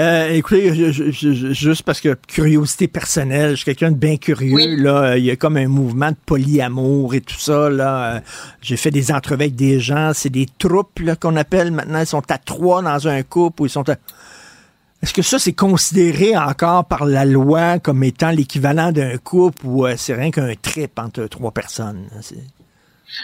[0.00, 4.16] Euh, écoutez, je- je- je- juste parce que curiosité personnelle, je suis quelqu'un de bien
[4.16, 4.54] curieux.
[4.54, 4.76] Oui.
[4.78, 7.68] Là, il y a comme un mouvement de polyamour et tout ça.
[7.68, 8.20] Là, Euh,
[8.62, 10.12] j'ai fait des entrevues avec des gens.
[10.14, 12.00] C'est des troupes qu'on appelle maintenant.
[12.00, 13.96] Ils sont à trois dans un couple ou ils sont à...
[15.02, 19.86] Est-ce que ça, c'est considéré encore par la loi comme étant l'équivalent d'un couple ou
[19.86, 22.04] euh, c'est rien qu'un trip entre trois personnes?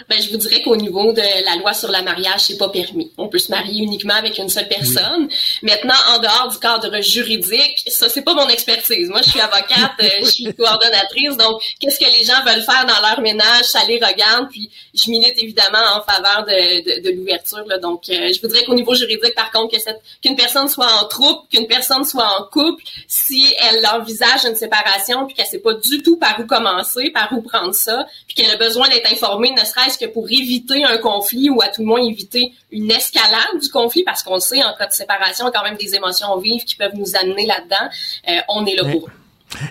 [0.09, 3.11] Ben, je vous dirais qu'au niveau de la loi sur le mariage, c'est pas permis.
[3.17, 5.27] On peut se marier uniquement avec une seule personne.
[5.61, 9.09] Maintenant, en dehors du cadre juridique, ça, c'est pas mon expertise.
[9.09, 12.85] Moi, je suis avocate, euh, je suis coordonnatrice, donc qu'est-ce que les gens veulent faire
[12.85, 17.15] dans leur ménage, ça les regarde, puis je milite évidemment en faveur de, de, de
[17.15, 17.63] l'ouverture.
[17.81, 20.91] Donc, euh, je vous dirais qu'au niveau juridique, par contre, que cette- qu'une personne soit
[21.01, 25.59] en troupe, qu'une personne soit en couple, si elle envisage une séparation, puis qu'elle sait
[25.59, 29.11] pas du tout par où commencer, par où prendre ça, puis qu'elle a besoin d'être
[29.11, 32.91] informée, ne serait-ce que pour éviter un conflit ou à tout le moins éviter une
[32.91, 35.77] escalade du conflit, parce qu'on sait, en cas de séparation, il y a quand même
[35.77, 37.89] des émotions vives qui peuvent nous amener là-dedans.
[38.29, 39.11] Euh, on est là pour eux.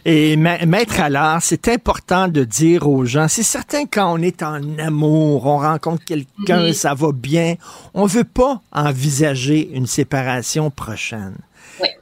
[0.07, 4.43] Et ma- maître Allard, c'est important de dire aux gens, c'est certain quand on est
[4.43, 7.57] en amour, on rencontre quelqu'un, ça va bien,
[7.93, 11.37] on veut pas envisager une séparation prochaine.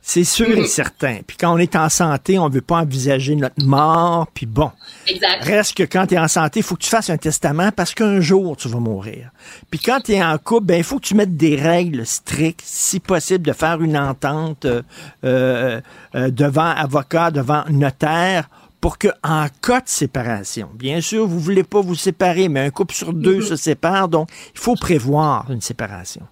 [0.03, 0.67] C'est sûr et Mhm.
[0.67, 1.19] certain.
[1.27, 4.71] Puis quand on est en santé, on veut pas envisager notre mort, puis bon.
[5.07, 5.43] Exact.
[5.45, 7.95] Reste que quand tu es en santé, il faut que tu fasses un testament parce
[7.95, 9.31] qu'un jour, tu vas mourir.
[9.71, 12.63] Puis quand tu es en couple, ben il faut que tu mettes des règles strictes,
[12.65, 14.83] si possible, de faire une entente euh,
[15.25, 15.81] euh,
[16.15, 18.49] euh, devant avocat, devant notaire,
[18.81, 22.71] pour que en cas de séparation, bien sûr, vous voulez pas vous séparer, mais un
[22.71, 23.43] couple sur deux Mhm.
[23.43, 26.23] se sépare, donc il faut prévoir une séparation.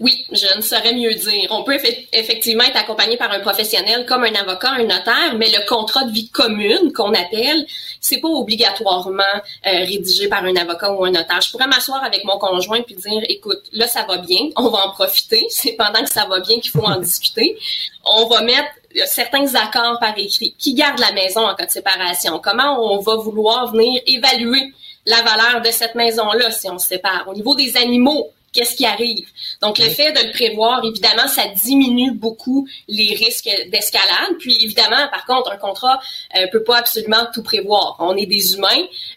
[0.00, 1.48] Oui, je ne saurais mieux dire.
[1.50, 5.48] On peut effe- effectivement être accompagné par un professionnel comme un avocat, un notaire, mais
[5.50, 7.66] le contrat de vie commune qu'on appelle,
[8.00, 9.22] c'est pas obligatoirement
[9.66, 11.40] euh, rédigé par un avocat ou un notaire.
[11.40, 14.86] Je pourrais m'asseoir avec mon conjoint puis dire, écoute, là ça va bien, on va
[14.86, 15.46] en profiter.
[15.50, 17.56] C'est pendant que ça va bien qu'il faut en discuter.
[18.04, 20.54] On va mettre euh, certains accords par écrit.
[20.58, 24.72] Qui garde la maison en cas de séparation Comment on va vouloir venir évaluer
[25.04, 27.24] la valeur de cette maison-là si on se sépare?
[27.28, 29.28] Au niveau des animaux qu'est-ce qui arrive.
[29.60, 34.36] Donc, le fait de le prévoir, évidemment, ça diminue beaucoup les risques d'escalade.
[34.38, 36.00] Puis, évidemment, par contre, un contrat
[36.36, 37.96] euh, peut pas absolument tout prévoir.
[37.98, 38.68] On est des humains,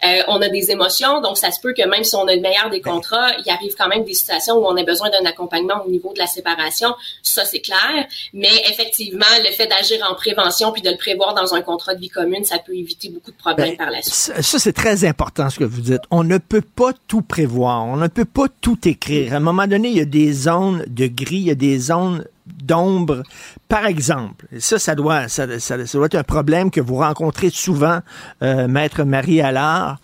[0.05, 2.41] euh, on a des émotions, donc ça se peut que même si on a le
[2.41, 5.81] meilleur des contrats, il arrive quand même des situations où on a besoin d'un accompagnement
[5.85, 6.93] au niveau de la séparation.
[7.23, 8.05] Ça, c'est clair.
[8.33, 12.01] Mais effectivement, le fait d'agir en prévention puis de le prévoir dans un contrat de
[12.01, 14.13] vie commune, ça peut éviter beaucoup de problèmes Ben, par la suite.
[14.13, 16.01] Ça, ça, c'est très important ce que vous dites.
[16.11, 19.28] On ne peut pas tout prévoir, on ne peut pas tout écrire.
[19.31, 21.77] À un moment donné, il y a des zones de gris, il y a des
[21.77, 22.25] zones
[22.63, 23.23] d'ombre.
[23.67, 27.99] Par exemple, ça, ça doit, ça, ça- doit être un problème que vous rencontrez souvent,
[28.41, 29.97] euh, Maître Marie Allard.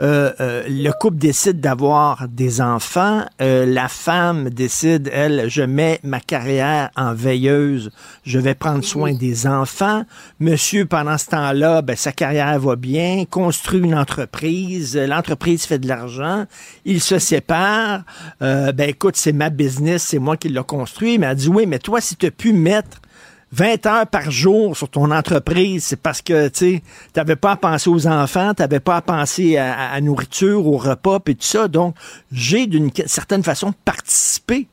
[0.00, 3.24] Euh, euh, le couple décide d'avoir des enfants.
[3.40, 7.90] Euh, la femme décide, elle, je mets ma carrière en veilleuse.
[8.24, 10.04] Je vais prendre soin des enfants.
[10.40, 14.96] Monsieur, pendant ce temps-là, ben, sa carrière va bien, construit une entreprise.
[14.96, 16.46] L'entreprise fait de l'argent.
[16.84, 18.02] Il se sépare.
[18.42, 21.18] Euh, ben, écoute, c'est ma business, c'est moi qui l'ai construit.
[21.18, 23.00] Mais elle dit, oui, mais toi, si tu as pu mettre
[23.52, 26.82] 20 heures par jour sur ton entreprise, c'est parce que tu
[27.14, 30.66] n'avais pas à penser aux enfants, tu n'avais pas à penser à, à- à nourriture,
[30.66, 31.68] au repas, et tout ça.
[31.68, 31.94] Donc,
[32.32, 34.68] j'ai d'une certaine façon participé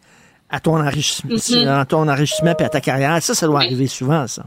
[0.49, 1.31] à ton enrichissement,
[1.61, 1.67] Mhm.
[1.67, 3.21] à ton enrichissement et à ta carrière.
[3.21, 4.45] Ça, ça doit arriver souvent, ça.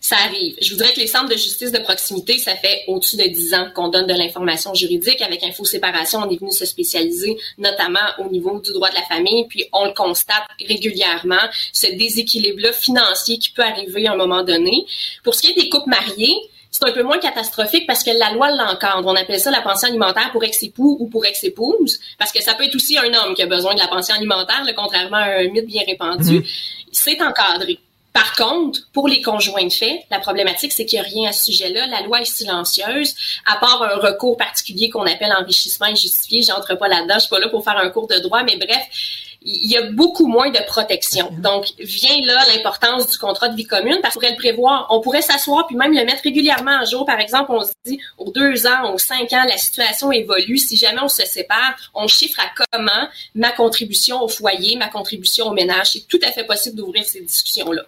[0.00, 0.56] Ça arrive.
[0.62, 3.68] Je voudrais que les centres de justice de proximité, ça fait au-dessus de 10 ans
[3.74, 5.20] qu'on donne de l'information juridique.
[5.20, 9.02] Avec Info Séparation, on est venu se spécialiser notamment au niveau du droit de la
[9.02, 11.36] famille, puis on le constate régulièrement,
[11.74, 14.86] ce déséquilibre-là financier qui peut arriver à un moment donné.
[15.22, 16.34] Pour ce qui est des couples mariés,
[16.70, 19.06] c'est un peu moins catastrophique parce que la loi l'encadre.
[19.06, 22.64] On appelle ça la pension alimentaire pour ex-époux ou pour ex-épouse, parce que ça peut
[22.64, 25.48] être aussi un homme qui a besoin de la pension alimentaire, là, contrairement à un
[25.48, 26.38] mythe bien répandu.
[26.38, 26.44] Mhm.
[26.92, 27.78] C'est encadré.
[28.12, 31.32] Par contre, pour les conjoints de fait, la problématique, c'est qu'il n'y a rien à
[31.32, 31.86] ce sujet-là.
[31.86, 33.14] La loi est silencieuse,
[33.46, 36.42] à part un recours particulier qu'on appelle enrichissement injustifié.
[36.42, 38.86] J'entre pas là-dedans, je suis pas là pour faire un cours de droit, mais bref,
[39.42, 41.30] il y a beaucoup moins de protection.
[41.38, 44.86] Donc, vient là l'importance du contrat de vie commune parce qu'on pourrait le prévoir.
[44.90, 47.06] On pourrait s'asseoir puis même le mettre régulièrement en jour.
[47.06, 50.58] Par exemple, on se dit, aux deux ans, aux cinq ans, la situation évolue.
[50.58, 55.46] Si jamais on se sépare, on chiffre à comment ma contribution au foyer, ma contribution
[55.46, 55.92] au ménage.
[55.92, 57.82] C'est tout à fait possible d'ouvrir ces discussions-là.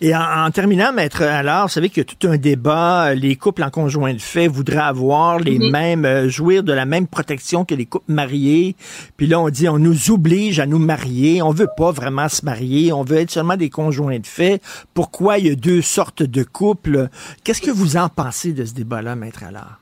[0.00, 3.14] Et en, terminant, Maître alors, vous savez qu'il y a tout un débat.
[3.14, 5.70] Les couples en conjoint de fait voudraient avoir les mhm.
[5.70, 8.76] mêmes, euh, jouir de la même protection que les couples mariés.
[9.16, 11.42] Puis là, on dit, on nous oblige à nous marier.
[11.42, 12.92] On veut pas vraiment se marier.
[12.92, 14.60] On veut être seulement des conjoints de fait.
[14.94, 17.08] Pourquoi il y a deux sortes de couples?
[17.42, 19.78] Qu'est-ce que vous en pensez de ce débat-là, Maître alors?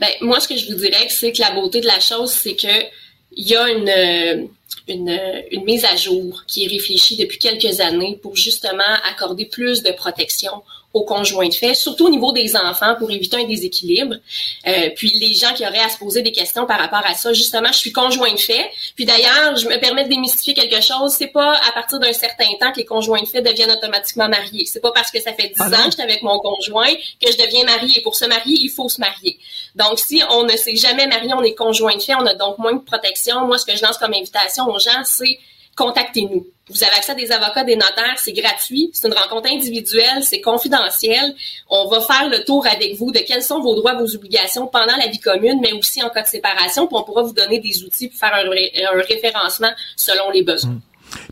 [0.00, 2.54] Ben, moi, ce que je vous dirais, c'est que la beauté de la chose, c'est
[2.54, 2.68] que
[3.36, 4.46] il y a une, euh,
[4.88, 5.20] une,
[5.52, 9.92] une, mise à jour qui est réfléchie depuis quelques années pour justement accorder plus de
[9.92, 10.62] protection
[10.96, 14.14] aux conjoints de fait, surtout au niveau des enfants pour éviter un déséquilibre.
[14.66, 17.34] Euh, puis les gens qui auraient à se poser des questions par rapport à ça,
[17.34, 18.70] justement, je suis conjoint de fait.
[18.94, 21.12] Puis d'ailleurs, je me permets de démystifier quelque chose.
[21.12, 24.64] C'est pas à partir d'un certain temps que les conjoints de fait deviennent automatiquement mariés.
[24.64, 27.30] C'est pas parce que ça fait dix ah ans que j'étais avec mon conjoint que
[27.30, 28.00] je deviens mariée.
[28.02, 29.38] Pour se marier, il faut se marier.
[29.74, 32.56] Donc si on ne s'est jamais marié, on est conjoint de fait, on a donc
[32.56, 33.46] moins de protection.
[33.46, 35.38] Moi, ce que je lance comme invitation aux gens, c'est
[35.76, 36.46] contactez-nous.
[36.68, 40.40] Vous avez accès à des avocats, des notaires, c'est gratuit, c'est une rencontre individuelle, c'est
[40.40, 41.34] confidentiel.
[41.70, 44.96] On va faire le tour avec vous de quels sont vos droits, vos obligations pendant
[44.96, 47.84] la vie commune, mais aussi en cas de séparation, puis on pourra vous donner des
[47.84, 50.72] outils pour faire un, référencement selon les besoins.
[50.72, 50.80] Mmh.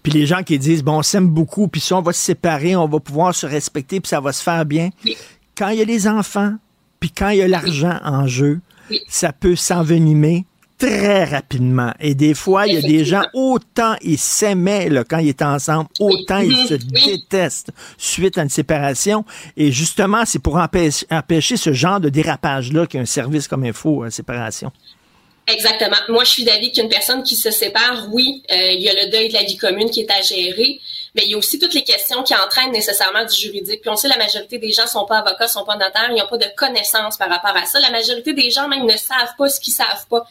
[0.04, 2.76] Puis les gens qui disent, bon, on s'aime beaucoup, puis si on va se séparer,
[2.76, 4.90] on va pouvoir se respecter, puis ça va se faire bien.
[5.58, 6.54] Quand il y a les enfants,
[7.00, 8.60] puis quand il y a l'argent en jeu,
[9.08, 10.44] ça peut s'envenimer
[10.84, 11.92] très rapidement.
[12.00, 15.88] Et des fois, il y a des gens, autant ils s'aimaient quand ils étaient ensemble,
[15.98, 16.66] autant ils mhm.
[16.66, 19.24] se détestent suite à une séparation.
[19.56, 24.72] Et justement, c'est pour empêcher, ce genre de dérapage-là qu'un service comme Info euh, Séparation.
[25.46, 25.96] Exactement.
[26.08, 29.10] Moi, je suis d'avis qu'une personne qui se sépare, oui, euh, il y a le
[29.10, 30.80] deuil de la vie commune qui est à gérer,
[31.14, 33.82] mais il y a aussi toutes les questions qui entraînent nécessairement du juridique.
[33.82, 36.26] Puis on sait la majorité des gens sont pas avocats, sont pas notaires, ils n'ont
[36.26, 37.78] pas de connaissances par rapport à ça.
[37.80, 40.26] La majorité des gens même ne savent pas ce qu'ils savent pas.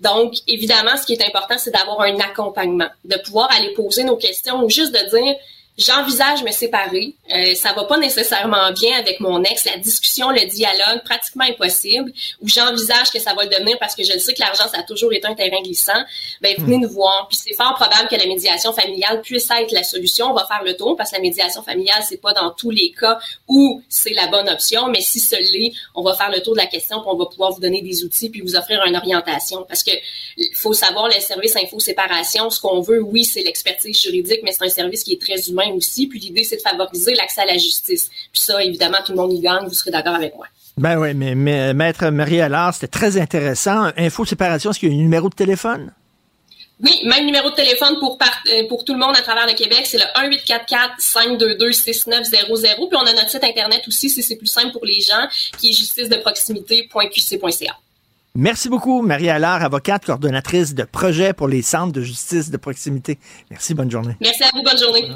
[0.00, 4.16] Donc, évidemment, ce qui est important, c'est d'avoir un accompagnement, de pouvoir aller poser nos
[4.16, 5.36] questions ou juste de dire
[5.78, 7.14] J'envisage me séparer.
[7.32, 9.64] Euh, ça va pas nécessairement bien avec mon ex.
[9.64, 12.12] La discussion, le dialogue, pratiquement impossible.
[12.42, 14.80] Ou j'envisage que ça va le devenir parce que je le sais que l'argent, ça
[14.80, 16.02] a toujours été un terrain glissant.
[16.40, 16.80] Ben venez hmm.
[16.80, 17.28] nous voir.
[17.28, 20.32] Puis c'est fort probable que la médiation familiale puisse être la solution.
[20.32, 22.90] On va faire le tour parce que la médiation familiale, c'est pas dans tous les
[22.90, 24.88] cas où c'est la bonne option.
[24.88, 27.26] Mais si ce l'est, on va faire le tour de la question puis on va
[27.26, 29.64] pouvoir vous donner des outils puis vous offrir une orientation.
[29.68, 29.92] Parce que
[30.56, 32.50] faut savoir le service info séparation.
[32.50, 35.67] Ce qu'on veut, oui, c'est l'expertise juridique, mais c'est un service qui est très humain
[35.72, 36.06] aussi.
[36.06, 38.08] Puis l'idée, c'est de favoriser l'accès à la justice.
[38.32, 39.66] Puis ça, évidemment, tout le monde y gagne.
[39.66, 40.46] Vous serez d'accord avec moi.
[40.76, 41.34] Ben oui, mais,
[41.74, 43.90] Maître Marie Allard, c'était très intéressant.
[43.96, 45.92] Info séparation, est-ce qu'il y a un numéro de téléphone?
[46.80, 49.80] Oui, même numéro de téléphone pour, euh, pour tout le monde à travers le Québec,
[49.84, 52.88] c'est le 1844-522-6900.
[52.88, 55.26] Puis on a notre site Internet aussi, si c'est plus simple pour les gens,
[55.58, 57.76] qui est justice de proximité.qc.ca.
[58.36, 63.18] Merci beaucoup, Marie Allard, avocate, coordonnatrice de projet pour les centres de justice de proximité.
[63.50, 64.14] Merci, bonne journée.
[64.20, 65.10] Merci à vous, bonne journée.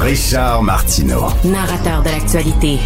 [0.00, 1.26] Richard Martineau.
[1.44, 2.78] Narrateur de l'actualité.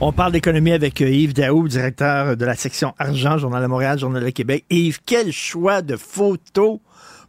[0.00, 3.98] On parle d'économie avec euh, Yves Daou, directeur de la section Argent, Journal de Montréal,
[3.98, 4.64] Journal de Québec.
[4.70, 6.80] Yves, quel choix de photos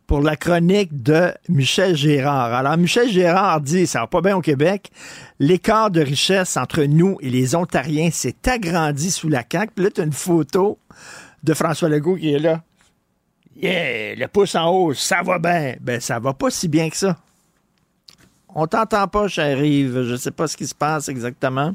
[0.07, 2.53] pour la chronique de Michel Gérard.
[2.53, 4.91] Alors, Michel Gérard dit, ça va pas bien au Québec,
[5.39, 9.71] l'écart de richesse entre nous et les Ontariens s'est agrandi sous la CAQ.
[9.75, 10.77] Puis là, tu as une photo
[11.43, 12.61] de François Legault qui est là.
[13.55, 15.75] Yeah, le pouce en haut, ça va bien.
[15.79, 17.17] Ben, ça va pas si bien que ça.
[18.49, 20.03] On t'entend pas, cher Yves.
[20.03, 21.73] Je sais pas ce qui se passe exactement.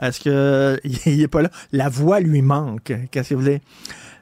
[0.00, 1.50] Est-ce qu'il est pas là?
[1.72, 2.92] La voix lui manque.
[3.10, 3.60] Qu'est-ce que vous voulez?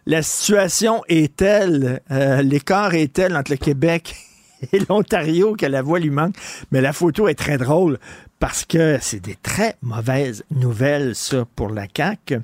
[0.06, 4.16] La situation est telle, euh, l'écart est tel entre le Québec
[4.72, 6.36] et l'Ontario que la voix lui manque.
[6.72, 7.98] Mais la photo est très drôle
[8.38, 12.40] parce que c'est des très mauvaises nouvelles, ça, pour la CAQ.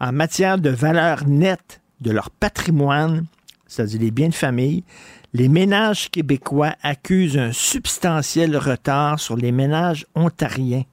[0.00, 3.26] En matière de valeur nette de leur patrimoine,
[3.66, 4.82] c'est-à-dire les biens de famille,
[5.34, 10.84] les ménages québécois accusent un substantiel retard sur les ménages ontariens.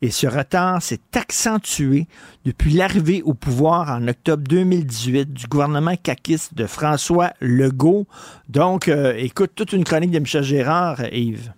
[0.00, 2.06] Et ce retard s'est accentué
[2.44, 8.06] depuis l'arrivée au pouvoir en octobre 2018 du gouvernement caquiste de François Legault.
[8.48, 11.52] Donc, euh, écoute, toute une chronique de Michel Gérard, Yves.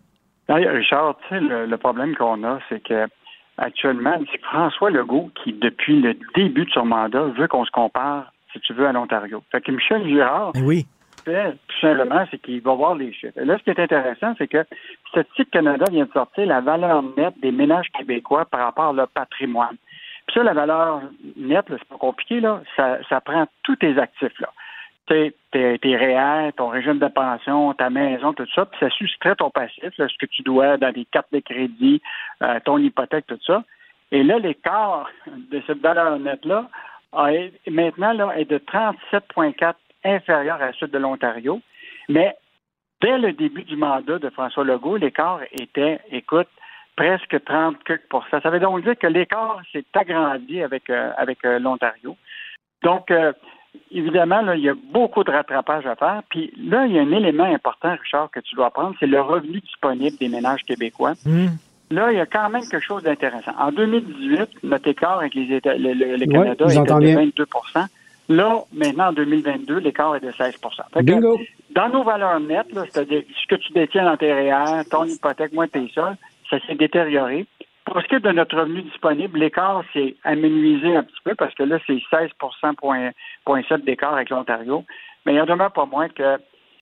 [0.48, 3.06] Richard, tu sais, le, problème qu'on a, c'est que
[3.58, 8.32] actuellement, c'est François Legault qui, depuis le début de son mandat, veut qu'on se compare,
[8.52, 9.42] si tu veux, à l'Ontario.
[9.52, 10.86] Fait que Michel Girard, oui.
[11.24, 13.38] Tout simplement, c'est qu'il va voir les chiffres.
[13.38, 14.64] Et là, ce qui est intéressant, c'est que
[15.08, 19.08] Statistique Canada vient de sortir la valeur nette des ménages québécois par rapport à leur
[19.08, 19.76] patrimoine.
[20.26, 21.02] Puis ça, la valeur
[21.36, 24.50] nette, c'est pas compliqué, là, ça, prend tous tes actifs, là.
[25.06, 29.50] Tes, tes, REER, ton régime de pension, ta maison, tout ça, puis ça soustrait ton
[29.50, 32.00] passif, ce que tu dois dans les cartes de crédit,
[32.44, 33.64] euh, ton hypothèque, tout ça.
[34.12, 36.68] Et là, l'écart de cette valeur nette-là
[37.68, 41.60] maintenant là, est de 37,4 inférieur à celui de l'Ontario.
[42.08, 42.34] Mais
[43.00, 46.48] dès le début du mandat de François Legault, l'écart était, écoute,
[46.96, 47.76] presque 30
[48.30, 52.16] Ça veut donc dire que l'écart s'est agrandi avec, euh, avec euh, l'Ontario.
[52.82, 53.32] Donc, euh,
[53.90, 56.22] évidemment, là, il y a beaucoup de rattrapage à faire.
[56.28, 59.20] Puis là, il y a un élément important, Richard, que tu dois prendre, c'est le
[59.20, 61.14] revenu disponible des ménages québécois.
[61.24, 61.46] Mmh.
[61.90, 63.52] Là, il y a quand même quelque chose d'intéressant.
[63.58, 67.46] En 2018, notre écart avec les États, le, le, Canada était de 22
[68.30, 70.60] Là, maintenant, en 2022, l'écart est de 16
[71.02, 71.36] Bingo.
[71.70, 75.66] Dans nos valeurs nettes, c'est-à-dire ce que tu détiens dans tes REER, ton hypothèque, moins
[75.66, 76.14] tes sols,
[76.48, 77.46] ça s'est détérioré.
[77.84, 81.52] Pour ce qui est de notre revenu disponible, l'écart s'est amenuisé un petit peu parce
[81.56, 84.84] que là, c'est 16,7% d'écart avec l'Ontario.
[85.26, 86.38] Mais il y en demeure pas moins que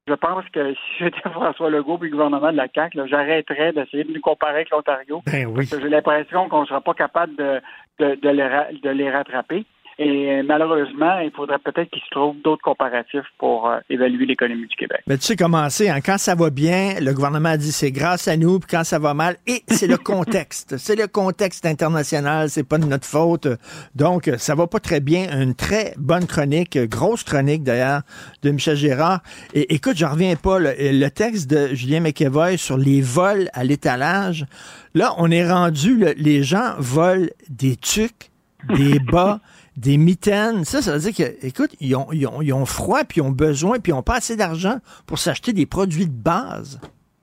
[0.06, 4.04] je pense que si j'étais François Legault et le gouvernement de la CAQ, j'arrêterais d'essayer
[4.04, 5.22] de nous comparer avec l'Ontario.
[5.24, 5.54] Ben oui.
[5.54, 7.62] Parce que j'ai l'impression qu'on ne sera pas capable de,
[8.00, 9.64] de, de les rattraper.
[10.00, 14.68] Et euh, malheureusement, il faudrait peut-être qu'il se trouve d'autres comparatifs pour euh, évaluer l'économie
[14.68, 15.00] du Québec.
[15.08, 16.00] Mais tu sais comment c'est, hein?
[16.00, 19.00] quand ça va bien, le gouvernement a dit c'est grâce à nous, puis quand ça
[19.00, 20.76] va mal, et c'est le contexte.
[20.76, 23.48] c'est le contexte international, c'est pas de notre faute.
[23.96, 25.26] Donc, ça va pas très bien.
[25.36, 28.02] Une très bonne chronique, grosse chronique d'ailleurs,
[28.42, 29.20] de Michel Gérard.
[29.52, 33.64] Et écoute, j'en reviens pas, le, le, texte de Julien McEvoy sur les vols à
[33.64, 34.46] l'étalage.
[34.94, 38.30] Là, on est rendu, les gens volent des tucs,
[38.76, 39.40] des bas,
[39.78, 40.64] des mitaines.
[40.64, 43.22] Ça, ça veut dire que, écoute, ils ont, ils ont, ils ont froid, puis ils
[43.22, 46.80] ont besoin, puis ils n'ont pas assez d'argent pour s'acheter des produits de base.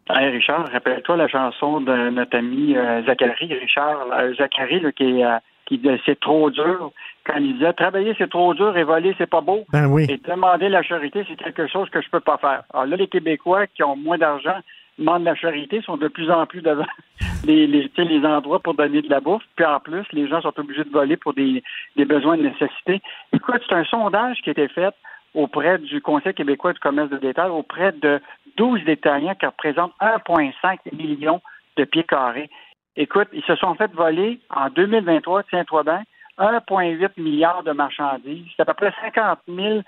[0.10, 3.54] Hey Richard, rappelle-toi la chanson de notre ami euh, Zachary.
[3.54, 6.92] Richard, euh, Zachary, là, qui, euh, qui c'est trop dur.
[7.26, 9.66] Quand il disait travailler c'est trop dur et voler c'est pas beau.
[9.74, 10.06] Ben oui.
[10.08, 12.64] Et demander la charité c'est quelque chose que je peux pas faire.
[12.72, 14.60] Alors là, les Québécois qui ont moins d'argent
[14.98, 16.86] demandent la charité sont de plus en plus devant
[17.46, 19.44] les, les, les endroits pour donner de la bouffe.
[19.56, 21.64] Puis en plus, les gens sont obligés de voler pour des,
[21.96, 23.02] des besoins de nécessité.
[23.34, 24.94] Écoute, c'est un sondage qui a été fait
[25.34, 28.22] auprès du Conseil québécois du commerce de détail, auprès de
[28.58, 31.42] 12 détaillants qui représentent 1,5 million
[31.76, 32.50] de pieds carrés.
[32.96, 36.04] Écoute, ils se sont fait voler en 2023, tiens-toi bien,
[36.40, 38.46] 1,8 milliard de marchandises.
[38.56, 39.82] C'est à peu près 50 000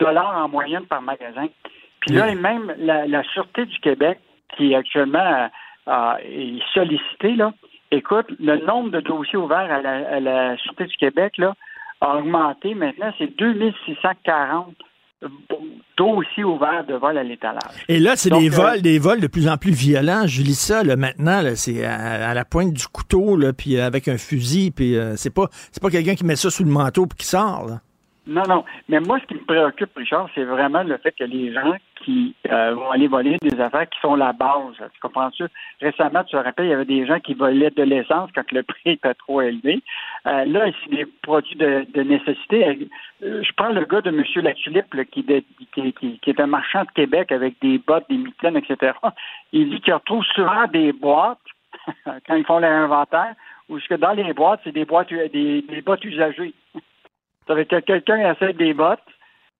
[0.00, 1.46] dollars en moyenne par magasin.
[2.00, 4.18] Puis là, même la, la Sûreté du Québec,
[4.56, 5.48] qui actuellement
[5.88, 7.52] euh, est sollicité, là,
[7.90, 11.54] écoute, le nombre de dossiers ouverts à la, à la Sûreté du Québec là,
[12.00, 12.74] a augmenté.
[12.74, 14.74] Maintenant, c'est 2640
[15.96, 17.84] dossiers ouverts de vol à l'étalage.
[17.88, 20.26] Et là, c'est des euh, vols, des vols de plus en plus violents.
[20.26, 24.06] Je lis ça là, maintenant, là, c'est à, la pointe du couteau, là, puis avec
[24.06, 27.06] un fusil, puis euh, c'est pas c'est pas quelqu'un qui met ça sous le manteau
[27.06, 27.66] puis qui sort.
[27.66, 27.80] Là.
[28.28, 28.64] Non, non.
[28.88, 31.74] Mais moi, ce qui me préoccupe, Richard, c'est vraiment le fait que les gens
[32.08, 34.76] qui euh, vont aller voler des affaires qui sont la base.
[34.78, 35.44] Tu comprends-tu?
[35.82, 38.62] Récemment, tu te rappelles, il y avait des gens qui volaient de l'essence quand le
[38.72, 39.82] prix était trop élevé.
[40.26, 42.88] Euh, là, c'est des produits de, nécessité.
[43.22, 44.24] Euh, je prends le gars de M.
[44.36, 45.22] Latulippe, qui,
[45.92, 48.92] qui, est un marchand de Québec avec des bottes, des mitaines, etc.
[49.52, 51.38] Il dit qu'il retrouve souvent des boîtes
[52.26, 53.34] quand ils font l'inventaire,
[53.68, 56.54] où que dans les boîtes, c'est des boîtes des bottes usagées.
[57.46, 59.00] Ça veut dire que quelqu'un essaie des bottes,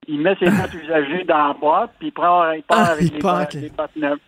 [0.09, 3.13] il met ses bottes usagées dans la boîte, puis il, prend, il part ah, avec
[3.13, 4.19] les, bottes, neuves.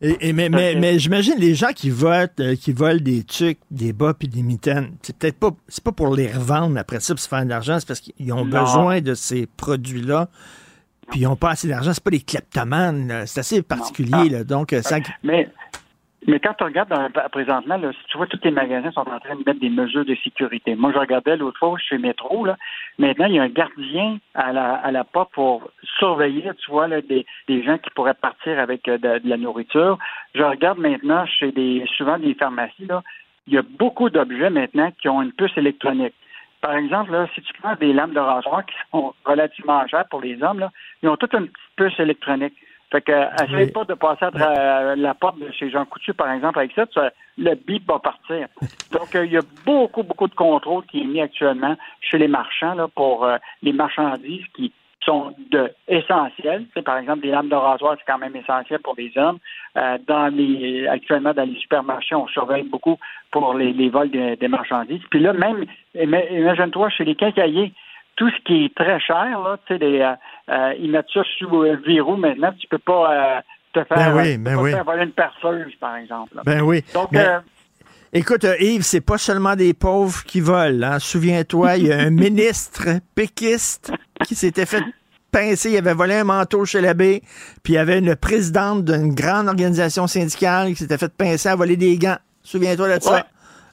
[0.00, 3.92] Et, mais, mais, mais j'imagine les gens qui volent, euh, qui volent des trucs, des
[3.92, 7.20] bas puis des mitaines, c'est peut-être pas, c'est pas pour les revendre après ça pour
[7.20, 10.28] se faire de l'argent, c'est parce qu'ils ont besoin de ces produits-là,
[11.10, 11.92] puis ils n'ont pas assez d'argent.
[11.94, 14.28] C'est pas des kleptomanes, c'est assez particulier.
[14.28, 14.98] Là, donc, euh, ça...
[15.22, 15.48] Mais
[16.26, 16.92] mais quand tu regardes
[17.30, 20.14] présentement, là, tu vois, tous les magasins sont en train de mettre des mesures de
[20.16, 20.74] sécurité.
[20.74, 22.56] Moi, je regardais l'autre fois chez Métro, là,
[22.98, 26.88] maintenant, il y a un gardien à la, à la porte pour surveiller, tu vois,
[26.88, 29.98] là, des, des gens qui pourraient partir avec euh, de, la nourriture.
[30.34, 33.02] Je regarde maintenant chez des souvent des pharmacies, là,
[33.46, 36.14] il y a beaucoup d'objets maintenant qui ont une puce électronique.
[36.60, 40.20] Par exemple, là, si tu prends des lampes de rasoir qui sont relativement chères pour
[40.20, 40.72] les hommes, là,
[41.02, 42.54] ils ont toute une petite puce électronique.
[42.90, 46.58] Fait que, essayez pas de passer à la porte de chez Jean Coutu, par exemple,
[46.58, 46.84] avec ça,
[47.36, 48.46] le bip va partir.
[48.92, 52.28] Donc, euh, il y a beaucoup, beaucoup de contrôle qui est mis actuellement chez les
[52.28, 54.72] marchands là, pour euh, les marchandises qui
[55.04, 56.66] sont de essentielles.
[56.74, 59.38] C'est, par exemple, des lames de rasoir, c'est quand même essentiel pour les hommes.
[59.76, 62.98] Euh, dans les actuellement dans les supermarchés, on surveille beaucoup
[63.30, 65.02] pour les, vols des, marchandises.
[65.10, 65.64] Puis là, même
[65.94, 67.72] imagine-toi chez les quincailliers,
[68.16, 70.12] tout ce qui est très cher, là, tu sais, les, euh,
[70.50, 72.52] euh, ils mettent ça sous euh, verrou maintenant.
[72.58, 73.40] Tu peux pas euh,
[73.72, 74.70] te faire, Ben oui, tu peux ben oui.
[74.72, 76.34] faire voler une perceuse, par exemple.
[76.36, 76.42] là.
[76.44, 76.82] Ben oui.
[76.94, 77.38] Donc, Mais- euh,
[78.12, 80.86] Écoute, Yves, c'est pas seulement des pauvres qui volent.
[80.92, 80.98] Hein.
[80.98, 82.84] Souviens-toi, il y a un ministre
[83.14, 83.92] péquiste
[84.24, 84.82] qui s'était fait
[85.32, 85.70] pincer.
[85.72, 87.20] Il avait volé un manteau chez l'abbé.
[87.62, 91.56] Puis il y avait une présidente d'une grande organisation syndicale qui s'était fait pincer à
[91.56, 92.16] voler des gants.
[92.42, 93.12] Souviens-toi de ça.
[93.16, 93.22] Ouais.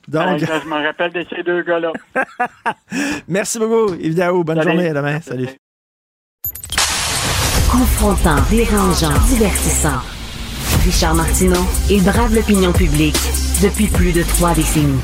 [0.07, 1.91] Donc, je me rappelle de ces deux gars-là.
[3.27, 4.43] merci beaucoup, Yves Daou.
[4.43, 4.71] Bonne Salut.
[4.71, 4.89] journée.
[4.89, 5.21] À demain.
[5.21, 5.47] Salut.
[7.71, 9.99] Confrontant, dérangeant, divertissant.
[10.85, 13.15] Richard Martineau, il brave l'opinion publique
[13.63, 14.99] depuis plus de trois décennies.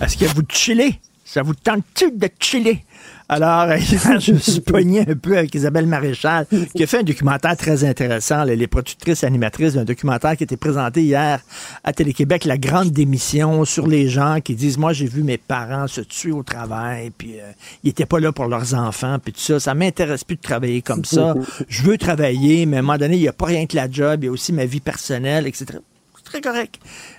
[0.00, 1.00] Est-ce que vous chillez?
[1.28, 2.86] Ça vous tente-tu de chiller?
[3.28, 7.02] Alors, hier, je me suis pogné un peu avec Isabelle Maréchal, qui a fait un
[7.02, 8.44] documentaire très intéressant.
[8.44, 11.40] là, les productrices animatrices d'un documentaire qui a été présenté hier
[11.84, 15.86] à Télé-Québec, La Grande Démission, sur les gens qui disent, moi, j'ai vu mes parents
[15.86, 17.52] se tuer au travail, puis euh,
[17.84, 19.60] ils étaient pas là pour leurs enfants, puis tout ça.
[19.60, 21.34] Ça m'intéresse plus de travailler comme ça.
[21.68, 23.90] Je veux travailler, mais à un moment donné, il n'y a pas rien que la
[23.90, 25.80] job, il y a aussi ma vie personnelle, etc
[26.28, 26.78] très correct.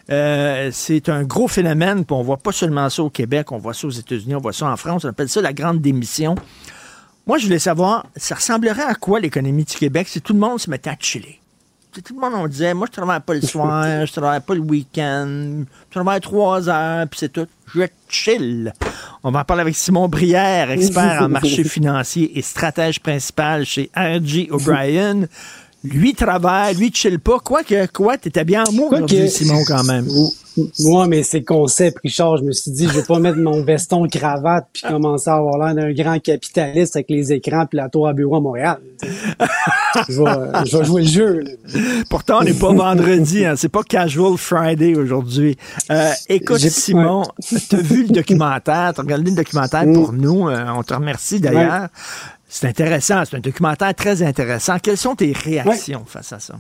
[0.10, 3.73] Euh, c'est un gros phénomène, puis on voit pas seulement ça au Québec, on voit
[3.73, 6.36] ça aux États-Unis, on voit ça en France, on appelle ça la grande démission.
[7.27, 10.60] Moi, je voulais savoir, ça ressemblerait à quoi l'économie du Québec si tout le monde
[10.60, 11.40] se mettait à chiller?
[11.91, 14.61] Tout le monde, on disait, moi, je travaille pas le soir, je travaille pas le
[14.61, 17.48] week-end, je travaille trois heures, puis c'est tout.
[17.76, 18.73] Je chill.
[19.23, 23.91] On va en parler avec Simon Brière, expert en marché financier et stratège principal chez
[23.95, 24.49] R.G.
[24.52, 25.27] O'Brien.
[25.84, 27.39] Lui travaille, lui chill pas.
[27.39, 30.06] Quoi que, quoi, t'étais bien en mou que- Simon, quand même.
[30.80, 32.35] Moi, mais c'est le concept, Richard.
[32.38, 35.57] Je me suis dit, je vais pas mettre mon veston cravate puis commencer à avoir
[35.57, 38.77] l'air d'un grand capitaliste avec les écrans puis la tour à bureau à Montréal.
[40.10, 41.39] je, vais, je vais jouer le jeu.
[41.39, 41.80] là.
[42.10, 45.56] Pourtant, on n'est pas vendredi, hein, c'est pas Casual Friday aujourd'hui.
[45.91, 50.49] Euh, écoute, Simon, tu as vu le documentaire, tu as regardé le documentaire pour nous,
[50.49, 51.88] euh, on te remercie d'ailleurs.
[52.49, 54.80] C'est intéressant, c'est un documentaire très intéressant.
[54.80, 56.55] Quelles sont tes réactions face à ça?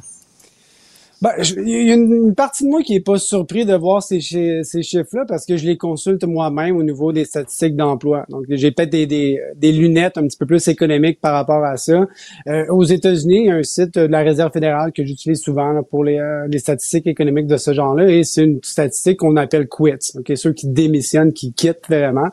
[1.21, 4.21] Ben, il y a une, partie de moi qui est pas surpris de voir ces,
[4.21, 8.25] chi- ces chiffres-là parce que je les consulte moi-même au niveau des statistiques d'emploi.
[8.29, 11.75] Donc, j'ai peut-être des, des, des lunettes un petit peu plus économiques par rapport à
[11.75, 12.07] ça.
[12.47, 15.73] Euh, aux États-Unis, il y a un site de la Réserve fédérale que j'utilise souvent
[15.73, 19.35] là, pour les, euh, les statistiques économiques de ce genre-là et c'est une statistique qu'on
[19.35, 20.13] appelle quits.
[20.17, 22.29] Ok, ceux qui démissionnent, qui quittent vraiment.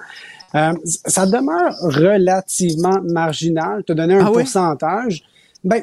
[0.57, 3.85] Euh, ça demeure relativement marginal.
[3.85, 4.39] Te donner un Ah oui?
[4.43, 5.23] pourcentage.
[5.65, 5.83] Ben,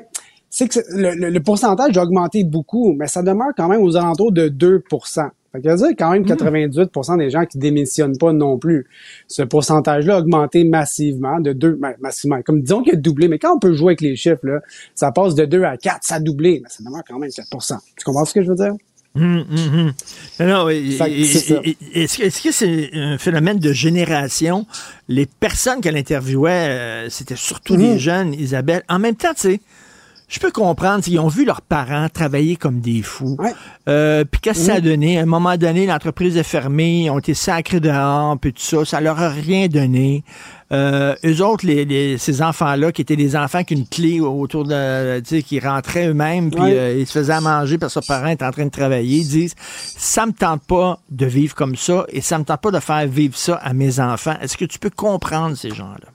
[0.49, 3.95] c'est que le, le- le pourcentage a augmenté beaucoup, mais ça demeure quand même aux
[3.97, 8.57] alentours de 2% Fait que dire quand même 98% des gens qui démissionnent pas non
[8.57, 8.87] plus.
[9.27, 13.37] Ce pourcentage-là a augmenté massivement, de 2, ben, massivement, comme disons qu'il a doublé, mais
[13.39, 14.59] quand on peut jouer avec les chiffres, là,
[14.95, 17.77] ça passe de 2 à 4, ça a doublé, mais ça demeure quand même 4%
[17.97, 18.73] Tu comprends ce que je veux dire?
[19.15, 24.65] Non, Est-ce que c'est un phénomène de génération?
[25.07, 27.97] Les personnes qu'elle interviewait, euh, c'était surtout des Mhm.
[27.97, 28.81] jeunes, Isabelle.
[28.89, 29.61] En même temps, tu sais,
[30.29, 33.37] je peux comprendre, ils ont vu leurs parents travailler comme des fous.
[33.87, 34.85] Euh, puis qu'est-ce que ça a Mhm.
[34.85, 35.19] donné?
[35.19, 38.83] À un moment donné, l'entreprise est fermée, ils ont été sacrés dehors, puis tout ça,
[38.83, 40.23] ça leur a rien donné.
[40.71, 44.63] Euh, eux autres, les, les- ces enfants-là, qui étaient des enfants qui une clé autour
[44.65, 46.77] de, tu sais, qui rentraient eux-mêmes, puis Ouais.
[46.77, 49.17] euh, ils se faisaient à manger parce que leurs parents étaient en train de travailler,
[49.17, 52.71] ils disent, ça me tente pas de vivre comme ça, et ça me tente pas
[52.71, 54.35] de faire vivre ça à mes enfants.
[54.41, 56.12] Est-ce que tu peux comprendre ces gens-là?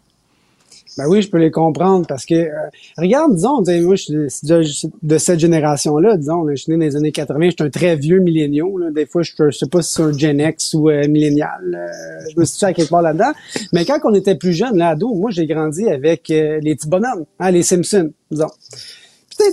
[0.99, 2.51] Ben oui, je peux les comprendre parce que, euh,
[2.97, 7.13] regarde, disons, moi, je suis de, cette génération-là, disons, je suis né dans les années
[7.13, 8.81] 80, je suis un très vieux milléniaux.
[8.91, 12.31] Des fois, je, je sais pas si c'est un Gen X ou euh, millénial, euh,
[12.35, 13.31] je me situe à quelque part là-dedans.
[13.73, 16.89] Mais quand on était plus jeune, là, ado, moi, j'ai grandi avec euh, les petits
[16.89, 18.51] bonhommes, hein, les Simpsons, disons.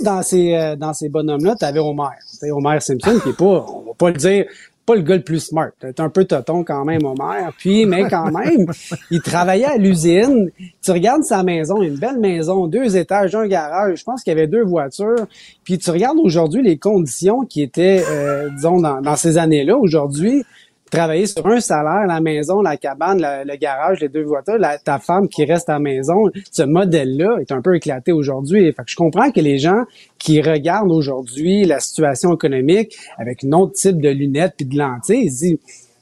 [0.02, 2.08] Dans ces, euh, dans ces bonhommes-là, Homer.
[2.28, 4.46] Tu sais, Homer Simpson, qui est pas, on va pas le dire,
[4.86, 5.70] pas le gars le plus smart.
[5.80, 7.48] C'est un peu toton quand même, Homer.
[7.58, 8.66] Puis, mais quand même,
[9.10, 10.50] il travaillait à l'usine.
[10.80, 13.98] Tu regardes sa maison, une belle maison, deux étages, un garage.
[13.98, 15.26] Je pense qu'il y avait deux voitures.
[15.64, 19.76] Puis tu regardes aujourd'hui les conditions qui étaient, euh, disons, dans, dans ces années-là.
[19.76, 20.44] Aujourd'hui,
[20.96, 24.78] travailler sur un salaire, la maison, la cabane, la- le garage, les deux voitures, la-
[24.78, 28.72] ta femme qui reste à la maison, ce modèle-là est un peu éclaté aujourd'hui.
[28.72, 29.82] Fait que je comprends que les gens
[30.18, 35.24] qui regardent aujourd'hui la situation économique avec un autre type de lunettes puis de lentilles,
[35.24, 35.58] ils se disent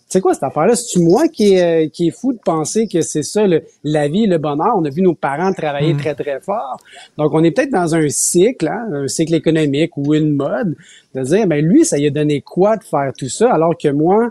[0.06, 0.76] c'est quoi cette affaire-là?
[0.76, 4.06] C'est-tu moi qui est, euh, qui est fou de penser que c'est ça le- la
[4.06, 4.74] vie, le bonheur?
[4.76, 6.76] On a vu nos parents travailler très, très fort.
[7.18, 10.76] Donc, on est peut-être dans un cycle, hein, un cycle économique ou une mode,
[11.16, 13.88] de dire, ben lui, ça lui a donné quoi de faire tout ça, alors que
[13.88, 14.30] moi,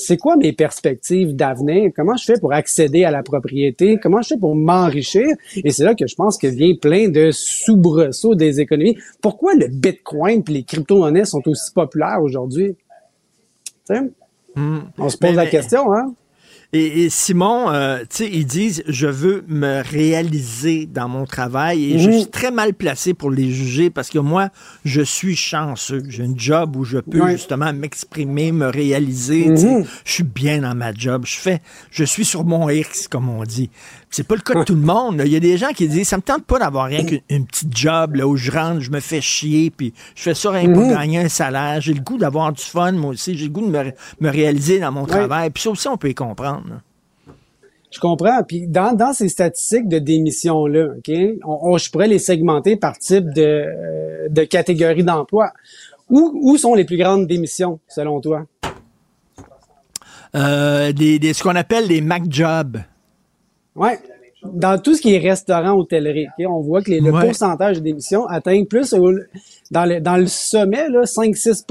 [0.00, 1.90] c'est quoi mes perspectives d'avenir?
[1.94, 3.98] Comment je fais pour accéder à la propriété?
[4.00, 5.26] Comment je fais pour m'enrichir?
[5.56, 8.96] Et c'est là que je pense que vient plein de soubresauts des économies.
[9.20, 12.76] Pourquoi le Bitcoin et les crypto-monnaies sont aussi populaires aujourd'hui?
[13.84, 14.00] Sais?
[14.56, 16.14] On se pose Mais- la mais- question, hein?
[16.74, 21.98] Et, Simon, euh, tu sais, ils disent, je veux me réaliser dans mon travail et
[21.98, 22.18] je Mhm.
[22.18, 24.50] suis très mal placé pour les juger parce que moi,
[24.84, 26.02] je suis chanceux.
[26.10, 29.48] J'ai un job où je peux justement m'exprimer, me réaliser.
[29.48, 29.86] Mhm.
[30.04, 31.22] Je suis bien dans ma job.
[31.24, 33.70] Je fais, je suis sur mon X, comme on dit.
[34.10, 35.22] C'est pas le cas de tout le monde.
[35.24, 37.46] Il y a des gens qui disent, ça me tente pas d'avoir rien qu'une une
[37.46, 40.70] petite job là, où je rentre, je me fais chier, puis je fais ça rien
[40.72, 40.90] pour Mhm.
[40.90, 41.80] gagner un salaire.
[41.80, 43.36] J'ai le goût d'avoir du fun, moi aussi.
[43.36, 45.48] J'ai le goût de me, me réaliser dans mon travail.
[45.50, 46.57] Puis ça aussi, on peut y comprendre.
[47.90, 48.42] Je comprends.
[48.42, 51.10] Puis dans, dans ces statistiques de démission-là, OK,
[51.44, 55.52] on, on- je pourrais les segmenter par type de, euh, de catégorie d'emploi.
[56.10, 58.44] Où, où sont les plus grandes démissions, selon toi?
[60.34, 62.78] Euh, des, des- ce qu'on appelle des Mac Jobs.
[63.74, 63.98] Ouais.
[64.44, 67.24] Dans tout ce qui est restaurant, hôtellerie, OK, on voit que les- le Ouais.
[67.26, 69.12] pourcentage de démissions atteint plus au-
[69.70, 71.64] dans le, dans le sommet, là, 5-6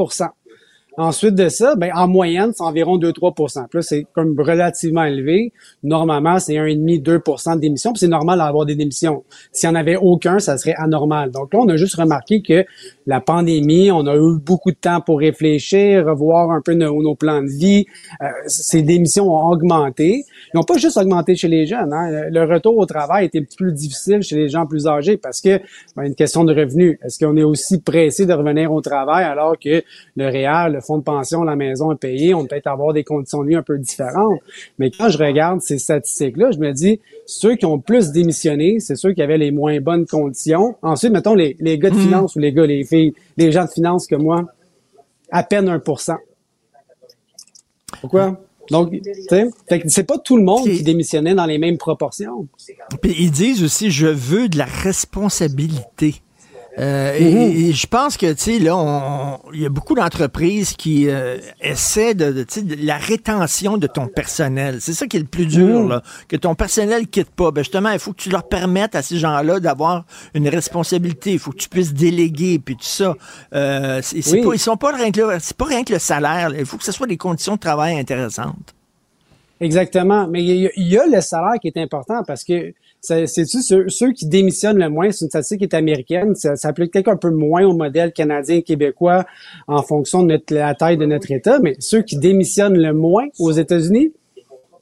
[0.99, 5.53] Ensuite de ça, ben, en moyenne, c'est environ 2-3 Puis là, c'est comme relativement élevé.
[5.83, 7.93] Normalement, c'est 1,5-2 de démissions.
[7.93, 9.23] Puis c'est normal d'avoir des démissions.
[9.51, 11.29] S'il n'y en avait aucun, ça serait anormal.
[11.29, 12.65] Donc là, on a juste remarqué que
[13.05, 17.43] la pandémie, on a eu beaucoup de temps pour réfléchir, revoir un peu nos, plans
[17.43, 17.85] de vie.
[18.23, 20.23] Euh, ces démissions ont augmenté.
[20.51, 21.93] Ils n'ont pas juste augmenté chez les jeunes.
[21.93, 22.27] hein.
[22.31, 25.61] Le retour au travail était plus difficile chez les gens plus âgés parce que
[25.95, 26.97] ben, une question de revenus.
[27.03, 29.83] Est-ce qu'on est aussi pressé de revenir au travail alors que
[30.15, 33.03] le REER, le fonds de pension, la maison est payé, on peut peut-être avoir des
[33.03, 34.39] conditions de vie un peu différentes.
[34.79, 38.95] Mais quand je regarde ces statistiques-là, je me dis, ceux qui ont plus démissionné, c'est
[38.95, 40.75] ceux qui avaient les moins bonnes conditions.
[40.81, 43.69] Ensuite, mettons les, les gars de finance ou les gars, les filles, les gens de
[43.69, 44.45] finance que moi,
[45.31, 46.15] à peine 1%
[48.01, 48.39] Pourquoi?
[48.69, 51.77] Donc, tu sais, fait que c'est pas tout le monde qui démissionnait dans les mêmes
[51.77, 52.47] proportions.
[53.01, 56.21] Puis ils disent aussi, je veux de la responsabilité.
[56.79, 60.73] Euh, et- et, je pense que, tu sais, là, on- il y a beaucoup d'entreprises
[60.73, 64.77] qui euh, essaient de, de, tu sais, de la rétention de ton personnel.
[64.79, 65.89] C'est ça qui est le plus dur, Mhm.
[65.89, 66.03] là.
[66.27, 67.49] Que ton personnel quitte pas.
[67.51, 70.05] Ben, justement, il faut que tu leur permettes à ces gens-là d'avoir
[70.35, 71.31] une responsabilité.
[71.33, 73.15] Il faut que tu puisses déléguer, puis tout ça.
[73.55, 74.43] Euh, c'est, Oui.
[74.43, 76.49] pas, ils sont pas rien que le, c'est pas rien que le salaire.
[76.51, 76.57] là.
[76.59, 78.75] Il faut que ce soit des conditions de travail intéressantes.
[79.59, 80.27] Exactement.
[80.27, 82.73] Mais il y, y a le salaire qui est important parce que
[83.07, 86.91] c'est-tu ceux, ceux qui démissionnent le moins, c'est une statistique qui est américaine, ça s'applique
[86.93, 89.25] peut-être un peu moins au modèle canadien et québécois
[89.67, 93.25] en fonction de notre, la taille de notre État, mais ceux qui démissionnent le moins
[93.39, 94.13] aux États-Unis,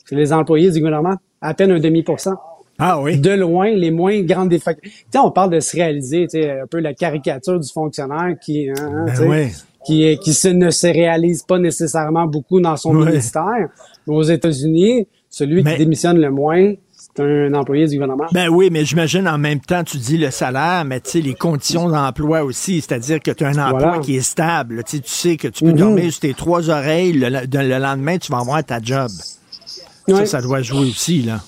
[0.06, 2.35] c'est les employés du gouvernement, à peine un demi pour cent.
[2.77, 3.18] Ah oui.
[3.18, 4.76] De loin, les moins grandes sais,
[5.18, 9.49] on parle de se réaliser, un peu la caricature du fonctionnaire qui, hein, hein, Ben
[9.85, 13.69] qui, qui se, ne se réalise pas nécessairement beaucoup dans son ministère.
[14.07, 16.77] Mais aux États-Unis, celui Mais- qui démissionne le moins, c'est
[17.19, 18.25] un employé du gouvernement?
[18.31, 21.33] Ben oui, mais j'imagine en même temps, tu dis le salaire, mais tu sais, les
[21.33, 23.99] conditions d'emploi aussi, c'est-à-dire que tu as un emploi Voilà.
[23.99, 24.83] qui est stable.
[24.83, 25.77] Tu sais, tu sais que tu peux Mhm.
[25.77, 29.09] dormir sur tes trois oreilles, le, le- le lendemain, tu vas avoir ta job.
[30.07, 31.39] Ça, ça doit jouer aussi, là.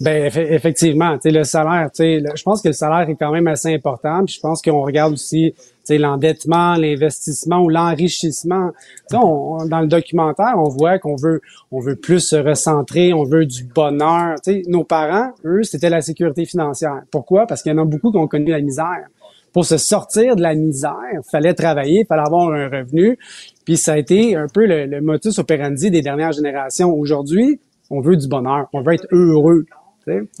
[0.00, 3.46] Ben eff- effectivement, tu sais le salaire, je pense que le salaire est quand même
[3.46, 4.24] assez important.
[4.24, 5.54] Puis je pense qu'on regarde aussi,
[5.90, 8.70] l'endettement, l'investissement ou l'enrichissement.
[9.12, 11.40] On- on- dans le documentaire, on voit qu'on veut,
[11.70, 14.36] on veut plus se recentrer, on veut du bonheur.
[14.44, 17.02] Tu sais, nos parents, eux, c'était la sécurité financière.
[17.10, 17.46] Pourquoi?
[17.46, 19.06] Parce qu'il y en a beaucoup qui ont connu la misère.
[19.52, 20.94] Pour se sortir de la misère,
[21.30, 23.18] fallait travailler, fallait avoir un revenu.
[23.66, 26.90] Puis ça a été un peu le, le motus operandi des dernières générations.
[26.94, 27.60] Aujourd'hui,
[27.90, 29.66] on veut du bonheur, on veut être heureux.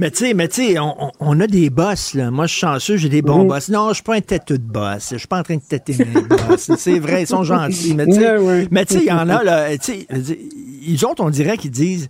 [0.00, 2.30] Mais tu sais, mais tu sais, on, on- a des boss, là.
[2.30, 3.48] Moi, je suis chanceux, j'ai des bons Mhm.
[3.48, 3.68] boss.
[3.68, 5.08] Non, je suis pas un têteux de boss.
[5.12, 6.04] Je suis pas en train de têter mes
[6.48, 6.70] boss.
[6.76, 7.94] C'est vrai, ils sont gentils.
[7.94, 10.06] Mais tu sais, il y en a, là, tu sais,
[10.84, 12.08] ils autres, on dirait qu'ils disent,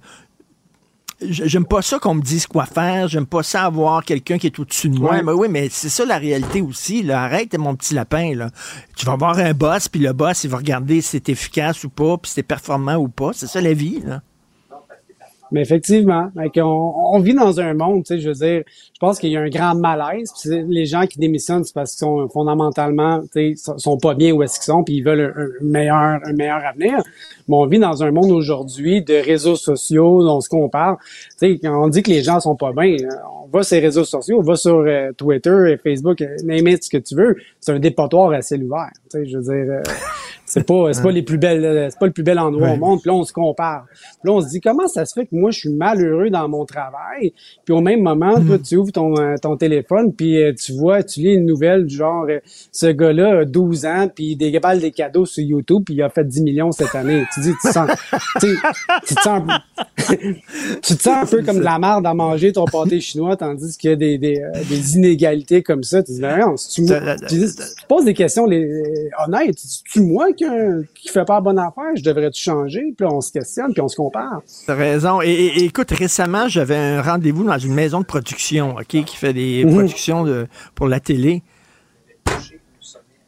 [1.24, 3.06] J'aime pas ça qu'on me dise quoi faire.
[3.06, 5.12] J'aime pas ça avoir quelqu'un qui est au-dessus de moi.
[5.12, 5.22] Ouais.
[5.22, 7.04] Mais oui, mais c'est ça la réalité aussi.
[7.04, 7.22] Là.
[7.22, 8.34] Arrête, mon petit lapin.
[8.34, 8.50] Là.
[8.96, 11.90] Tu vas avoir un boss, puis le boss, il va regarder si c'est efficace ou
[11.90, 13.30] pas, puis si c'est performant ou pas.
[13.34, 14.02] C'est ça la vie.
[14.04, 14.20] Là.
[15.52, 19.30] Mais effectivement, on, vit dans un monde, tu sais, je veux dire, je pense qu'il
[19.30, 20.32] y a un grand malaise.
[20.40, 24.32] Puis les gens qui démissionnent, c'est parce qu'ils sont fondamentalement, tu sais, sont- pas bien
[24.32, 27.02] où est-ce qu'ils sont, puis ils veulent un, meilleur, un meilleur avenir.
[27.48, 30.96] Mais on vit dans un monde aujourd'hui de réseaux sociaux, dont ce qu'on parle.
[31.38, 33.08] Tu sais, quand on dit que les gens sont pas bien, euh,
[33.44, 36.66] on va sur les réseaux sociaux, on va sur euh, Twitter et Facebook, euh, name
[36.68, 37.36] it, ce que tu veux.
[37.60, 38.88] C'est un dépotoir à ciel ouvert.
[39.10, 39.74] Tu sais, je veux dire.
[39.74, 39.82] euh,
[40.52, 42.76] c'est pas c'est pas les plus belles euh, c'est pas le plus bel endroit au
[42.76, 43.00] monde.
[43.00, 43.86] Puis là on se compare.
[43.90, 46.46] Puis là on se dit comment ça se fait que moi je suis malheureux dans
[46.46, 47.32] mon travail?
[47.64, 51.02] Puis au même moment toi tu ouvres ton euh, ton téléphone puis euh, tu vois
[51.02, 52.26] tu lis une nouvelle du genre
[52.70, 56.10] ce gars-là a 12 ans puis il déballe des cadeaux sur YouTube puis il a
[56.10, 57.24] fait 10 millions cette année.
[57.32, 57.90] Tu dis tu te sens
[58.40, 58.58] tu
[59.06, 59.42] tu te sens
[60.82, 63.78] tu te sens un peu comme de la merde à manger ton pâté chinois tandis
[63.78, 66.02] qu'il y a des des, des inégalités comme ça.
[66.02, 66.56] Tu dis ben non, moi?
[67.26, 68.82] tu, tu poses des questions les,
[69.26, 69.58] honnêtes.
[69.58, 72.82] C'est-tu moi qui quelqu'un qui fait pas la bonne affaire, je devrais-tu changer?
[72.96, 74.40] Puis on se questionne, puis on se compare.
[74.66, 75.20] T'as raison.
[75.22, 79.64] Et, écoute, récemment, j'avais un rendez-vous dans une maison de production, OK, qui fait des
[79.64, 79.74] Mhm.
[79.74, 81.42] productions de, pour la télé.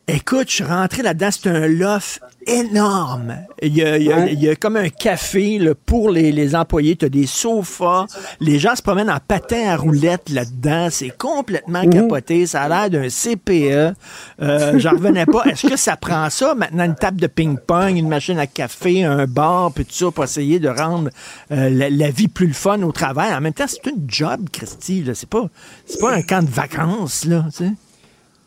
[0.07, 3.37] Écoute, je suis rentré là-dedans, c'est un loft énorme.
[3.63, 6.31] Il y a, il y a- il y a comme un café là, pour les,
[6.31, 8.05] les employés, tu as des sofas,
[8.39, 12.91] les gens se promènent en patin à roulettes là-dedans, c'est complètement capoté, ça a l'air
[12.91, 13.95] d'un CPE.
[14.43, 15.45] Euh, J'en revenais pas.
[15.47, 19.27] Est-ce que ça prend ça maintenant, une table de ping-pong, une machine à café, un
[19.27, 21.09] bar, puis tout ça, pour essayer de rendre
[21.51, 23.35] euh, la, la vie plus le fun au travail?
[23.35, 25.15] En même temps, c'est une job, Christy, là.
[25.15, 25.49] c'est pas,
[25.87, 27.73] c'est pas un camp de vacances, là, tu sais.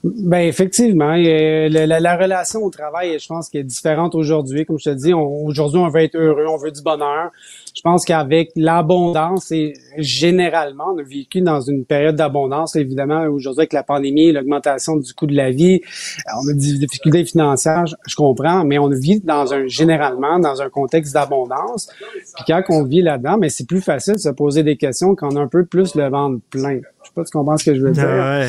[0.03, 4.63] Ben effectivement, et, la, la- la relation au travail, je pense qu'elle est différente aujourd'hui.
[4.65, 7.31] Comme je te dis, aujourd'hui on veut être heureux, on veut du bonheur.
[7.75, 12.75] Je pense qu'avec l'abondance et généralement, on a vécu dans une période d'abondance.
[12.75, 16.77] Évidemment, aujourd'hui avec la pandémie, l'augmentation du coût de la vie, euh, on a des
[16.77, 21.89] difficultés financières, je, je comprends, mais on vit dans un généralement dans un contexte d'abondance.
[22.35, 25.33] Puis quand on vit là-dedans, mais c'est plus facile de se poser des questions quand
[25.33, 26.75] on a un peu plus le ventre plein.
[26.75, 28.03] Je sais pas si tu comprends ce que je veux dire.
[28.07, 28.47] Ouais.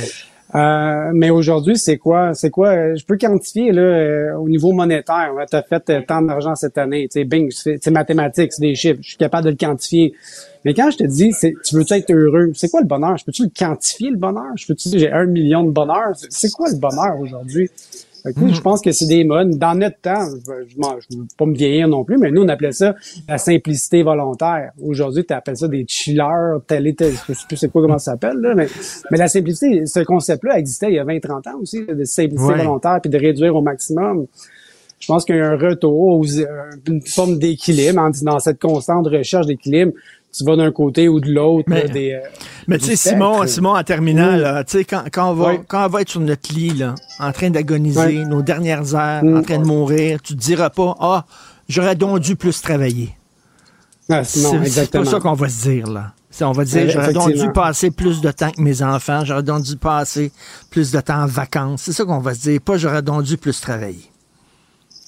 [0.54, 2.32] Euh, mais aujourd'hui, c'est quoi?
[2.32, 2.68] C'est quoi?
[2.68, 5.30] euh, Je peux quantifier là, euh, au niveau monétaire.
[5.50, 7.06] Tu as fait euh, tant d'argent cette année.
[7.10, 9.00] Sais, bing, c'est mathématique, c'est des chiffres.
[9.02, 10.14] Je suis capable de le quantifier.
[10.64, 13.16] Mais quand je te dis, tu veux être heureux, c'est quoi le bonheur?
[13.18, 14.46] Je peux-tu le quantifier, le bonheur?
[14.56, 16.12] Je peux-tu dire, j'ai un million de bonheur?
[16.30, 17.70] C'est quoi le bonheur aujourd'hui?
[18.24, 19.58] Je pense que c'est des modes.
[19.58, 22.72] Dans notre temps, je ne veux pas me vieillir non plus, mais nous, on appelait
[22.72, 22.94] ça
[23.28, 24.72] la simplicité volontaire.
[24.82, 27.12] Aujourd'hui, tu appelles ça des chillers, tel et tel.
[27.28, 28.66] Je sais plus c'est quoi, comment ça s'appelle, là, mais,
[29.10, 32.58] mais la simplicité, ce concept-là existait il y a 20-30 ans aussi, de simplicité Ouais.
[32.58, 34.26] volontaire puis de réduire au maximum.
[35.00, 36.24] Je pense qu'il y a un retour, aux-
[36.88, 39.92] une forme d'équilibre, en- dans cette constante recherche d'équilibre.
[40.38, 41.64] Tu vas d'un côté ou de l'autre.
[41.68, 42.20] Mais- là, des, euh,
[42.68, 43.46] Mais tu sais, Simon.
[43.46, 43.82] Simon, en
[44.66, 45.58] sais, quand, quand, on va, Oui.
[45.66, 49.42] quand on va être sur notre lit, là, en train d'agoniser, nos dernières heures, en
[49.42, 51.24] train de mourir, tu te diras pas, ah,
[51.68, 53.14] j'aurais donc dû plus travailler.
[54.10, 56.12] Ah, C'est non, c'est pas ça qu'on va se dire, là.
[56.40, 59.62] On va dire, j'aurais donc dû passer plus de temps que mes enfants, j'aurais donc
[59.64, 60.30] dû passer
[60.70, 61.82] plus de temps en vacances.
[61.82, 64.10] C'est ça qu'on va se dire, pas j'aurais donc dû plus travailler.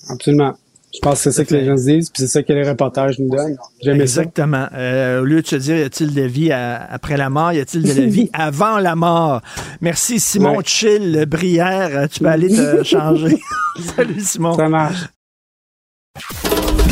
[0.09, 0.55] Absolument.
[0.92, 2.68] Je pense que c'est ça que les gens se disent, puis c'est ça que les
[2.68, 3.56] reportages nous donnent.
[4.00, 4.66] Exactement.
[4.74, 7.60] Euh, au lieu de se dire, y a-t-il de vie à- après la mort, y
[7.60, 9.40] a-t-il de la vie avant la mort?
[9.80, 10.64] Merci Simon Ouais.
[10.64, 12.08] Chill, Brière.
[12.10, 13.38] Tu peux aller te changer.
[13.96, 14.54] Salut Simon.
[14.56, 15.04] Ça marche.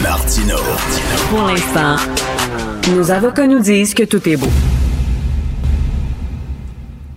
[0.00, 0.56] Martino.
[1.30, 1.96] Pour l'instant,
[2.94, 4.46] nos avocats nous disent que tout est beau.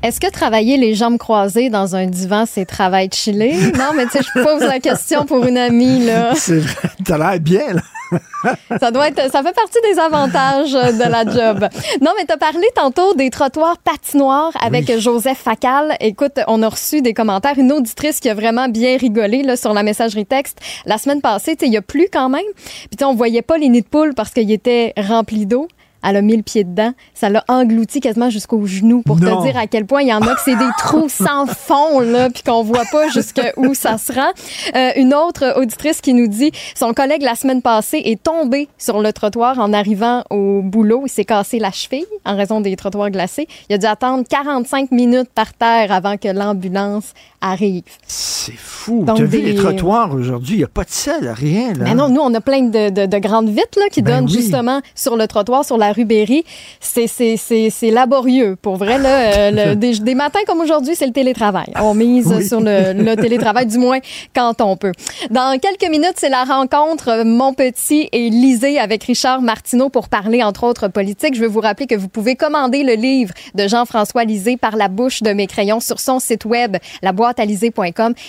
[0.03, 3.53] Est-ce que travailler les jambes croisées dans un divan, c'est travail chillé?
[3.77, 6.33] Non, mais tu sais, je pose la question pour une amie, là.
[6.35, 6.89] C'est vrai.
[7.05, 7.81] T'as l'air bien, là.
[8.79, 11.65] Ça doit être, ça fait partie des avantages de la job.
[12.01, 15.95] Non, mais tu as parlé tantôt des trottoirs patinoires avec Joseph Facal.
[16.01, 17.57] Écoute, on a reçu des commentaires.
[17.57, 20.59] Une auditrice qui a vraiment bien rigolé là, sur la messagerie texte.
[20.85, 22.41] La semaine passée, tu sais, il y a plu quand même.
[22.55, 25.67] Puis tu sais, on voyait pas les nids de poules parce qu'ils étaient remplis d'eau.
[26.03, 26.93] Elle a mis le pied dedans.
[27.13, 29.41] Ça l'a englouti quasiment jusqu'aux genoux pour Non.
[29.41, 31.99] te dire à quel point il y en a que c'est des trous sans fond,
[31.99, 34.31] là, puis qu'on voit pas jusqu'où ça se rend.
[34.75, 39.01] Euh, une autre auditrice qui nous dit son collègue la semaine passée est tombé sur
[39.01, 41.03] le trottoir en arrivant au boulot.
[41.05, 43.47] Il s'est cassé la cheville en raison des trottoirs glacés.
[43.69, 47.83] Il a dû attendre 45 minutes par terre avant que l'ambulance arrive.
[48.07, 49.03] C'est fou.
[49.05, 50.55] T'as vu les trottoirs aujourd'hui?
[50.55, 51.83] Il n'y a pas de sel, rien, là.
[51.85, 54.25] Mais non, nous, on a plein de, de- de grandes vitres là, qui Ben donnent
[54.25, 54.33] oui.
[54.41, 56.43] justement sur le trottoir, sur la rue Berry.
[56.79, 58.55] C'est- laborieux.
[58.61, 61.71] Pour vrai, là, euh, le- des, des matins comme aujourd'hui, c'est le télétravail.
[61.81, 62.45] On mise Oui.
[62.47, 63.99] sur le, le télétravail, du moins
[64.35, 64.91] quand on peut.
[65.29, 70.09] Dans quelques minutes, c'est la rencontre euh, Mon Petit et Lisée avec Richard Martineau pour
[70.09, 71.35] parler, entre autres, politique.
[71.35, 74.87] Je veux vous rappeler que vous pouvez commander le livre de Jean-François Lisée par la
[74.87, 76.77] bouche de mes crayons sur son site web,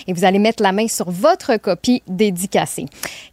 [0.06, 2.84] et vous allez mettre la main sur votre copie dédicacée.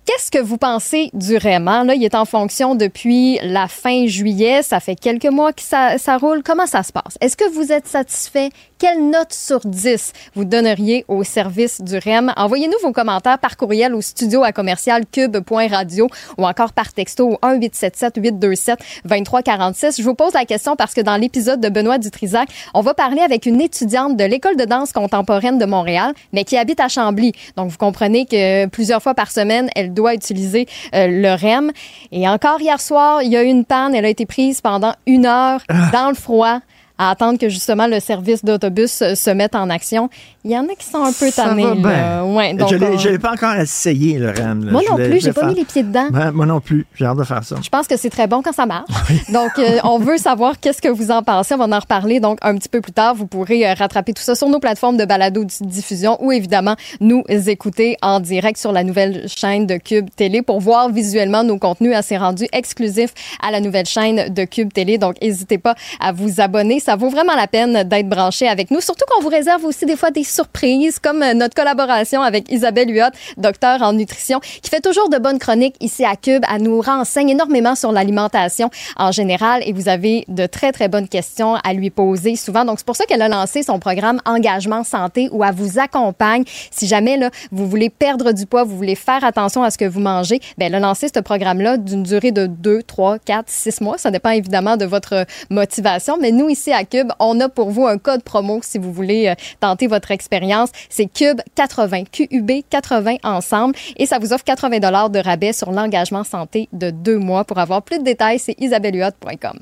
[0.05, 1.65] Qu'est-ce que vous pensez du REM?
[1.65, 4.63] Là, il est en fonction depuis la fin juillet.
[4.63, 6.41] Ça fait quelques mois que ça, ça roule.
[6.43, 7.15] Comment ça se passe?
[7.21, 8.49] Est-ce que vous êtes satisfait?
[8.79, 12.33] Quelle note sur 10 vous donneriez au service du REM?
[12.37, 17.35] Envoyez-nous vos commentaires par courriel au studio à commercial cube.radio ou encore par texto au
[17.45, 19.97] 1-877-827-2346.
[19.97, 23.21] Je vous pose la question parce que dans l'épisode de Benoît Dutrisac, on va parler
[23.21, 27.33] avec une étudiante de l'École de danse contemporaine de Montréal, mais qui habite à Chambly.
[27.55, 31.71] Donc, vous comprenez que plusieurs fois par semaine, elle doit utiliser euh, le REM.
[32.11, 33.93] Et encore hier soir, il y a eu une panne.
[33.93, 35.61] Elle a été prise pendant une heure
[35.93, 36.59] dans le froid
[36.99, 40.09] à attendre que justement le service d'autobus euh, se mette en action.
[40.45, 41.63] Il y en a qui sont un peu tannés.
[41.81, 42.23] là.
[42.25, 44.65] Ouais, donc, je l'ai- on- je l'ai pas encore essayé, le RAM.
[44.65, 44.71] là.
[44.71, 46.07] Moi non plus, je j'ai pas mis les pieds dedans.
[46.33, 46.85] Moi non plus.
[46.95, 47.55] J'ai hâte de faire ça.
[47.63, 48.89] Je pense que c'est très bon quand ça marche.
[49.33, 51.55] Donc, euh, on veut savoir qu'est-ce que vous en pensez.
[51.55, 53.15] On va en reparler donc un petit peu plus tard.
[53.15, 57.97] Vous pourrez euh, rattraper tout ça sur nos plateformes de balado-diffusion ou évidemment nous écouter
[58.01, 62.17] en direct sur la nouvelle chaîne de Cube Télé pour voir visuellement nos contenus assez
[62.17, 63.13] rendus exclusifs
[63.45, 64.97] à la nouvelle chaîne de Cube Télé.
[64.97, 66.79] Donc, n'hésitez pas à vous abonner.
[66.79, 68.81] Ça vaut vraiment la peine d'être branché avec nous.
[68.81, 72.89] Surtout qu'on vous réserve aussi des fois des surprises comme euh, notre collaboration avec Isabelle
[72.89, 76.43] Huot, docteur en nutrition, qui fait toujours de bonnes chroniques ici à Cube.
[76.53, 81.07] Elle nous renseigne énormément sur l'alimentation en général et vous avez de très, très bonnes
[81.07, 82.65] questions à lui poser souvent.
[82.65, 86.43] Donc, c'est pour ça qu'elle a lancé son programme Engagement Santé où elle vous accompagne.
[86.71, 89.85] Si jamais là, vous voulez perdre du poids, vous voulez faire attention à ce que
[89.85, 93.81] vous mangez, ben, elle a lancé ce programme-là d'une durée de 2, 3, 4, 6
[93.81, 93.97] mois.
[93.97, 96.17] Ça dépend évidemment de votre motivation.
[96.19, 99.27] Mais nous, ici à Cube, on a pour vous un code promo si vous voulez
[99.27, 100.69] euh, tenter votre expérience.
[100.89, 103.75] C'est Cube 80, QUB 80 ensemble.
[103.97, 104.79] Et ça vous offre 80
[105.09, 107.43] de rabais sur l'engagement santé de deux mois.
[107.43, 109.59] Pour avoir plus de détails, c'est isabellehuot.com.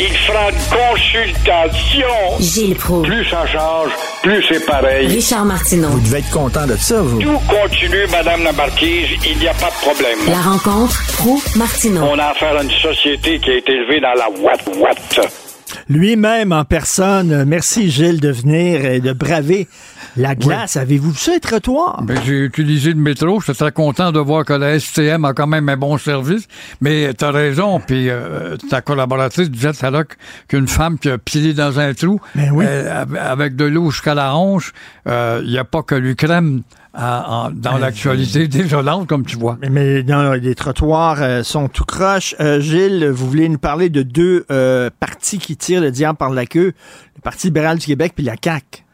[0.00, 2.06] Il fera une consultation.
[2.38, 3.02] Gilles Pro.
[3.02, 3.90] Plus ça change,
[4.22, 5.08] plus c'est pareil.
[5.08, 5.88] Richard Martineau.
[5.88, 7.20] Vous devez être content de ça, vous.
[7.20, 10.18] Tout continue, Madame la Marquise, il n'y a pas de problème.
[10.28, 12.02] La rencontre Pro Martineau.
[12.02, 15.47] On a affaire à une société qui a été élevée dans la ouate-ouate.
[15.88, 17.44] Lui-même en personne.
[17.44, 19.68] Merci, Gilles, de venir et de braver
[20.16, 20.76] la glace.
[20.76, 22.02] Avez-vous vu ça, les trottoirs?
[22.02, 23.40] Ben, j'ai utilisé le métro.
[23.40, 26.46] J'étais très content de voir que la STM a quand même un bon service.
[26.80, 27.80] Mais tu as raison.
[27.80, 30.04] Puis euh, ta collaboratrice disait tout à l'heure
[30.48, 34.72] qu'une femme qui a pilé dans un trou euh, avec de l'eau jusqu'à la hanche,
[35.06, 36.62] il n'y a pas que l'Ukraine
[36.98, 39.58] dans Ben, l'actualité désolante, comme tu vois.
[39.60, 42.34] Mais, mais non, les trottoirs euh, sont tout croche.
[42.40, 46.30] Euh, Gilles, vous voulez nous parler de deux euh, partis qui tirent le diable par
[46.30, 46.72] la queue,
[47.16, 48.84] le Parti libéral du Québec puis la CAQ.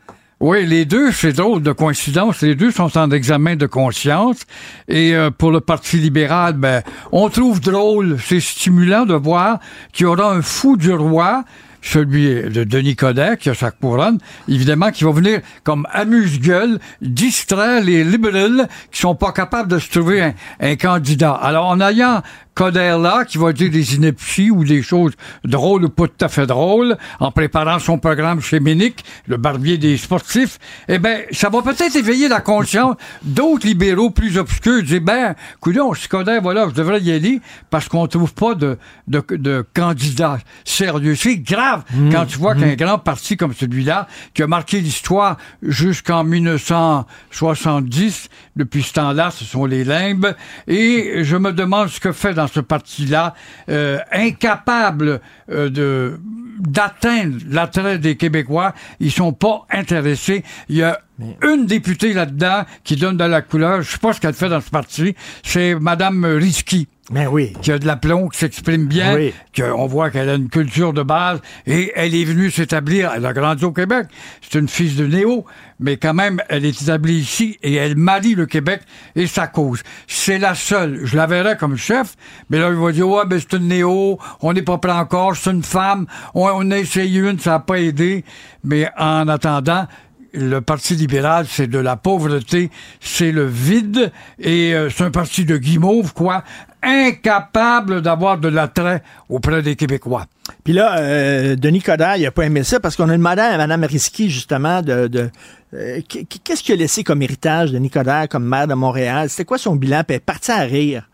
[0.47, 2.43] Oui, les deux, c'est drôle de coïncidence.
[2.43, 4.43] Les deux sont en examen de conscience.
[4.89, 9.59] Et euh, pour le Parti libéral, ben, on trouve drôle, c'est stimulant de voir
[9.95, 11.45] qu'il y aura un fou du roi
[11.81, 14.19] celui de Denis Coderre, qui a sa couronne,
[14.49, 19.91] évidemment, qui va venir comme amuse-gueule, distraire les libéraux qui sont pas capables de se
[19.91, 21.33] trouver un, un candidat.
[21.33, 22.23] Alors, en ayant
[22.55, 25.13] Coderre là, qui va dire des inepties ou des choses
[25.45, 29.77] drôles ou pas tout à fait drôles, en préparant son programme chez Ménic, le barbier
[29.77, 30.59] des sportifs,
[30.89, 35.95] eh ben, ça va peut-être éveiller la conscience d'autres libéraux plus obscurs, dire, ben, coudonc,
[35.95, 37.41] si Coderre, voilà, je devrais y aller
[37.71, 38.79] parce qu'on trouve pas de,
[39.09, 41.17] de, de candidat sérieux.
[41.17, 41.83] C'est grave
[42.13, 48.83] quand tu vois qu'un grand parti comme celui-là, qui a marqué l'histoire jusqu'en 1970, depuis
[48.83, 50.35] ce temps-là, ce sont les limbes,
[50.69, 53.35] et je me demande ce que fait dans ce parti-là,
[53.69, 56.19] euh, incapable euh, de
[56.59, 60.45] d'atteindre l'attrait des Québécois, ils sont pas intéressés.
[60.69, 61.01] Il y a
[61.43, 63.83] une députée là-dedans qui donne de la couleur.
[63.83, 65.15] Je sais pas ce qu'elle fait dans ce parti.
[65.43, 66.89] C'est Madame Risky.
[67.11, 67.53] Mais oui.
[67.61, 69.35] Qui a de l'aplomb, qui s'exprime bien, Oui.
[69.55, 73.13] qu'on voit qu'elle a une culture de base et elle est venue s'établir.
[73.15, 74.07] Elle a grandi au Québec.
[74.41, 75.45] C'est une fille de Néo,
[75.79, 78.81] mais quand même, elle est établie ici et elle marie le Québec
[79.17, 79.83] et sa cause.
[80.07, 81.01] C'est la seule.
[81.05, 82.17] Je la verrais comme chef,
[82.49, 85.37] mais là, il va dire, ouais, ben, c'est une Néo, on n'est pas prêt encore,
[85.37, 88.25] c'est une femme, on, on a essayé une, ça n'a pas aidé.
[88.63, 89.87] Mais en attendant,
[90.35, 95.45] le Parti libéral, c'est de la pauvreté, c'est le vide, et euh, c'est un parti
[95.45, 96.43] de guimauve, quoi,
[96.83, 100.27] incapable d'avoir de l'attrait auprès des Québécois.
[100.65, 103.57] Puis là, euh, Denis Coderre, il a pas aimé ça parce qu'on a demandé à
[103.57, 105.07] Mme Risky, justement, de...
[105.07, 105.31] de
[105.75, 106.01] euh,
[106.45, 109.31] Qu'est-ce qu'il a laissé comme héritage, Denis Coderre, comme maire de Montréal?
[109.31, 110.03] C'était quoi son bilan?
[110.05, 111.09] Puis elle est partie à rire.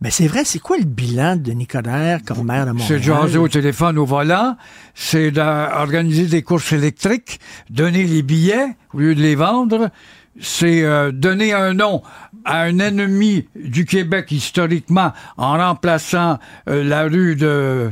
[0.00, 2.88] Mais c'est vrai, c'est quoi le bilan de Denis Coderre comme maire de Montréal?
[2.88, 4.56] C'est de jaser au téléphone au volant,
[4.94, 7.40] c'est d'organiser des courses électriques,
[7.70, 9.90] donner les billets au lieu de les vendre,
[10.40, 12.02] c'est euh, donner un nom
[12.44, 16.38] à un ennemi du Québec historiquement en remplaçant
[16.68, 17.90] euh, la rue de...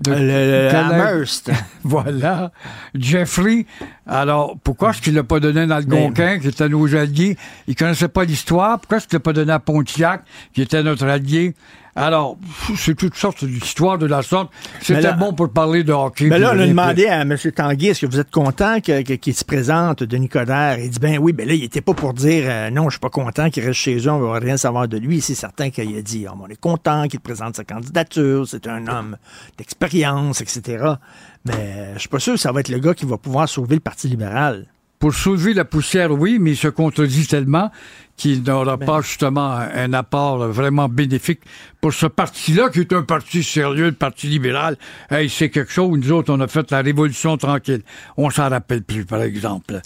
[0.00, 1.50] de Le- Amherst.
[1.84, 2.52] voilà.
[2.94, 3.66] Jeffrey.
[4.06, 7.36] Alors, pourquoi est-ce qu'il l'a pas donné dans le Gonquin, qui était nos alliés?
[7.66, 8.78] Il connaissait pas l'histoire.
[8.80, 11.54] Pourquoi est-ce qu'il l'a pas donné à Pontiac, qui était notre allié?
[11.96, 12.36] Alors,
[12.76, 14.52] c'est toutes sortes d'histoires de la sorte.
[14.82, 16.26] C'était bon pour parler de hockey.
[16.26, 17.36] Mais là, on a demandé à M.
[17.54, 20.78] Tanguy, est-ce que vous êtes content qu'il se présente, Denis Coderre?
[20.78, 23.00] Il dit, ben oui, ben là, il était pas pour dire, euh, non, je suis
[23.00, 25.22] pas content qu'il reste chez eux, on va rien savoir de lui.
[25.22, 28.86] C'est certain qu'il a dit, Oh, on est content qu'il présente sa candidature, c'est un
[28.88, 29.16] homme
[29.56, 30.84] d'expérience, etc.
[31.46, 33.48] Mais euh, je suis pas sûr que ça va être le gars qui va pouvoir
[33.48, 34.66] sauver le Parti libéral.
[34.98, 37.70] Pour soulever la poussière, oui, mais il se contredit tellement
[38.16, 41.40] qu'il n'aura pas justement un apport vraiment bénéfique
[41.80, 44.78] pour ce parti-là, qui est un parti sérieux, le Parti libéral.
[45.10, 45.98] Hey, c'est quelque chose.
[45.98, 47.82] Nous autres, on a fait la révolution tranquille.
[48.16, 49.80] On s'en rappelle plus, par exemple.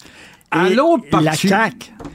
[0.49, 1.49] À Et l'autre la parti,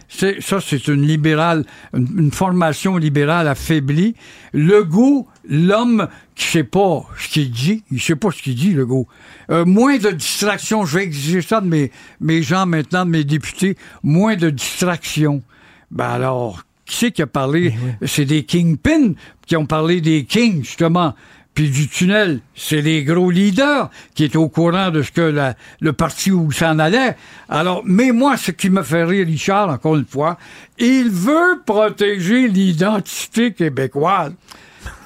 [0.09, 1.65] c'est ça, c'est une libérale,
[1.95, 4.15] une, une formation libérale affaiblie.
[4.53, 9.07] Legault, l'homme qui sait pas ce qu'il dit, il sait pas ce qu'il dit, Legault.
[9.51, 11.91] Euh, moins de distractions, je vais exiger ça de mes,
[12.21, 15.43] mes gens maintenant, de mes députés, moins de distractions.
[15.91, 17.75] Ben alors, qui c'est qui a parlé?
[18.05, 19.13] C'est des kingpins
[19.47, 21.15] qui ont parlé des kings, justement.
[21.55, 25.55] Puis du tunnel, c'est les gros leaders qui étaient au courant de ce que la-
[25.81, 27.17] le parti où s'en allait.
[27.49, 30.37] Alors, mais moi, ce qui me fait rire, Richard, encore une fois,
[30.79, 34.35] il veut protéger l'identité québécoise.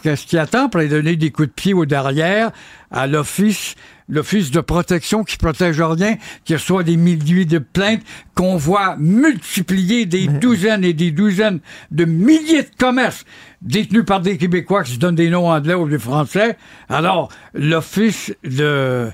[0.03, 2.51] Qu'est-ce qu'il attend pour aller donner des coups de pied au derrière
[2.91, 3.77] à l'Office,
[4.09, 8.03] l'Office de protection qui protège rien, qui reçoit des milliers de plaintes,
[8.35, 13.25] qu'on voit multiplier des douzaines et des douzaines de milliers de commerces
[13.63, 16.57] détenus par des Québécois qui se donnent des noms anglais ou des Français.
[16.89, 19.11] Alors, l'Office de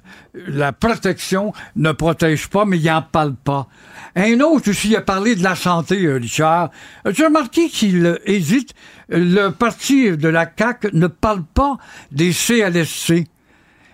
[0.46, 3.68] la protection ne protège pas, mais il n'en parle pas.
[4.18, 6.70] Un autre aussi a parlé de la santé, euh, Richard.
[7.04, 8.72] As-tu remarqué qu'il hésite?
[9.10, 11.76] Le parti de la CAQ ne parle pas
[12.10, 13.26] des CLSC.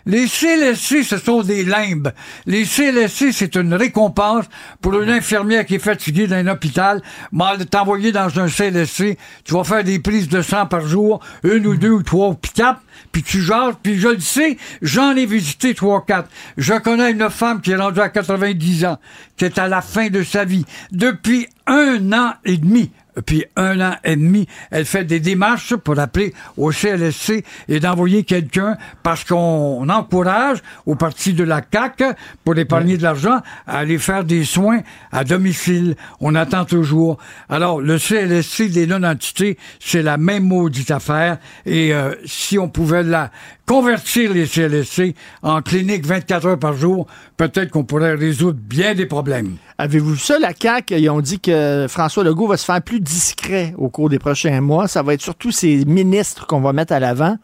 [0.05, 2.13] Les CLSC, ce sont des limbes.
[2.47, 4.47] Les CLSC, c'est une récompense
[4.81, 7.03] pour une infirmière qui est fatiguée dans un hôpital.
[7.31, 11.67] Mal t'envoyer dans un CLSC, tu vas faire des prises de sang par jour, une
[11.67, 12.81] ou deux ou trois, puis quatre,
[13.13, 16.29] puis tu jases, puis je le sais, j'en ai visité trois, quatre.
[16.57, 18.99] Je connais une femme qui est rendue à 90 ans,
[19.37, 22.91] qui est à la fin de sa vie, depuis un an et demi.
[23.27, 28.25] Puis un an et demi, elle fait des démarches pour appeler au CLSC et d'envoyer
[28.25, 32.05] quelqu'un parce qu'on encourage au parti de la CAQ
[32.45, 34.81] pour épargner de l'argent à aller faire des soins
[35.11, 35.97] à domicile.
[36.21, 37.19] On attend toujours.
[37.49, 41.39] Alors, le CLSC des non-entités, c'est la même maudite affaire.
[41.67, 43.31] Et euh, si on pouvait la
[43.67, 47.07] convertir les CLSC en clinique 24 heures par jour,
[47.37, 49.57] peut-être qu'on pourrait résoudre bien des problèmes.
[49.83, 50.95] Avez-vous vu ça, la CAQ?
[50.97, 54.61] Ils ont dit que François Legault va se faire plus discret au cours des prochains
[54.61, 54.87] mois.
[54.87, 57.37] Ça va être surtout ses ministres qu'on va mettre à l'avant.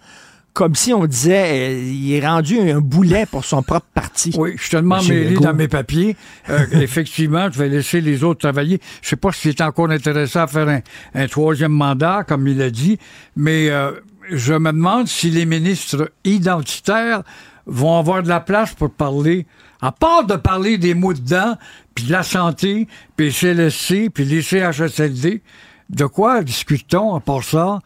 [0.52, 4.32] Comme si on disait, euh, il est rendu un boulet pour son propre parti.
[4.38, 6.14] Oui, je suis tellement mêlé dans mes papiers.
[6.48, 8.80] Euh, effectivement, je vais laisser les autres travailler.
[9.02, 10.80] Je sais pas s'il est encore intéressé à faire un,
[11.16, 13.00] un troisième mandat, comme il a dit,
[13.34, 13.90] mais euh,
[14.30, 17.22] je me demande si les ministres identitaires
[17.68, 19.46] vont avoir de la place pour parler,
[19.80, 21.56] à part de parler des mots dedans,
[21.94, 25.42] puis de la santé, puis CLSC, puis les CHSLD,
[25.90, 27.78] de quoi discute-t-on à part ça?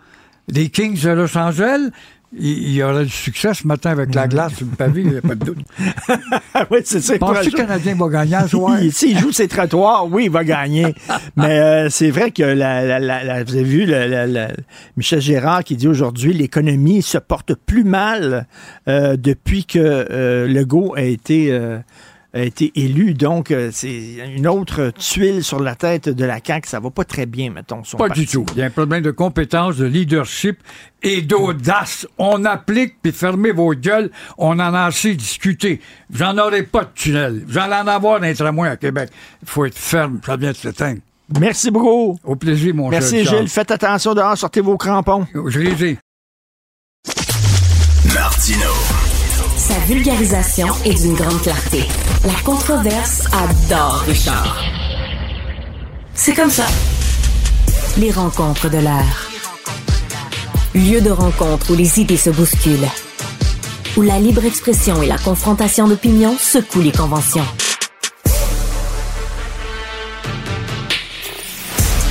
[0.48, 1.90] Des Kings de Los Angeles?
[2.38, 5.16] Il y aura du succès ce matin avec la glace sur le pavé, il n'y
[5.18, 5.58] a pas de doute.
[6.70, 7.18] oui, c'est ça.
[7.18, 8.80] Penses-tu que le Canadien va gagner ce soir?
[8.82, 10.94] Il- S'il joue ses trottoirs, oui, il va gagner.
[11.36, 14.48] Mais euh, c'est vrai que la, la- la- la- vous avez vu la-
[14.96, 18.46] Michel Gérard qui dit aujourd'hui l'économie se porte plus mal
[18.88, 21.78] euh, depuis que euh, Legault a été euh,
[22.34, 23.14] a été élu.
[23.14, 26.68] Donc, euh, c'est une autre tuile sur la tête de la CAQ.
[26.68, 27.84] Ça va pas très bien, mettons.
[27.84, 28.20] son Pas parti.
[28.22, 28.46] du tout.
[28.54, 30.58] Il y a un problème de compétence, de leadership
[31.02, 32.06] et d'audace.
[32.18, 34.10] On applique, puis fermez vos gueules.
[34.38, 35.80] On en a assez discuté.
[36.12, 37.44] J'en aurai pas de tunnel.
[37.48, 39.10] J'en en avoir d'un tramway à Québec.
[39.42, 41.00] Il faut être ferme, ça vient de s'éteindre.
[41.40, 42.18] Merci beaucoup.
[42.24, 43.38] Au plaisir, mon Merci, cher Charles.
[43.40, 43.48] Gilles.
[43.48, 44.36] Faites attention dehors.
[44.36, 45.26] Sortez vos crampons.
[45.48, 45.98] Je les ai.
[48.14, 48.81] Martino.
[49.72, 51.84] Sa vulgarisation est d'une grande clarté.
[52.26, 54.62] La controverse adore Richard.
[56.12, 56.66] C'est comme ça.
[57.96, 59.30] Les rencontres de l'air.
[60.74, 62.90] Lieu de rencontre où les idées se bousculent.
[63.96, 67.46] Où la libre expression et la confrontation d'opinions secouent les conventions.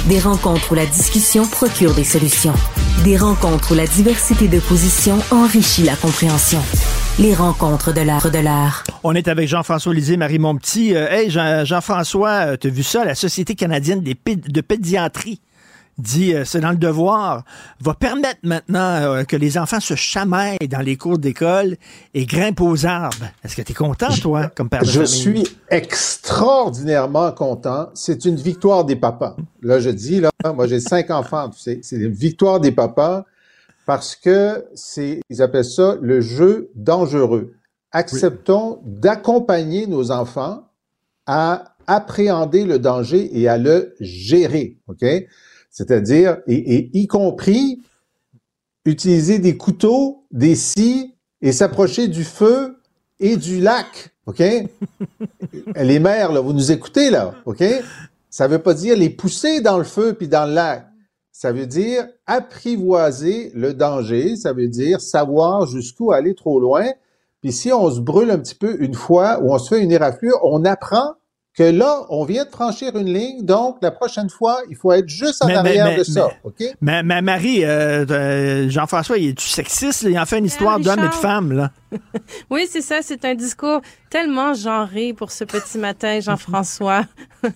[0.07, 2.53] Des rencontres où la discussion procure des solutions.
[3.03, 6.59] Des rencontres où la diversité de positions enrichit la compréhension.
[7.19, 8.83] Les rencontres de l'art de l'art.
[9.03, 10.95] On est avec Jean-François Lisée, Marie Montpetit.
[10.95, 13.05] Euh, hey, Jean- Jean-François, tu as vu ça?
[13.05, 15.39] La Société canadienne de pédiatrie?
[15.97, 17.43] Dit, euh, c'est dans le devoir,
[17.79, 21.75] va permettre maintenant euh, que les enfants se chamaillent dans les cours d'école
[22.13, 23.25] et grimpent aux arbres.
[23.43, 25.07] Est-ce que tu es content, toi, comme père de Je famille?
[25.45, 27.89] suis extraordinairement content.
[27.93, 29.35] C'est une victoire des papas.
[29.61, 31.79] Là, je dis, là, moi, j'ai cinq enfants, tu sais.
[31.83, 33.25] C'est une victoire des papas
[33.85, 37.53] parce que c'est, ils appellent ça le jeu dangereux.
[37.91, 40.67] Acceptons d'accompagner nos enfants
[41.25, 45.03] à appréhender le danger et à le gérer, OK?
[45.71, 47.81] C'est-à-dire, et, y compris
[48.85, 52.77] utiliser des couteaux, des scies et s'approcher du feu
[53.19, 54.43] et du lac, OK?
[55.75, 57.63] les mères, là, vous nous écoutez, là, OK?
[58.29, 60.87] Ça veut pas dire les pousser dans le feu puis dans le lac.
[61.31, 64.35] Ça veut dire apprivoiser le danger.
[64.35, 66.89] Ça veut dire savoir jusqu'où aller trop loin.
[67.41, 69.91] Puis si on se brûle un petit peu une fois ou on se fait une
[69.91, 71.15] éraflure, on apprend
[71.57, 75.09] que là, on vient de franchir une ligne, donc la prochaine fois, il faut être
[75.09, 76.63] juste en arrière de ça, OK?
[76.79, 80.03] Mais, mais Marie, euh, euh, Jean-François, il est-tu sexiste?
[80.03, 81.71] Il en fait une histoire d'homme et de femme, là.
[82.49, 87.05] oui, c'est ça, c'est un discours tellement genré pour ce petit matin, Jean-François.
[87.43, 87.51] tu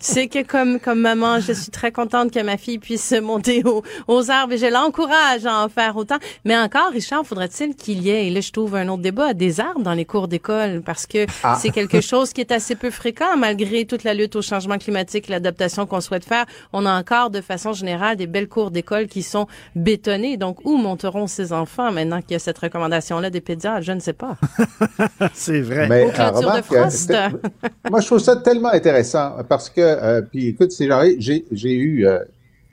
[0.00, 3.62] sais que comme, comme maman, je suis très contente que ma fille puisse monter
[4.08, 6.18] aux arbres et je l'encourage à en faire autant.
[6.44, 9.60] Mais encore, Richard, faudrait-il qu'il y ait, et là je trouve un autre débat, des
[9.60, 10.82] arbres dans les cours d'école?
[10.84, 11.56] Parce que ah.
[11.60, 15.28] c'est quelque chose qui est assez peu fréquent malgré toute la lutte au changement climatique,
[15.28, 16.46] l'adaptation qu'on souhaite faire.
[16.72, 19.46] On a encore de façon générale des belles cours d'école qui sont
[19.76, 20.36] bétonnées.
[20.36, 23.71] Donc, où monteront ces enfants maintenant qu'il y a cette recommandation-là des pédiatres?
[23.80, 24.36] Je ne sais pas.
[25.34, 25.88] c'est vrai.
[25.88, 26.30] Mais, euh,
[27.90, 30.72] moi, je trouve ça tellement intéressant parce que, euh, puis écoute,
[31.18, 32.18] j'ai, j'ai eu euh,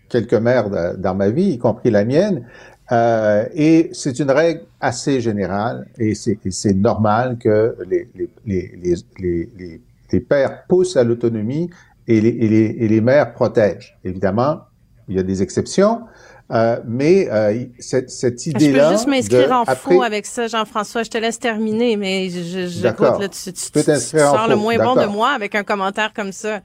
[0.10, 2.46] quelques mères dans ma vie, y compris la mienne,
[2.92, 9.82] et c'est une règle assez générale et c'est, c'est normal que les, les, les, les,
[10.12, 11.70] les pères poussent à l'autonomie
[12.08, 13.96] et les, et, les, et les mères protègent.
[14.04, 14.62] Évidemment,
[15.08, 16.02] il y a des exceptions,
[16.52, 18.84] euh, mais euh, cette, cette idée-là.
[18.84, 21.04] Je peux juste m'inscrire en faux avec ça, Jean-François.
[21.04, 24.56] Je te laisse terminer, mais je, je écoute, là, tu, tu, tu, tu sors le
[24.56, 26.62] moins bon de moi avec un commentaire comme ça.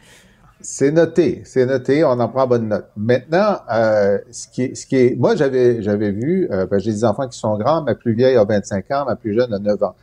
[0.64, 2.86] C'est noté, c'est noté, on en prend bonne note.
[2.96, 6.90] Maintenant, euh, ce qui est, ce qui est, moi j'avais j'avais vu, euh, ben, j'ai
[6.90, 9.58] des enfants qui sont grands, ma plus vieille a 25 ans, ma plus jeune a
[9.58, 9.94] 9 ans.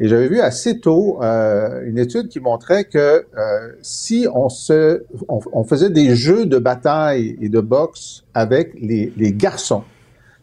[0.00, 5.02] Et j'avais vu assez tôt euh, une étude qui montrait que euh, si on se,
[5.28, 9.82] on, faisait des jeux de bataille et de boxe avec les, les garçons,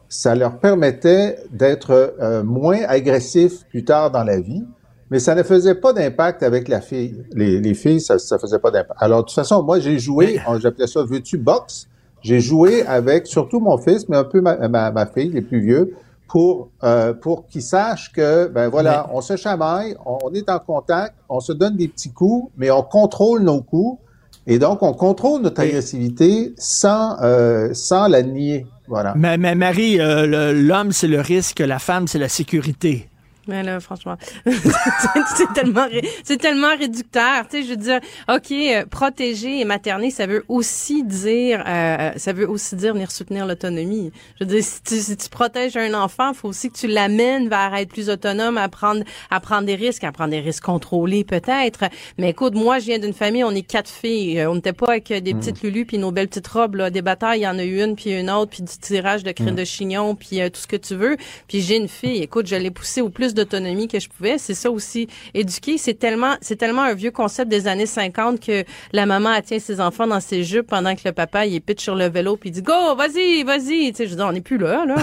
[0.10, 4.66] ça leur permettait d'être euh, moins agressifs plus tard dans la vie,
[5.10, 7.24] mais ça ne faisait pas d'impact avec la fille.
[7.32, 9.00] Les, les filles, ça, ça faisait pas d'impact.
[9.02, 11.88] Alors de toute façon, moi j'ai joué, j'appelais ça veux-tu boxe.
[12.22, 15.62] J'ai joué avec surtout mon fils, mais un peu ma, ma, ma fille, les plus
[15.62, 15.94] vieux,
[16.36, 21.16] pour euh, pour qu'ils sachent que ben voilà, on se chamaille, on, est en contact,
[21.30, 24.02] on se donne des petits coups, mais on contrôle nos coups
[24.46, 28.68] et donc on contrôle notre agressivité sans euh, sans la nier.
[28.90, 29.14] Voilà.
[29.16, 33.08] Mais, mais Marie, euh, l'homme c'est le risque, la femme c'est la sécurité.
[33.48, 35.88] Mais là, franchement, c'est tellement,
[36.24, 37.48] c'est tellement réducteur.
[37.48, 42.12] Tu sais, je veux dire, ok, euh, protéger et materner, ça veut aussi dire, euh,
[42.16, 44.12] ça veut aussi dire venir soutenir l'autonomie.
[44.40, 46.88] Je veux dire, si tu, si tu protèges un enfant, il faut aussi que tu
[46.88, 50.64] l'amènes vers être plus autonome, à prendre, à prendre des risques, à prendre des risques
[50.64, 51.86] contrôlés peut-être.
[52.18, 54.40] Mais écoute, moi, je viens d'une famille, on est quatre filles.
[54.40, 55.40] Euh, on n'était pas avec des hmm.
[55.40, 56.76] petites lulus puis nos belles petites robes.
[56.76, 56.90] Là.
[56.90, 59.32] Des batailles, il y en a eu une puis une autre, puis du tirage de
[59.32, 59.58] crème hmm.
[59.58, 61.18] de chignon, puis tout ce que tu veux.
[61.48, 62.24] Puis j'ai une fille.
[62.24, 64.38] Écoute, je l'ai poussée au plus d'autonomie que je pouvais.
[64.38, 65.08] C'est ça aussi.
[65.34, 68.64] Éduquer, c'est tellement, c'est tellement un vieux concept des années 50 que
[68.94, 71.96] la maman tient ses enfants dans ses jupes pendant que le papa, il est sur
[71.96, 73.92] le vélo puis il dit go, vas-y, vas-y.
[73.92, 74.96] Tu sais, je dis, on n'est plus là, là.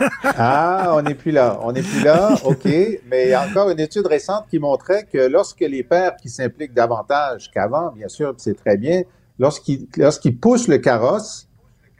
[0.24, 1.60] ah, on n'est plus là.
[1.62, 2.34] On n'est plus là.
[2.44, 2.64] OK.
[2.64, 6.28] Mais il y a encore une étude récente qui montrait que lorsque les pères qui
[6.28, 9.02] s'impliquent davantage qu'avant, bien sûr, c'est très bien,
[9.38, 11.48] lorsqu'ils, lorsqu'ils poussent le carrosse,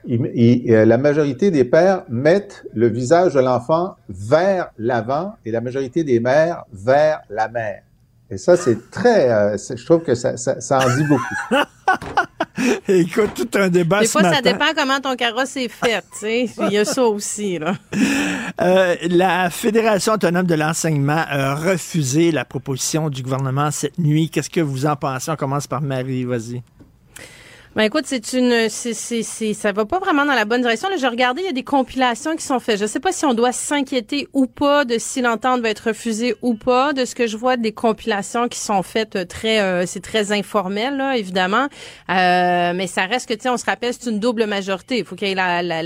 [0.09, 6.03] euh, la majorité des pères mettent le visage de l'enfant vers l'avant et la majorité
[6.03, 7.81] des mères vers la mère.
[8.29, 9.29] Et ça, c'est très...
[9.29, 11.35] Euh, je trouve que ça, ça, en dit beaucoup.
[12.87, 16.49] Écoute, tout un débat Des fois, ça dépend comment ton carrosse est fait, tu sais.
[16.61, 17.75] Il y a ça aussi, là.
[18.61, 24.29] Euh, la Fédération autonome de l'enseignement a refusé la proposition du gouvernement cette nuit.
[24.29, 25.29] Qu'est-ce que vous en pensez?
[25.29, 26.63] On commence par Marie, vas-y.
[27.75, 30.87] Ben écoute, c'est une, c'est, c'est, ça va pas vraiment dans la bonne direction.
[30.87, 32.79] Là, j'ai regardé, il y a des compilations qui sont faites.
[32.79, 36.35] Je sais pas si on doit s'inquiéter ou pas de si l'entente va être refusée
[36.41, 36.93] ou pas.
[36.93, 40.31] De ce que je vois des compilations qui sont faites euh, très, euh, c'est très
[40.31, 41.67] informel là, évidemment.
[42.09, 44.99] Euh, mais ça reste que, tu sais, on se rappelle, c'est une double majorité.
[44.99, 45.83] Il faut qu'il y ait la, la,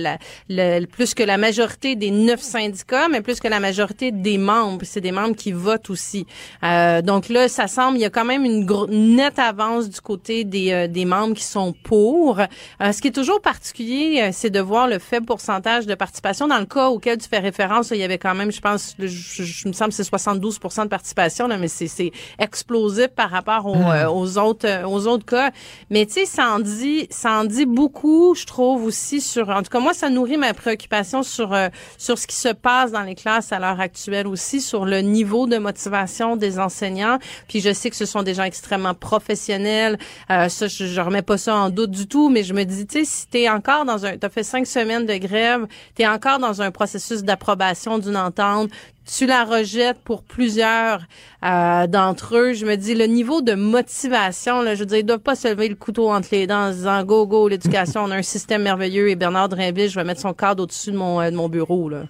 [0.47, 4.81] la, plus que la majorité des neuf syndicats, mais plus que la majorité des membres.
[4.83, 6.27] C'est des membres qui votent aussi.
[6.63, 8.67] Euh, donc là, ça semble, il y a quand même une
[9.15, 12.39] nette avance du côté des, des membres qui sont pour.
[12.39, 16.47] Euh, ce qui est toujours particulier, euh, c'est de voir le faible pourcentage de participation.
[16.47, 19.67] Dans le cas auquel tu fais référence, il y avait quand même, je pense, je,
[19.67, 23.91] me semble, c'est 72% de participation, là, mais c'est explosif par rapport aux, hmm.
[23.91, 25.51] euh, aux, autres aux autres cas.
[25.89, 29.49] Mais tu sais, ça en dit ça en dit beaucoup, je trouve aussi sur.
[29.49, 31.55] En tout cas, moi, ça nourrit ma préoccupation sur
[31.97, 35.47] sur ce qui se passe dans les classes à l'heure actuelle aussi, sur le niveau
[35.47, 37.19] de motivation des enseignants.
[37.47, 39.97] Puis je sais que ce sont des gens extrêmement professionnels.
[40.27, 42.99] ça, je, je remets pas ça en doute du tout, mais je me dis, tu
[42.99, 46.61] sais, si t'es encore dans un, t'as fait cinq semaines de grève, t'es encore dans
[46.61, 48.69] un processus d'approbation d'une entente,
[49.05, 51.01] tu la rejettes pour plusieurs
[51.43, 52.53] euh, d'entre eux.
[52.53, 55.47] Je me dis, le niveau de motivation, là, je veux dire, ils doivent pas se
[55.47, 58.63] lever le couteau entre les dents en disant, go, go, l'éducation, on a un système
[58.63, 61.49] merveilleux et Bernard Drinville, je vais mettre son cadre au-dessus de mon, euh, de mon
[61.49, 62.03] bureau, là.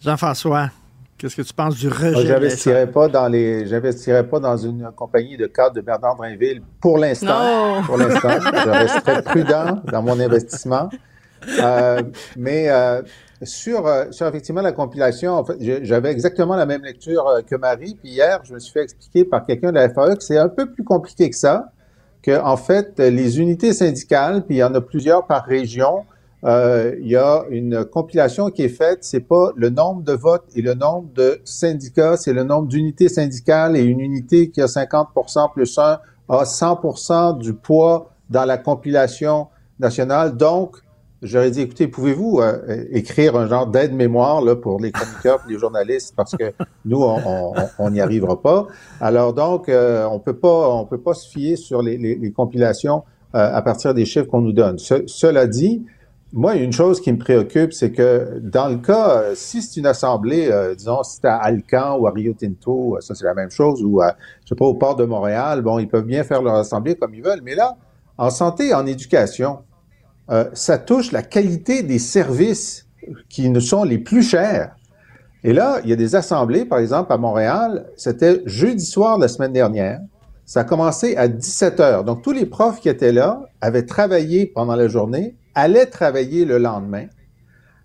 [0.00, 0.70] Jean-François,
[1.18, 2.22] qu'est-ce que tu penses du rejet?
[2.22, 6.62] de J'investirais pas dans les, j'investirais pas dans une compagnie de cadre de Bernard Drinville
[6.80, 7.82] pour l'instant.
[7.84, 10.88] Pour l'instant, je resterai prudent dans mon investissement.
[11.60, 12.02] Euh,
[12.36, 13.02] mais euh,
[13.42, 17.96] sur, euh, sur effectivement la compilation, en fait, j'avais exactement la même lecture que Marie.
[18.00, 20.48] Puis hier, je me suis fait expliquer par quelqu'un de la FAE que c'est un
[20.48, 21.66] peu plus compliqué que ça.
[22.22, 26.15] Que en fait, les unités syndicales, puis il y en a plusieurs par région, euh,
[26.44, 28.98] il y a une compilation qui est faite.
[29.02, 33.08] C'est pas le nombre de votes et le nombre de syndicats, c'est le nombre d'unités
[33.08, 35.98] syndicales et une unité qui a 50% plus un
[36.28, 39.46] a 100% du poids dans la compilation
[39.78, 40.36] nationale.
[40.36, 40.76] Donc,
[41.22, 45.58] j'aurais dit, écoutez, pouvez-vous euh, écrire un genre d'aide-mémoire là, pour les chroniqueurs et les
[45.58, 46.14] journalistes?
[46.16, 46.52] Parce que
[46.84, 48.66] nous, on n'y arrivera pas.
[49.00, 53.04] Alors donc, euh, on peut pas, on peut pas se fier sur les, compilations
[53.34, 54.78] euh, à partir des chiffres qu'on nous donne.
[54.78, 55.84] Ce- cela dit,
[56.32, 59.86] moi, une chose qui me préoccupe, c'est que dans le cas, euh, si c'est une
[59.86, 63.34] assemblée, euh, disons, si c'est à Alcan ou à Rio Tinto, euh, ça c'est la
[63.34, 66.24] même chose, ou à, je sais pas, au port de Montréal, bon, ils peuvent bien
[66.24, 67.76] faire leur assemblée comme ils veulent, mais là,
[68.18, 69.60] en santé en éducation,
[70.30, 72.86] euh, ça touche la qualité des services
[73.28, 74.74] qui ne sont les plus chers.
[75.44, 79.28] Et là, il y a des assemblées, par exemple, à Montréal, c'était jeudi soir la
[79.28, 80.00] semaine dernière.
[80.44, 82.04] Ça a commencé à 17 heures.
[82.04, 86.58] Donc, tous les profs qui étaient là avaient travaillé pendant la journée, allaient travailler le
[86.58, 87.06] lendemain.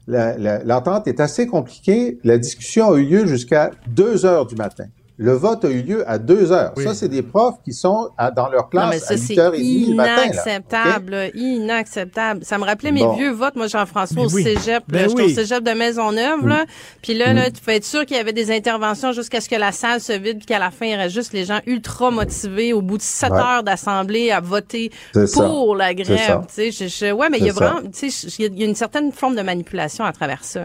[0.07, 2.19] L'entente est assez compliquée.
[2.23, 4.85] La discussion a eu lieu jusqu'à 2 heures du matin.
[5.23, 6.73] Le vote a eu lieu à 2 heures.
[6.77, 9.33] Ça, c'est des profs qui sont à- dans leur Non, mais classe ça, à c'est
[9.35, 10.23] 8h30 le matin.
[10.25, 12.43] inacceptable, inacceptable.
[12.43, 13.13] Ça me rappelait mes Bon.
[13.13, 14.43] vieux votes, moi, Jean-François, au oui.
[14.43, 14.83] cégep.
[14.87, 15.31] Ben là, J'étais oui.
[15.31, 16.65] au cégep de Maisonneuve, là.
[17.03, 19.55] Puis là, là, tu peux être sûr qu'il y avait des interventions jusqu'à ce que
[19.55, 22.73] la salle se vide, puis qu'à la fin, il reste juste les gens ultra motivés
[22.73, 23.37] au bout de sept Ouais.
[23.37, 25.27] heures d'assemblée à voter ça.
[25.45, 26.41] pour la grève.
[26.47, 27.59] Tu sais, je, je- ouais, mais il y a ça.
[27.69, 30.61] vraiment, tu sais, il y a une certaine forme de manipulation à travers ça.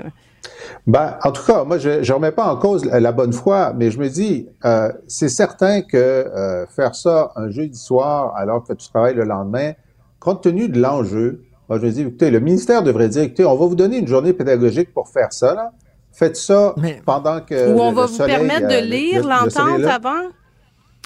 [0.87, 3.91] Ben, en tout cas, moi, je ne remets pas en cause la, bonne foi, mais
[3.91, 8.73] je me dis, euh, c'est certain que euh, faire ça un jeudi soir alors que
[8.73, 9.73] tu travailles le lendemain,
[10.21, 13.57] compte tenu de l'enjeu, moi, je me dis, écoutez, le ministère devrait dire, écoutez, on
[13.57, 15.73] va vous donner une journée pédagogique pour faire ça, là.
[16.13, 16.75] Faites ça
[17.05, 17.75] pendant que.
[17.75, 20.23] Ou on le- va le vous permettre euh, de le- lire le l'entente avant?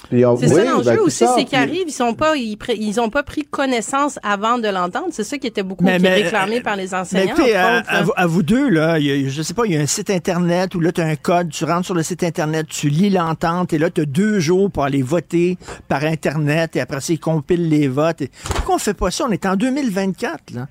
[0.09, 3.09] C'est oui, ça ben, l'enjeu tout aussi, c'est qu'ils arrivent, ils sont pas, ils, ont
[3.09, 5.07] pas pris connaissance avant de l'entendre.
[5.11, 7.33] C'est ça qui était beaucoup Mais- qui est mais, réclamé euh, par les Mais enseignants.
[7.33, 9.53] écoutez, entre à, autres, à vous, à vous deux, là, il y a- je sais
[9.53, 11.85] pas, il y a un site Internet où là, tu as un code, tu rentres
[11.85, 15.01] sur le site Internet, tu lis l'entente, et là, tu as deux jours pour aller
[15.01, 15.57] voter
[15.87, 18.21] par Internet, et après ça, ils compilent les votes.
[18.21, 19.25] Et pourquoi on fait pas ça?
[19.29, 20.67] On est en 2024, là.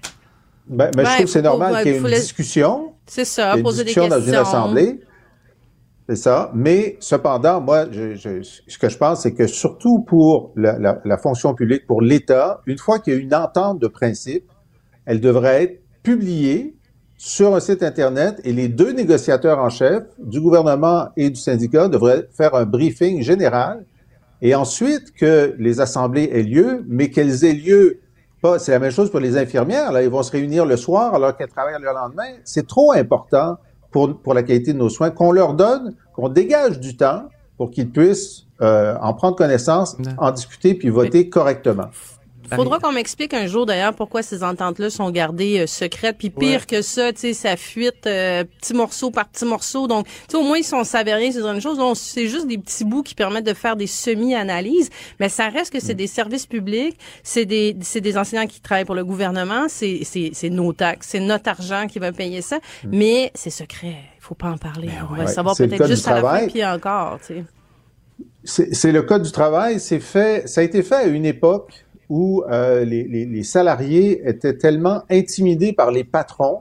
[0.69, 2.93] Ben, ben, je trouve que c'est normal qu'il y ait faut une les- discussion.
[3.07, 4.21] C'est ça, poser des discussion questions.
[4.21, 5.01] dans une assemblée.
[6.11, 6.51] C'est ça.
[6.57, 12.03] Mais cependant, moi, ce que je pense, c'est que surtout pour la fonction publique, pour
[12.03, 14.51] l'État, une fois qu'il y a une entente de principe,
[15.07, 16.75] elle devrait être publiée
[17.17, 21.87] sur un site Internet et les deux négociateurs en chef du gouvernement et du syndicat
[21.87, 23.85] devraient faire un briefing général
[24.43, 28.01] et ensuite que les assemblées aient lieu, mais qu'elles aient lieu
[28.43, 31.15] pas, c'est la même chose pour les infirmières, là, ils vont se réunir le soir
[31.15, 32.33] alors qu'elles travaillent le lendemain.
[32.43, 33.59] C'est trop important
[33.91, 37.25] pour, pour la qualité de nos soins qu'on leur donne, qu'on dégage du temps
[37.57, 41.89] pour qu'ils puissent euh, en prendre connaissance, en discuter puis voter correctement.
[42.57, 46.17] Faudra qu'on m'explique un jour d'ailleurs pourquoi ces ententes-là sont gardées euh, secrètes.
[46.19, 46.67] Puis pire Ouais.
[46.67, 49.87] que ça, tu sais, ça fuite euh, petit morceau par petit morceau.
[49.87, 51.79] Donc, tu sais, au moins, si on savait rien, c'est une chose.
[51.79, 54.91] Donc, c'est juste des petits bouts qui permettent de faire des semi-analyses.
[55.19, 58.85] Mais ça reste que c'est des services publics, c'est des, c'est des enseignants qui travaillent
[58.85, 62.59] pour le gouvernement, c'est, c'est, c'est nos taxes, c'est notre argent qui va payer ça.
[62.87, 63.97] Mais c'est secret.
[64.19, 64.91] Il faut pas en parler.
[65.11, 67.45] on va le savoir peut-être juste à la fin, puis encore, tu sais.
[68.43, 69.81] C'est c'est le code du travail.
[69.81, 70.49] C'est fait.
[70.49, 75.03] Ça a été fait à une époque où euh, les, les- les salariés étaient tellement
[75.11, 76.59] intimidés par les patrons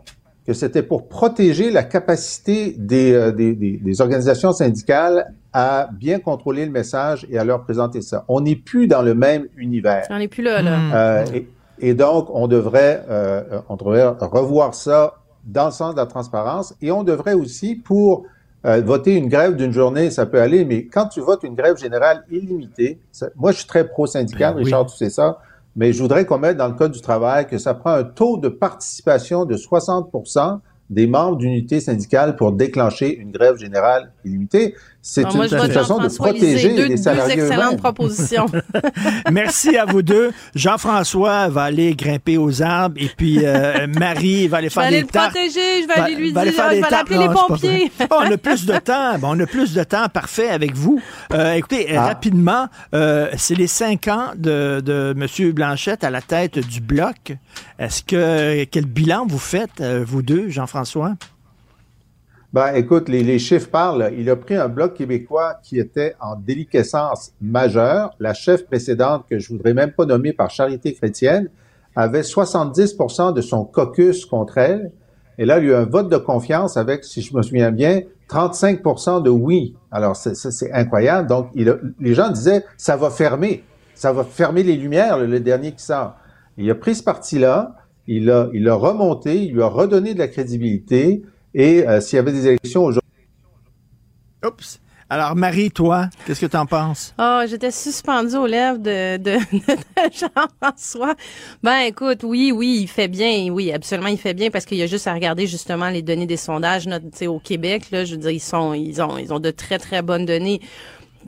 [0.48, 6.20] que c'était pour protéger la capacité des, euh, des, des- des organisations syndicales à bien
[6.20, 8.24] contrôler le message et à leur présenter ça.
[8.28, 10.06] On n'est plus dans le même univers.
[10.12, 10.78] On n'est plus là, là.
[10.94, 11.48] Euh, et,
[11.90, 15.16] et donc, on devrait, euh, on devrait revoir ça
[15.46, 18.24] dans le sens de la transparence et on devrait aussi, pour
[18.66, 21.78] euh, voter une grève d'une journée, ça peut aller, mais quand tu votes une grève
[21.78, 24.64] générale illimitée, ça- moi, je suis très pro-syndical, Ben oui.
[24.66, 25.40] Richard, tu sais ça,
[25.76, 28.38] mais je voudrais qu'on mette dans le Code du travail que ça prend un taux
[28.38, 30.60] de participation de 60%
[30.90, 34.74] des membres d'unités syndicales pour déclencher une grève générale illimitée.
[35.12, 36.70] C'est une, moi, je une vote façon de protéger.
[36.76, 38.46] Deux, les deux salariés excellentes propositions.
[39.32, 40.32] Merci à vous deux.
[40.56, 44.84] Jean-François va aller grimper aux arbres et puis euh, Marie va aller Je vais faire
[44.84, 45.32] aller des le tartes.
[45.32, 47.12] protéger, je vais Va- aller lui va aller dire, faire je des vais aller tartes.
[47.12, 47.92] appeler les pompiers.
[48.12, 49.18] Oh, on a plus de temps.
[49.20, 50.08] Bon, on a plus de temps.
[50.10, 51.02] Parfait avec vous.
[51.34, 52.06] Euh, écoutez, Ah.
[52.06, 55.52] rapidement, euh, c'est les cinq ans de, de M.
[55.54, 57.34] Blanchette à la tête du bloc.
[57.80, 61.14] Est-ce que quel bilan vous faites, euh, vous deux, Jean-François?
[62.52, 64.12] Ben, écoute, les, les chiffres parlent.
[64.18, 68.16] Il a pris un bloc québécois qui était en déliquescence majeure.
[68.20, 71.50] La chef précédente, que je voudrais même pas nommer par charité chrétienne,
[71.96, 74.92] avait 70% de son caucus contre elle.
[75.38, 77.72] Et là, il y a eu un vote de confiance avec, si je me souviens
[77.72, 79.76] bien, 35% de oui.
[79.92, 81.28] Alors, c'est- incroyable.
[81.28, 83.64] Donc, les gens disaient, ça va fermer.
[83.94, 86.16] Ça va fermer les lumières, le, le dernier qui sort.
[86.58, 87.76] Il a pris ce parti-là,
[88.08, 91.22] il a, il a remonté, il lui a redonné de la crédibilité.
[91.54, 93.10] Et euh, s'il y avait des élections aujourd'hui,
[94.46, 94.80] Oups.
[95.12, 97.16] Alors, Marie, toi, qu'est-ce que tu en penses?
[97.18, 101.16] Oh, j'étais suspendue aux lèvres de, de, de Jean-François.
[101.64, 103.50] Ben, écoute, oui, oui, il fait bien.
[103.52, 106.28] Oui, absolument, il fait bien parce qu'il y a juste à regarder justement les données
[106.28, 108.06] des sondages, notre- tu sais, au Québec, là.
[108.06, 110.62] Je veux dire, ils sont, ils ont, ils ont de très, très bonnes données.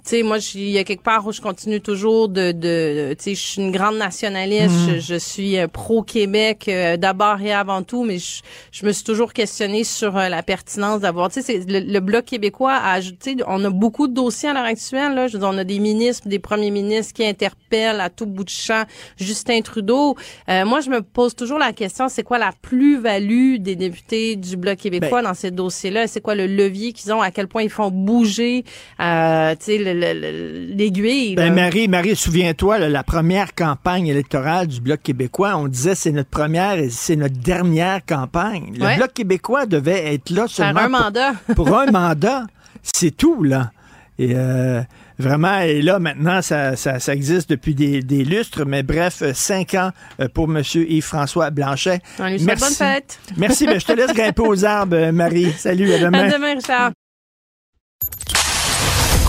[0.03, 3.23] Tu sais, moi, il y a quelque part où je continue toujours de, de, tu
[3.23, 4.95] sais, je suis une grande nationaliste, Mm.
[4.95, 8.41] je, je suis euh, pro-Québec euh, d'abord et avant tout, mais je,
[8.71, 12.25] je me suis toujours questionnée sur euh, la pertinence d'avoir, tu sais, le, le Bloc
[12.25, 15.49] québécois a ajouté, on a beaucoup de dossiers à l'heure actuelle, là, je veux dire,
[15.51, 18.83] on a des ministres, des premiers ministres qui interpellent à tout bout de champ
[19.17, 20.15] Justin Trudeau.
[20.49, 24.57] Euh, moi, je me pose toujours la question, c'est quoi la plus-value des députés du
[24.57, 26.07] Bloc québécois Ben- dans ces dossiers-là?
[26.07, 27.21] C'est quoi le levier qu'ils ont?
[27.21, 28.63] À quel point ils font bouger,
[28.99, 31.35] euh, tu sais, l'aiguille?
[31.35, 31.53] Ben?
[31.53, 36.73] Marie, Marie, souviens-toi, la première campagne électorale du Bloc québécois, on disait c'est notre première
[36.79, 38.73] et c'est notre dernière campagne.
[38.77, 38.97] Le Ouais.
[38.97, 41.31] Bloc québécois devait être là Faire seulement un pour- mandat.
[41.55, 42.45] pour, un mandat.
[42.81, 43.71] C'est tout, là.
[44.19, 44.81] Et euh,
[45.17, 49.31] vraiment, et là, maintenant, ça, ça, ça existe depuis des, des lustres, mais bref, euh,
[49.33, 50.61] cinq ans euh, pour M.
[50.75, 52.01] Yves-François Blanchet.
[52.19, 53.19] On lui souhaite bonne fête.
[53.37, 55.51] Merci, ben, je te laisse grimper aux arbres, Marie.
[55.57, 56.19] Salut, à demain.
[56.27, 56.91] À demain, Richard.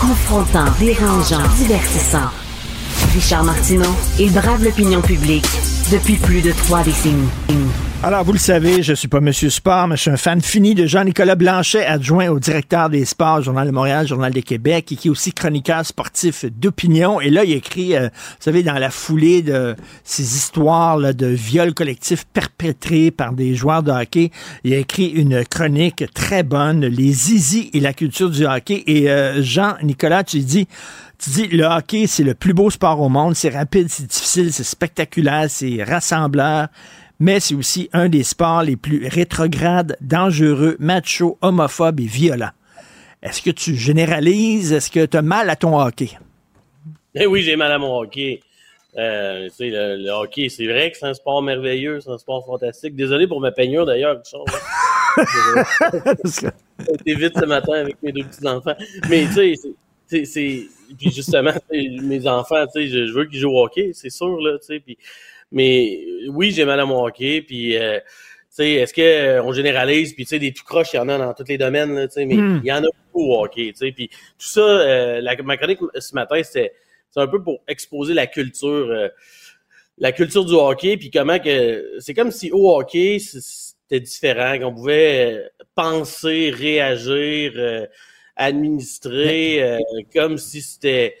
[0.05, 2.29] Confrontant, dérangeant, divertissant.
[3.13, 5.47] Richard Martineau, il brave l'opinion publique
[5.93, 7.29] depuis plus de trois décennies.
[8.05, 10.75] Alors, vous le savez, je suis pas Monsieur Sport, mais je suis un fan fini
[10.75, 14.97] de Jean-Nicolas Blanchet, adjoint au directeur des sports, Journal de Montréal, Journal de Québec, et
[14.97, 17.21] qui est aussi chroniqueur sportif d'opinion.
[17.21, 21.27] Et là, il écrit, euh, vous savez, dans la foulée de ces histoires là, de
[21.27, 24.31] viols collectifs perpétrés par des joueurs de hockey,
[24.65, 28.83] il a écrit une chronique très bonne, Les zizi et la culture du hockey.
[28.85, 30.67] Et euh, Jean-Nicolas, tu dis,
[31.19, 33.33] tu dis, le hockey, c'est le plus beau sport au monde.
[33.33, 36.67] C'est rapide, c'est difficile, c'est spectaculaire, c'est rassembleur.
[37.23, 42.51] Mais c'est aussi un des sports les plus rétrogrades, dangereux, macho, homophobes et violents.
[43.21, 44.73] Est-ce que tu généralises?
[44.73, 46.09] Est-ce que tu as mal à ton hockey?
[47.15, 48.41] Eh oui, j'ai mal à mon hockey.
[48.97, 52.93] Euh, le, le hockey, c'est vrai que c'est un sport merveilleux, c'est un sport fantastique.
[52.93, 54.43] Désolé pour ma peignure d'ailleurs, Richard.
[56.85, 58.75] J'ai été vite ce matin avec mes deux petits-enfants.
[59.09, 60.67] Mais tu sais, c'est-.
[60.99, 64.65] Puis justement, mes enfants, je, je veux qu'ils jouent au hockey, c'est sûr, là, tu
[64.65, 64.79] sais.
[64.81, 64.97] Puis,
[65.53, 67.41] mais euh, oui, j'ai mal à mon hockey.
[67.41, 68.05] Puis, euh, tu
[68.49, 68.93] sais, est-ce
[69.41, 70.13] qu'on généralise?
[70.13, 72.07] Puis, tu sais, des tout croches, il y en a dans tous les domaines, là,
[72.07, 72.59] tu sais, mais Hmm.
[72.63, 73.91] il y en a beaucoup au hockey, tu sais.
[73.93, 76.73] Puis, tout ça, euh, la, ma chronique ce matin, c'est
[77.11, 79.07] c'est un peu pour exposer la culture, euh,
[79.99, 84.73] la culture du hockey, puis comment que c'est comme si au hockey c'était différent, qu'on
[84.73, 87.85] pouvait euh, penser, réagir, euh,
[88.35, 89.77] administrer, euh,
[90.13, 91.17] comme si c'était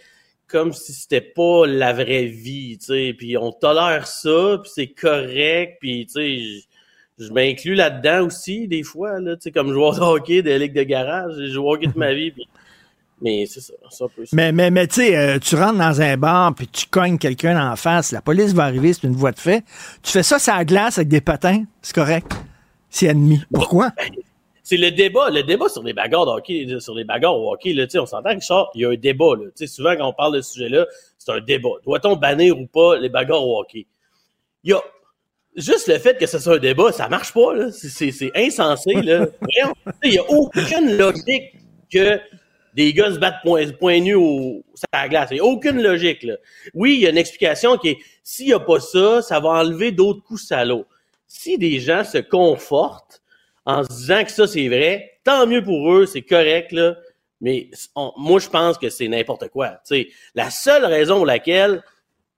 [0.53, 3.15] comme si c'était pas la vraie vie, tu sais.
[3.17, 6.37] Puis on tolère ça, puis c'est correct, puis tu sais.
[6.39, 10.51] je- je m'inclus là-dedans aussi, des fois, là, tu sais, comme joueur de hockey de
[10.51, 11.33] ligue de garage.
[11.37, 12.47] J'ai joué au hockey de ma vie, puis-
[13.21, 14.05] mais c'est ça, ça.
[14.33, 17.71] Mais, mais, mais tu sais, euh, tu rentres dans un bar puis tu cognes quelqu'un
[17.71, 19.63] en face, la police va arriver, c'est une voie de fait.
[20.01, 22.31] Tu fais ça sur la glace avec des patins, c'est correct.
[22.89, 23.41] C'est admis.
[23.53, 23.91] Pourquoi?
[24.63, 27.73] C'est le débat, le débat sur les bagarres de hockey, sur les bagarres au hockey,
[27.73, 29.45] là, tu sais, on s'entend, Richard, il y a un débat, là.
[29.47, 30.87] Tu sais, souvent, quand on parle de ce sujet-là,
[31.17, 31.69] c'est un débat.
[31.85, 33.85] Doit-on bannir ou pas les bagarres au hockey?
[34.63, 34.81] Il y a,
[35.57, 37.71] juste le fait que ce soit un débat, ça marche pas, là.
[37.71, 39.27] C'est- C'est c'est insensé, là.
[40.03, 41.53] Il y a aucune logique
[41.91, 42.19] que
[42.73, 45.27] des gars se battent point, point nu au, sur la glace.
[45.31, 46.35] Il n'y a aucune logique, là.
[46.73, 49.49] Oui, il y a une explication qui est, s'il n'y a pas ça, ça va
[49.49, 50.85] enlever d'autres coups salauds.
[51.27, 53.21] Si des gens se confortent
[53.65, 56.95] en se disant que ça, c'est vrai, tant mieux pour eux, c'est correct, là.
[57.41, 59.69] Mais on- moi, je pense que c'est n'importe quoi.
[59.87, 61.83] Tu sais, la seule raison pour laquelle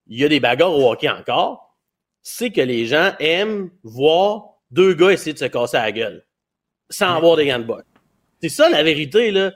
[0.07, 1.77] il y a des bagarres au hockey encore,
[2.21, 6.25] c'est que les gens aiment voir deux gars essayer de se casser la gueule
[6.89, 7.85] sans avoir des gants de boxe.
[8.41, 9.51] C'est ça la vérité, là.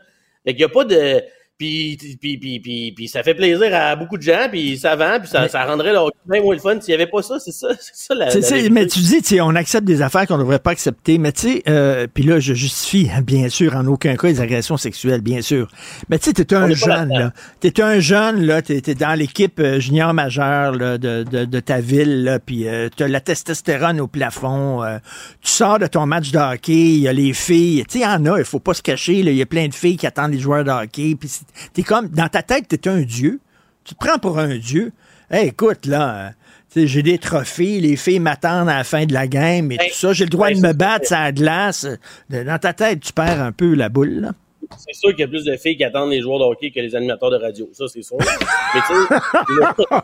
[0.46, 1.24] Fait qu'il y a pas de...
[1.60, 5.19] Puis, puis, puis, puis, puis ça fait plaisir à beaucoup de gens, puis ça vend,
[5.19, 7.38] puis ça, ça rendrait le hockey bien moins le fun s'il n'y avait pas ça.
[7.38, 10.02] C'est ça, c'est ça la, la c'est- mais tu dis, tu sais, on accepte des
[10.02, 11.18] affaires qu'on ne devrait pas accepter.
[11.18, 14.77] Mais tu sais, euh, puis là, je justifie, bien sûr, en aucun cas les agressions
[14.77, 15.68] sexuelles, bien sûr.
[16.07, 17.34] Mais tu sais, t'es un pas jeune, là.
[17.60, 18.61] T'es un jeune, là.
[18.61, 22.40] T'es es dans l'équipe euh, junior majeure là, de, de, de ta ville, là.
[22.40, 24.81] Puis euh, t'as la testostérone au plafond.
[24.84, 24.98] euh,
[25.41, 27.84] tu sors de ton match de hockey, il y a les filles.
[27.90, 29.19] Tu sais, il y en a, il faut pas se cacher.
[29.19, 31.15] Il y a plein de filles qui attendent les joueurs de hockey.
[31.19, 31.30] Puis
[31.74, 33.40] t'es comme, dans ta tête, t'es un dieu.
[33.84, 34.92] Tu te prends pour un dieu.
[35.32, 36.34] Hey, écoute, là...
[36.76, 40.14] j'ai des trophées, les filles m'attendent à la fin de la game et tout ça.
[40.14, 41.88] J'ai le droit de me battre à la glace.
[42.30, 44.20] Dans ta tête, tu perds un peu la boule.
[44.22, 44.32] Là.
[44.78, 46.80] C'est sûr qu'il y a plus de filles qui attendent les joueurs de hockey que
[46.80, 47.68] les animateurs de radio.
[47.74, 48.18] Ça, c'est sûr.
[48.20, 49.96] Mais tu sais,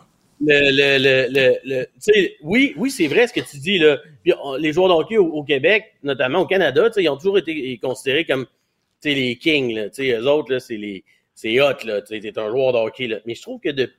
[0.41, 3.77] le, le, le, le, le- tu sais, oui, oui, c'est vrai ce que tu dis,
[3.77, 3.97] là.
[4.23, 7.09] Puis, on- les joueurs de hockey au, au Québec, notamment au Canada, tu sais, ils
[7.09, 8.51] ont toujours été considérés comme, tu
[9.09, 9.89] sais, les kings, là.
[9.89, 11.03] Tu sais, eux autres, c'est les,
[11.35, 12.01] c'est hot, là.
[12.01, 13.17] Tu sais, t'es un joueur de hockey, là.
[13.25, 13.91] Mais je trouve que de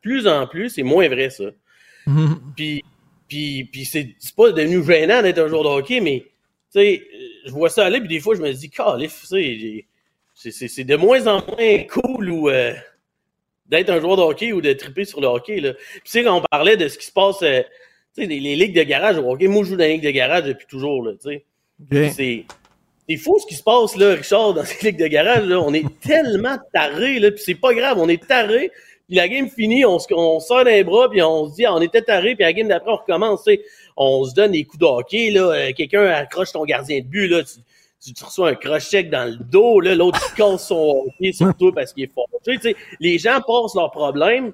[0.00, 1.44] plus en plus, c'est moins vrai, ça.
[2.56, 2.82] Puis,
[3.28, 6.20] puis, puis c'est pas devenu gênant d'être un joueur de hockey, mais
[6.72, 7.02] tu sais,
[7.44, 11.44] je vois ça aller, puis des fois, je me dis, calif, c'est- de moins en
[11.44, 12.72] moins cool ou euh,
[13.66, 15.58] d'être un joueur de hockey ou de triper sur le hockey.
[15.60, 15.72] Là.
[15.74, 17.62] Puis tu sais, quand on parlait de ce qui se passe, euh,
[18.14, 20.04] tu sais, les, les ligues de garage au hockey, moi, je joue dans les ligues
[20.04, 21.44] de garage depuis toujours, là, tu sais.
[22.12, 22.44] C'est
[23.08, 25.60] c'est fou ce qui se passe, là, Richard, dans ces ligues de garage, là.
[25.60, 28.70] On est tellement tarés, là, puis c'est pas grave, on est tarés.
[29.06, 31.74] Puis la game finie, on se, on serre les bras, puis on se dit, ah,
[31.74, 33.62] on était tarés, puis la game d'après, on recommence, tu sais.
[33.96, 35.52] On se donne des coups de hockey, là.
[35.52, 37.42] euh, Quelqu'un accroche ton gardien de but, là.
[37.44, 39.94] Tu, tu, reçois un crochet dans le dos, là.
[39.94, 42.26] L'autre qui casse son hockey sur toi parce qu'il est fort.
[42.44, 44.52] Tu sais, tu sais, les gens passent leurs problèmes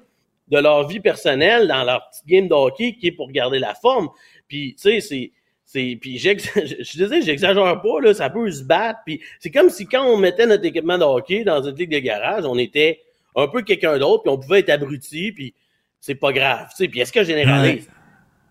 [0.49, 3.73] de leur vie personnelle dans leur petite game de hockey qui est pour garder la
[3.73, 4.09] forme.
[4.47, 5.31] Puis, tu sais, c'est...
[5.73, 8.99] Puis je désolé, j'exagère pas, là, ça peut se battre.
[9.05, 11.99] Puis c'est comme si quand on mettait notre équipement de hockey dans une ligue de
[11.99, 12.99] garage, on était
[13.35, 15.53] un peu quelqu'un d'autre, puis on pouvait être abruti, puis
[15.99, 16.69] c'est pas grave.
[16.77, 17.89] Puis est-ce que généralise?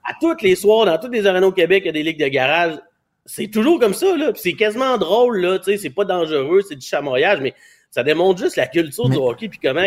[0.05, 2.19] À toutes les soirs, dans toutes les arénas au Québec, il y a des ligues
[2.19, 2.75] de garage.
[3.25, 4.33] C'est toujours comme ça, là.
[4.33, 5.59] Puis c'est quasiment drôle, là.
[5.61, 7.55] Tu sais, c'est pas dangereux, c'est du chamoyage, mais
[7.89, 9.85] ça démontre juste la culture du hockey, puis comment,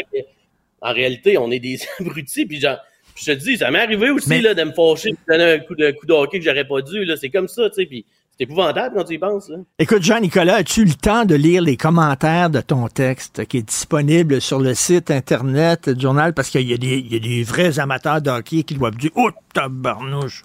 [0.82, 2.78] en réalité, on est des abrutis, puis genre,
[3.16, 5.60] je te dis, ça m'est arrivé aussi, Mais- là, de me fâcher, de donner un
[5.60, 7.08] coup de, coup de hockey que j'aurais pas dû.
[7.20, 8.06] C'est comme ça, tu sais, puis
[8.38, 9.58] c'est épouvantable quand tu y penses, là.
[9.80, 14.42] Écoute, Jean-Nicolas, as-tu le temps de lire les commentaires de ton texte qui est disponible
[14.42, 16.34] sur le site Internet du journal?
[16.34, 18.98] Parce qu'il y, a des- il y a des vrais amateurs de hockey qui doivent
[18.98, 20.44] dire «Oh, tabarnouche!»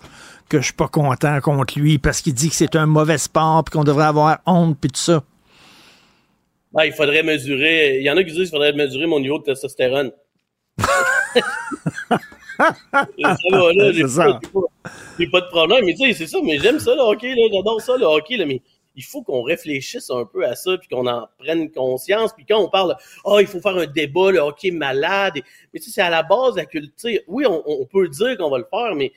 [0.49, 3.63] que je suis pas content contre lui parce qu'il dit que c'est un mauvais sport
[3.65, 5.23] puis qu'on devrait avoir honte puis tout ça.
[6.73, 7.99] Ben, il faudrait mesurer.
[7.99, 10.11] Il y en a qui disent qu'il faudrait mesurer mon niveau de testostérone.
[13.19, 15.85] Et ça va, là, j'ai pas, de problème.
[15.85, 17.49] Mais tu sais, c'est ça, mais j'aime ça le hockey, là.
[17.53, 18.47] J'adore ça, le hockey, là.
[18.47, 18.61] Mais
[18.97, 22.33] il faut qu'on réfléchisse un peu à ça, puis qu'on en prenne conscience.
[22.33, 25.37] Puis quand on parle, ah, il faut faire un débat, le hockey est malade.
[25.37, 27.21] Et- mais tu sais, c'est à la base de la culture.
[27.27, 29.13] Oui, on, on peut dire qu'on va le faire, mais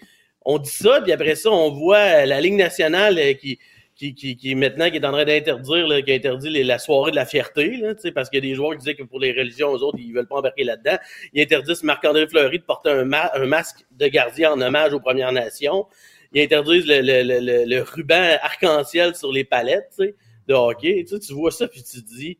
[0.45, 3.59] on dit ça, puis après ça, on voit la Ligue nationale euh, qui,
[3.95, 7.15] qui, qui, qui maintenant qui est en train d'interdire, qui a interdit la soirée de
[7.15, 9.75] la fierté, là, parce qu'il y a des joueurs qui disaient que pour les religions,
[9.75, 10.97] eux autres, ils veulent pas embarquer là-dedans.
[11.33, 14.99] Ils interdisent Marc-André Fleury de porter un, ma- un masque de gardien en hommage aux
[14.99, 15.85] Premières Nations.
[16.33, 20.01] Ils interdisent le, le, le, le, ruban arc-en-ciel sur les palettes,
[20.47, 21.05] de hockey.
[21.07, 22.39] Tu, vois ça, puis tu te dis,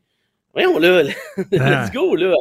[0.52, 1.02] voyons là,
[1.52, 2.34] let's go, là,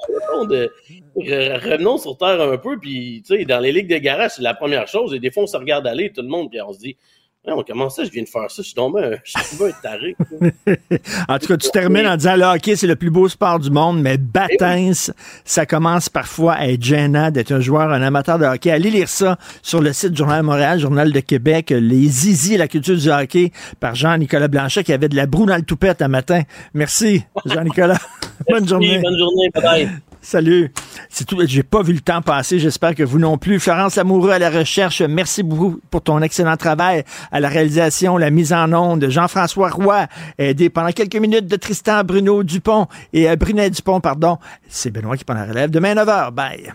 [0.49, 0.71] de,
[1.15, 4.87] re- revenons sur Terre un peu, puis dans les ligues de garage, c'est la première
[4.87, 6.97] chose, et des fois, on se regarde aller, tout le monde, puis on se dit,
[7.45, 9.71] Voyons, comment ça, je viens de faire ça, je suis tombé un, je suis tombé
[9.71, 10.15] un taré.
[11.27, 13.69] En tout cas, tu termines en disant le hockey, c'est le plus beau sport du
[13.69, 15.11] monde, mais Batins,
[15.43, 18.71] ça commence parfois à être gênant d'être un joueur, un amateur de hockey.
[18.71, 22.69] Allez lire ça sur le site Journal de Montréal, Journal de Québec, Les Zizi, la
[22.69, 26.07] culture du hockey, par Jean-Nicolas Blanchet, qui avait de la broue dans le toupette un
[26.07, 26.43] matin.
[26.73, 27.99] Merci, Jean-Nicolas.
[28.49, 28.99] bonne journée.
[28.99, 30.12] bonne journée, bye-bye.
[30.23, 30.71] Salut.
[31.09, 31.37] C'est tout.
[31.45, 32.57] J'ai pas vu le temps passer.
[32.57, 33.59] J'espère que vous non plus.
[33.59, 35.01] Florence Amoureux à la recherche.
[35.01, 39.09] Merci beaucoup pour ton excellent travail à la réalisation, la mise en onde.
[39.09, 44.37] Jean-François Roy, aidé pendant quelques minutes de Tristan Bruno Dupont et euh, Brunet Dupont, pardon.
[44.69, 45.69] C'est Benoît qui prend la relève.
[45.69, 46.31] Demain 9h.
[46.31, 46.71] Bye.